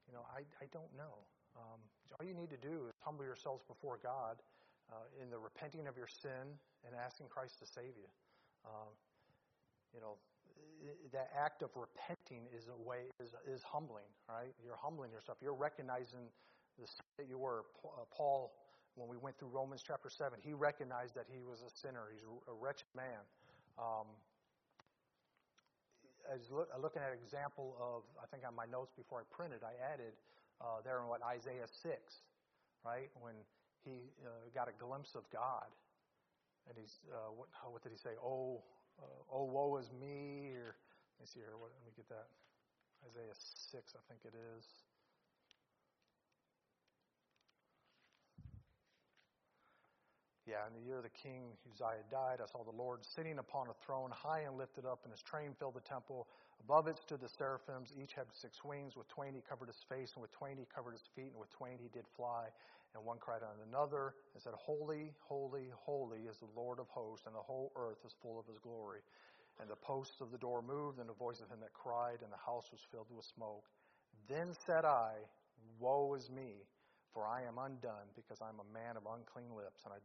you 0.09 0.13
know, 0.17 0.25
I, 0.33 0.45
I 0.61 0.67
don't 0.73 0.89
know. 0.97 1.21
Um, 1.57 1.81
all 2.17 2.25
you 2.25 2.33
need 2.33 2.49
to 2.51 2.61
do 2.61 2.89
is 2.89 2.97
humble 3.05 3.25
yourselves 3.25 3.65
before 3.69 4.01
God 4.01 4.41
uh, 4.89 5.05
in 5.21 5.29
the 5.29 5.39
repenting 5.39 5.87
of 5.87 5.97
your 5.97 6.09
sin 6.09 6.57
and 6.85 6.93
asking 6.97 7.29
Christ 7.29 7.61
to 7.61 7.67
save 7.67 7.93
you. 7.97 8.09
Uh, 8.65 8.91
you 9.95 10.01
know, 10.01 10.17
that 11.13 11.31
act 11.39 11.63
of 11.63 11.71
repenting 11.77 12.49
is 12.57 12.69
a 12.69 12.79
way 12.89 13.11
is 13.23 13.35
is 13.47 13.63
humbling, 13.63 14.09
right? 14.29 14.55
You're 14.65 14.79
humbling 14.81 15.13
yourself. 15.13 15.39
You're 15.41 15.55
recognizing 15.55 16.27
the 16.79 16.87
sin 16.87 17.07
that 17.19 17.29
you 17.29 17.39
were. 17.39 17.65
Uh, 17.85 18.05
Paul, 18.11 18.53
when 18.95 19.09
we 19.09 19.17
went 19.17 19.39
through 19.39 19.49
Romans 19.49 19.83
chapter 19.87 20.11
7, 20.11 20.39
he 20.43 20.53
recognized 20.53 21.15
that 21.15 21.27
he 21.31 21.43
was 21.43 21.63
a 21.63 21.71
sinner. 21.71 22.11
He's 22.13 22.25
a 22.49 22.55
wretched 22.55 22.91
man. 22.97 23.23
Um, 23.79 24.07
as 26.33 26.51
look, 26.51 26.69
looking 26.81 27.03
at 27.03 27.13
example 27.13 27.75
of, 27.81 28.03
I 28.23 28.27
think 28.27 28.47
on 28.47 28.55
my 28.55 28.67
notes 28.71 28.93
before 28.97 29.21
I 29.21 29.27
printed, 29.35 29.61
I 29.63 29.75
added 29.93 30.15
uh, 30.61 30.83
there 30.85 31.01
in 31.01 31.09
what 31.09 31.21
Isaiah 31.23 31.67
6, 31.67 31.99
right? 32.85 33.11
When 33.21 33.35
he 33.85 34.13
uh, 34.23 34.31
got 34.55 34.69
a 34.69 34.77
glimpse 34.79 35.15
of 35.15 35.27
God. 35.33 35.67
And 36.69 36.79
he's, 36.79 37.01
uh, 37.11 37.33
what, 37.35 37.49
what 37.71 37.83
did 37.83 37.93
he 37.93 37.99
say? 37.99 38.15
Oh, 38.23 38.63
uh, 39.01 39.33
oh, 39.33 39.45
woe 39.45 39.77
is 39.79 39.91
me. 39.93 40.55
Or, 40.55 40.75
let 41.19 41.21
me 41.21 41.27
see 41.27 41.41
here. 41.41 41.59
What, 41.59 41.71
let 41.75 41.85
me 41.87 41.93
get 41.97 42.09
that. 42.09 42.29
Isaiah 43.03 43.35
6, 43.35 43.95
I 43.99 44.03
think 44.07 44.23
it 44.25 44.35
is. 44.37 44.65
Yeah, 50.47 50.67
in 50.67 50.75
the 50.75 50.83
year 50.83 50.99
the 51.01 51.15
king 51.15 51.55
Uzziah 51.71 52.03
died, 52.11 52.43
I 52.43 52.51
saw 52.51 52.67
the 52.67 52.75
Lord 52.75 53.07
sitting 53.07 53.39
upon 53.39 53.71
a 53.71 53.77
throne, 53.87 54.11
high 54.11 54.43
and 54.43 54.59
lifted 54.59 54.85
up, 54.85 55.01
and 55.05 55.13
his 55.15 55.23
train 55.23 55.55
filled 55.55 55.75
the 55.75 55.87
temple. 55.87 56.27
Above 56.61 56.89
it 56.89 56.99
stood 56.99 57.21
the 57.23 57.29
seraphims. 57.29 57.95
Each 57.95 58.13
had 58.13 58.27
six 58.35 58.63
wings. 58.65 58.97
With 58.97 59.09
twain 59.09 59.35
he 59.35 59.41
covered 59.41 59.69
his 59.69 59.83
face, 59.89 60.13
and 60.15 60.23
with 60.23 60.33
twain 60.33 60.59
he 60.59 60.67
covered 60.67 60.93
his 60.93 61.07
feet, 61.15 61.31
and 61.31 61.39
with 61.39 61.51
twain 61.51 61.79
he 61.79 61.89
did 61.95 62.05
fly. 62.17 62.51
And 62.95 63.05
one 63.05 63.19
cried 63.19 63.41
unto 63.41 63.65
another 63.65 64.15
and 64.35 64.43
said, 64.43 64.53
Holy, 64.57 65.13
holy, 65.25 65.73
holy 65.73 66.29
is 66.29 66.37
the 66.39 66.53
Lord 66.55 66.79
of 66.79 66.89
hosts, 66.89 67.27
and 67.27 67.35
the 67.35 67.41
whole 67.41 67.73
earth 67.77 68.05
is 68.05 68.15
full 68.21 68.39
of 68.39 68.47
his 68.47 68.59
glory. 68.59 69.01
And 69.61 69.69
the 69.69 69.81
posts 69.81 70.21
of 70.21 70.31
the 70.31 70.39
door 70.39 70.61
moved, 70.61 70.99
and 70.99 71.09
the 71.09 71.17
voice 71.17 71.41
of 71.41 71.49
him 71.49 71.61
that 71.61 71.73
cried, 71.73 72.21
and 72.21 72.33
the 72.33 72.45
house 72.45 72.69
was 72.71 72.85
filled 72.91 73.09
with 73.09 73.25
smoke. 73.25 73.65
Then 74.29 74.53
said 74.67 74.85
I, 74.85 75.25
Woe 75.79 76.15
is 76.15 76.29
me! 76.31 76.69
For 77.13 77.29
I 77.29 77.45
am 77.45 77.61
undone, 77.61 78.09
because 78.17 78.41
I 78.41 78.49
am 78.49 78.61
a 78.61 78.73
man 78.73 78.97
of 78.97 79.05
unclean 79.05 79.53
lips, 79.53 79.85
and 79.85 79.93
I 79.93 80.01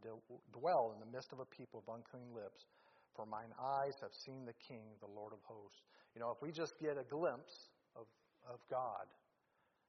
dwell 0.52 0.92
in 0.92 1.00
the 1.00 1.08
midst 1.08 1.32
of 1.32 1.40
a 1.40 1.48
people 1.48 1.80
of 1.80 1.88
unclean 1.88 2.36
lips. 2.36 2.68
For 3.16 3.24
mine 3.24 3.50
eyes 3.56 3.96
have 4.04 4.12
seen 4.12 4.44
the 4.44 4.54
King, 4.68 4.84
the 5.00 5.08
Lord 5.08 5.32
of 5.32 5.40
hosts. 5.48 5.80
You 6.14 6.20
know, 6.20 6.30
if 6.30 6.40
we 6.44 6.52
just 6.52 6.76
get 6.78 7.00
a 7.00 7.08
glimpse 7.08 7.72
of, 7.96 8.04
of 8.44 8.60
God 8.70 9.08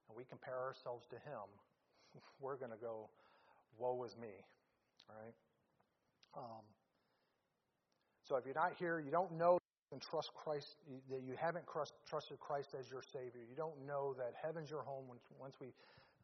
and 0.07 0.15
we 0.15 0.23
compare 0.23 0.57
ourselves 0.57 1.05
to 1.11 1.19
Him, 1.27 1.45
we're 2.39 2.57
going 2.57 2.71
to 2.71 2.77
go, 2.77 3.09
Woe 3.77 4.03
is 4.03 4.17
me. 4.17 4.33
All 5.09 5.15
right? 5.15 5.33
Um, 6.37 6.65
so 8.27 8.35
if 8.35 8.45
you're 8.45 8.55
not 8.55 8.73
here, 8.77 8.99
you 8.99 9.11
don't 9.11 9.31
know 9.33 9.57
and 9.91 10.01
trust 10.01 10.31
Christ, 10.35 10.77
that 11.09 11.21
you 11.25 11.33
haven't 11.35 11.65
trusted 11.65 12.39
Christ 12.39 12.75
as 12.79 12.91
your 12.91 13.01
Savior. 13.01 13.41
You 13.49 13.55
don't 13.55 13.73
know 13.87 14.13
that 14.17 14.33
heaven's 14.39 14.69
your 14.69 14.83
home 14.83 15.05
once 15.39 15.55
we 15.59 15.73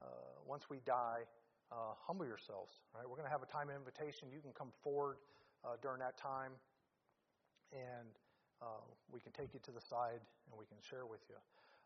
uh, 0.04 0.06
once 0.46 0.70
we 0.70 0.78
die, 0.86 1.26
uh, 1.72 1.98
humble 2.06 2.28
yourselves. 2.28 2.74
Right? 2.94 3.10
We're 3.10 3.16
going 3.18 3.26
to 3.26 3.32
have 3.32 3.42
a 3.42 3.50
time 3.50 3.70
of 3.70 3.76
invitation. 3.76 4.28
You 4.32 4.40
can 4.40 4.52
come 4.52 4.70
forward 4.84 5.18
uh, 5.64 5.82
during 5.82 5.98
that 6.00 6.18
time, 6.18 6.52
and 7.74 8.14
uh, 8.62 8.86
we 9.12 9.20
can 9.20 9.32
take 9.32 9.54
you 9.54 9.60
to 9.64 9.72
the 9.72 9.82
side 9.82 10.22
and 10.50 10.54
we 10.60 10.66
can 10.66 10.78
share 10.82 11.06
with 11.06 11.22
you. 11.30 11.36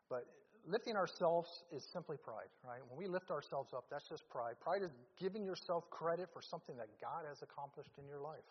But 0.09 0.25
lifting 0.67 0.95
ourselves 0.95 1.49
is 1.71 1.83
simply 1.93 2.17
pride, 2.17 2.49
right? 2.63 2.81
When 2.89 2.97
we 2.97 3.07
lift 3.07 3.31
ourselves 3.31 3.73
up, 3.73 3.85
that's 3.89 4.07
just 4.09 4.27
pride. 4.29 4.55
Pride 4.59 4.83
is 4.83 4.91
giving 5.19 5.45
yourself 5.45 5.89
credit 5.89 6.29
for 6.33 6.41
something 6.41 6.75
that 6.77 6.89
God 7.01 7.25
has 7.27 7.41
accomplished 7.41 7.91
in 7.97 8.07
your 8.07 8.19
life. 8.19 8.45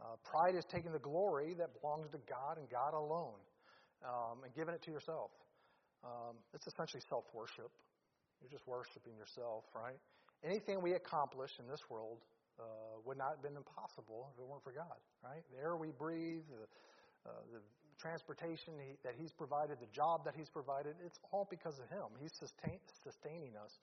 Uh, 0.00 0.16
pride 0.24 0.54
is 0.56 0.64
taking 0.64 0.92
the 0.92 1.02
glory 1.02 1.54
that 1.58 1.70
belongs 1.80 2.08
to 2.10 2.18
God 2.28 2.56
and 2.56 2.68
God 2.70 2.94
alone 2.94 3.36
um, 4.04 4.40
and 4.44 4.54
giving 4.54 4.74
it 4.74 4.82
to 4.82 4.90
yourself. 4.90 5.30
Um, 6.04 6.40
it's 6.54 6.66
essentially 6.66 7.02
self 7.08 7.24
worship. 7.34 7.68
You're 8.40 8.50
just 8.50 8.66
worshiping 8.66 9.12
yourself, 9.20 9.64
right? 9.76 10.00
Anything 10.40 10.80
we 10.80 10.96
accomplish 10.96 11.52
in 11.60 11.68
this 11.68 11.84
world 11.92 12.24
uh, 12.56 12.96
would 13.04 13.18
not 13.18 13.36
have 13.36 13.42
been 13.44 13.56
impossible 13.56 14.32
if 14.32 14.40
it 14.40 14.46
weren't 14.48 14.64
for 14.64 14.72
God, 14.72 14.96
right? 15.20 15.44
The 15.52 15.60
air 15.60 15.76
we 15.76 15.92
breathe, 15.92 16.48
the, 16.48 16.64
uh, 17.28 17.44
the 17.52 17.60
transportation 18.00 18.80
he, 18.80 18.96
that 19.04 19.14
He's 19.14 19.30
provided, 19.36 19.76
the 19.78 19.92
job 19.92 20.24
that 20.24 20.32
He's 20.32 20.48
provided, 20.48 20.96
it's 21.04 21.20
all 21.30 21.46
because 21.52 21.76
of 21.78 21.86
Him. 21.92 22.08
He's 22.16 22.32
sustain, 22.40 22.80
sustaining 23.04 23.54
us. 23.60 23.76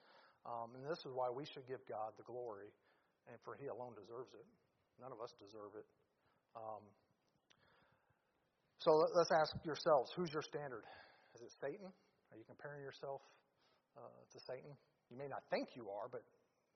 Um, 0.43 0.74
and 0.74 0.84
this 0.89 0.99
is 1.05 1.13
why 1.13 1.30
we 1.30 1.45
should 1.45 1.70
give 1.70 1.86
God 1.86 2.18
the 2.18 2.26
glory, 2.26 2.74
and 3.30 3.38
for 3.45 3.53
He 3.55 3.70
alone 3.70 3.93
deserves 3.93 4.34
it. 4.34 4.45
None 4.97 5.13
of 5.13 5.22
us 5.22 5.32
deserve 5.38 5.78
it. 5.78 5.86
Um, 6.57 6.82
so 8.82 8.97
let's 9.13 9.34
ask 9.34 9.53
yourselves 9.61 10.09
who's 10.18 10.34
your 10.34 10.41
standard? 10.41 10.86
Is 11.38 11.41
it 11.45 11.53
Satan? 11.61 11.93
Are 12.34 12.38
you 12.38 12.45
comparing 12.49 12.82
yourself 12.82 13.22
uh, 13.97 14.22
to 14.30 14.38
Satan. 14.45 14.72
You 15.09 15.18
may 15.18 15.28
not 15.28 15.41
think 15.49 15.74
you 15.74 15.89
are, 15.89 16.05
but 16.05 16.22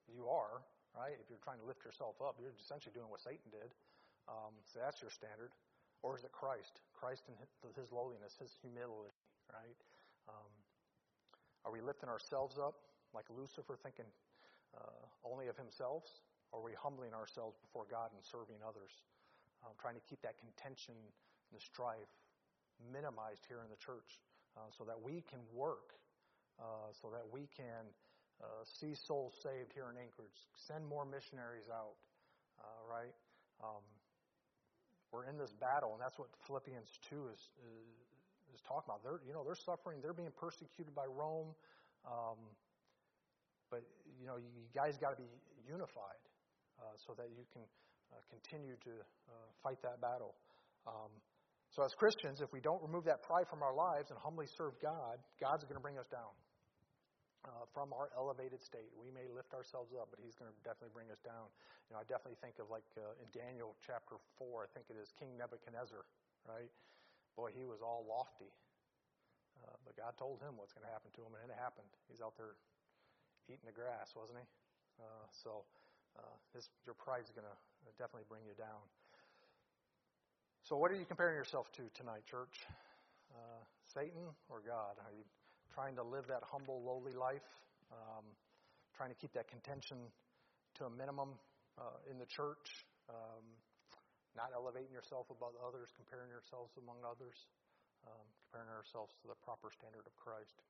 you 0.10 0.26
are, 0.26 0.66
right? 0.98 1.14
If 1.22 1.30
you're 1.30 1.42
trying 1.46 1.62
to 1.62 1.68
lift 1.70 1.86
yourself 1.86 2.18
up, 2.18 2.42
you're 2.42 2.56
essentially 2.58 2.94
doing 2.98 3.10
what 3.14 3.22
Satan 3.22 3.46
did. 3.54 3.70
Um, 4.26 4.58
so 4.74 4.82
that's 4.82 4.98
your 5.02 5.14
standard. 5.14 5.54
Or 6.02 6.18
is 6.18 6.24
it 6.24 6.32
Christ? 6.34 6.82
Christ 6.98 7.30
and 7.30 7.38
his 7.78 7.92
lowliness, 7.92 8.38
his 8.42 8.58
humility, 8.62 9.14
right? 9.54 9.78
Um, 10.30 10.52
are 11.66 11.72
we 11.72 11.82
lifting 11.82 12.10
ourselves 12.10 12.58
up 12.58 12.74
like 13.14 13.26
Lucifer, 13.30 13.78
thinking 13.78 14.10
uh, 14.74 15.06
only 15.26 15.48
of 15.48 15.58
himself? 15.58 16.04
Or 16.52 16.60
are 16.60 16.66
we 16.66 16.74
humbling 16.74 17.14
ourselves 17.14 17.56
before 17.62 17.86
God 17.90 18.10
and 18.12 18.22
serving 18.26 18.60
others? 18.66 18.92
Um, 19.62 19.78
trying 19.78 19.96
to 19.96 20.06
keep 20.10 20.22
that 20.26 20.42
contention 20.42 20.98
and 20.98 21.54
the 21.54 21.62
strife 21.62 22.10
minimized 22.82 23.46
here 23.46 23.62
in 23.62 23.70
the 23.70 23.78
church 23.78 24.20
uh, 24.58 24.74
so 24.74 24.84
that 24.84 24.98
we 24.98 25.22
can 25.30 25.40
work 25.54 26.02
uh, 26.62 26.94
so 26.94 27.10
that 27.10 27.26
we 27.34 27.50
can 27.50 27.90
uh, 28.38 28.62
see 28.62 28.94
souls 28.94 29.34
saved 29.42 29.74
here 29.74 29.90
in 29.90 29.98
Anchorage, 29.98 30.46
send 30.54 30.86
more 30.86 31.06
missionaries 31.06 31.70
out, 31.74 31.98
uh, 32.62 32.82
right? 32.86 33.14
Um, 33.62 33.82
we're 35.12 35.28
in 35.28 35.38
this 35.38 35.52
battle, 35.60 35.92
and 35.94 36.02
that's 36.02 36.18
what 36.18 36.32
Philippians 36.48 36.88
2 37.12 37.28
is, 37.36 37.42
is, 37.68 37.88
is 38.56 38.62
talking 38.64 38.88
about. 38.88 39.04
They're, 39.04 39.20
you 39.28 39.36
know, 39.36 39.44
they're 39.44 39.60
suffering, 39.60 40.00
they're 40.00 40.16
being 40.16 40.34
persecuted 40.40 40.96
by 40.96 41.06
Rome. 41.06 41.52
Um, 42.08 42.40
but, 43.70 43.84
you 44.20 44.28
know, 44.28 44.40
you 44.40 44.50
guys 44.76 44.96
got 45.00 45.16
to 45.16 45.20
be 45.20 45.28
unified 45.68 46.24
uh, 46.80 46.96
so 47.08 47.16
that 47.16 47.32
you 47.32 47.44
can 47.52 47.64
uh, 48.12 48.20
continue 48.28 48.76
to 48.88 48.94
uh, 49.32 49.48
fight 49.64 49.80
that 49.84 50.00
battle. 50.04 50.36
Um, 50.88 51.12
so, 51.72 51.88
as 51.88 51.96
Christians, 51.96 52.44
if 52.44 52.52
we 52.52 52.60
don't 52.60 52.84
remove 52.84 53.08
that 53.08 53.24
pride 53.24 53.48
from 53.48 53.64
our 53.64 53.72
lives 53.72 54.12
and 54.12 54.20
humbly 54.20 54.48
serve 54.60 54.76
God, 54.84 55.24
God's 55.40 55.64
going 55.64 55.80
to 55.80 55.84
bring 55.84 55.96
us 55.96 56.08
down 56.12 56.36
uh, 57.48 57.64
from 57.72 57.96
our 57.96 58.12
elevated 58.20 58.60
state. 58.60 58.92
We 59.00 59.08
may 59.16 59.24
lift 59.32 59.56
ourselves 59.56 59.96
up, 59.96 60.12
but 60.12 60.20
He's 60.20 60.36
going 60.36 60.52
to 60.52 60.58
definitely 60.68 60.92
bring 60.92 61.08
us 61.08 61.22
down. 61.24 61.48
You 61.92 62.00
know, 62.00 62.08
I 62.08 62.08
definitely 62.08 62.40
think 62.40 62.56
of 62.64 62.72
like 62.72 62.88
uh, 62.96 63.20
in 63.20 63.28
Daniel 63.36 63.76
chapter 63.84 64.16
four. 64.40 64.64
I 64.64 64.72
think 64.72 64.88
it 64.88 64.96
is 64.96 65.12
King 65.20 65.36
Nebuchadnezzar, 65.36 66.08
right? 66.48 66.72
Boy, 67.36 67.52
he 67.52 67.68
was 67.68 67.84
all 67.84 68.08
lofty, 68.08 68.48
uh, 69.60 69.76
but 69.84 70.00
God 70.00 70.16
told 70.16 70.40
him 70.40 70.56
what's 70.56 70.72
going 70.72 70.88
to 70.88 70.94
happen 70.96 71.12
to 71.20 71.22
him, 71.28 71.36
and 71.36 71.52
it 71.52 71.60
happened. 71.60 71.92
He's 72.08 72.24
out 72.24 72.40
there 72.40 72.56
eating 73.52 73.68
the 73.68 73.76
grass, 73.76 74.16
wasn't 74.16 74.40
he? 74.40 74.48
Uh, 75.04 75.28
so, 75.36 75.68
uh, 76.16 76.32
his, 76.56 76.72
your 76.88 76.96
pride 76.96 77.28
is 77.28 77.32
going 77.36 77.44
to 77.44 77.58
definitely 78.00 78.24
bring 78.32 78.48
you 78.48 78.56
down. 78.56 78.80
So, 80.64 80.80
what 80.80 80.96
are 80.96 81.00
you 81.00 81.04
comparing 81.04 81.36
yourself 81.36 81.68
to 81.76 81.92
tonight, 81.92 82.24
church? 82.24 82.72
Uh, 83.36 83.68
Satan 83.92 84.32
or 84.48 84.64
God? 84.64 84.96
Are 85.04 85.12
you 85.12 85.28
trying 85.76 86.00
to 86.00 86.08
live 86.08 86.24
that 86.32 86.48
humble, 86.48 86.88
lowly 86.88 87.20
life? 87.20 87.44
Um, 87.92 88.24
trying 88.96 89.12
to 89.12 89.20
keep 89.20 89.36
that 89.36 89.52
contention 89.52 90.00
to 90.80 90.88
a 90.88 90.92
minimum 90.96 91.36
uh, 91.78 92.00
in 92.10 92.18
the 92.20 92.28
church? 92.28 92.88
Um, 93.12 93.44
not 94.36 94.56
elevating 94.56 94.96
yourself 94.96 95.28
above 95.28 95.60
others, 95.60 95.92
comparing 95.92 96.32
yourselves 96.32 96.72
among 96.80 97.04
others, 97.04 97.52
um, 98.08 98.26
comparing 98.48 98.72
ourselves 98.72 99.12
to 99.20 99.28
the 99.28 99.36
proper 99.44 99.68
standard 99.72 100.08
of 100.08 100.16
Christ. 100.16 100.64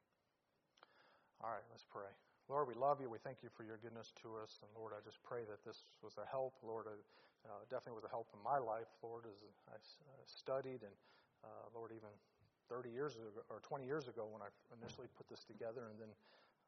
All 1.45 1.53
right, 1.53 1.65
let's 1.69 1.85
pray. 1.85 2.09
Lord, 2.49 2.67
we 2.67 2.75
love 2.75 2.99
you. 2.99 3.07
We 3.09 3.21
thank 3.21 3.45
you 3.45 3.49
for 3.53 3.61
your 3.61 3.77
goodness 3.79 4.11
to 4.25 4.33
us. 4.41 4.59
And 4.65 4.69
Lord, 4.73 4.97
I 4.97 5.01
just 5.05 5.21
pray 5.21 5.45
that 5.45 5.61
this 5.61 5.85
was 6.01 6.17
a 6.17 6.25
help. 6.25 6.57
Lord, 6.65 6.89
uh, 6.89 7.63
definitely 7.69 8.01
was 8.01 8.05
a 8.05 8.13
help 8.13 8.29
in 8.33 8.41
my 8.41 8.57
life, 8.57 8.89
Lord, 9.05 9.29
as 9.29 9.37
I 9.69 9.77
uh, 9.77 10.25
studied 10.25 10.81
and, 10.81 10.95
uh, 11.45 11.69
Lord, 11.73 11.93
even 11.93 12.09
30 12.69 12.89
years 12.89 13.15
ago 13.15 13.45
or 13.49 13.61
20 13.63 13.85
years 13.85 14.07
ago 14.07 14.27
when 14.29 14.41
I 14.41 14.49
initially 14.79 15.07
put 15.17 15.29
this 15.29 15.43
together, 15.45 15.89
and 15.91 15.97
then 16.01 16.11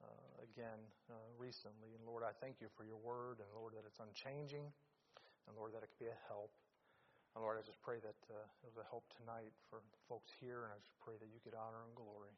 uh, 0.04 0.46
again 0.46 0.80
uh, 1.10 1.16
recently. 1.40 1.96
And 1.96 2.04
Lord, 2.06 2.24
I 2.24 2.36
thank 2.38 2.62
you 2.62 2.68
for 2.76 2.84
your 2.86 3.00
word, 3.00 3.40
and 3.40 3.50
Lord, 3.56 3.74
that 3.74 3.88
it's 3.88 4.00
unchanging, 4.00 4.70
and 5.48 5.52
Lord, 5.58 5.74
that 5.74 5.84
it 5.84 5.90
can 5.96 6.08
be 6.08 6.12
a 6.12 6.20
help. 6.28 6.54
And 7.36 7.44
Lord, 7.44 7.58
I 7.58 7.66
just 7.66 7.82
pray 7.82 7.98
that 8.00 8.20
uh, 8.30 8.46
it 8.64 8.70
was 8.70 8.78
a 8.78 8.88
help 8.88 9.04
tonight 9.10 9.52
for 9.68 9.84
folks 10.08 10.30
here, 10.40 10.64
and 10.64 10.72
I 10.72 10.78
just 10.80 10.96
pray 11.04 11.18
that 11.20 11.28
you 11.28 11.42
get 11.44 11.58
honor 11.58 11.84
and 11.84 11.96
glory. 11.98 12.32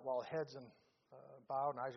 while 0.00 0.24
heads 0.24 0.56
and 0.56 0.64
uh, 1.12 1.16
bowed 1.44 1.76
and 1.76 1.80
eyes 1.80 1.92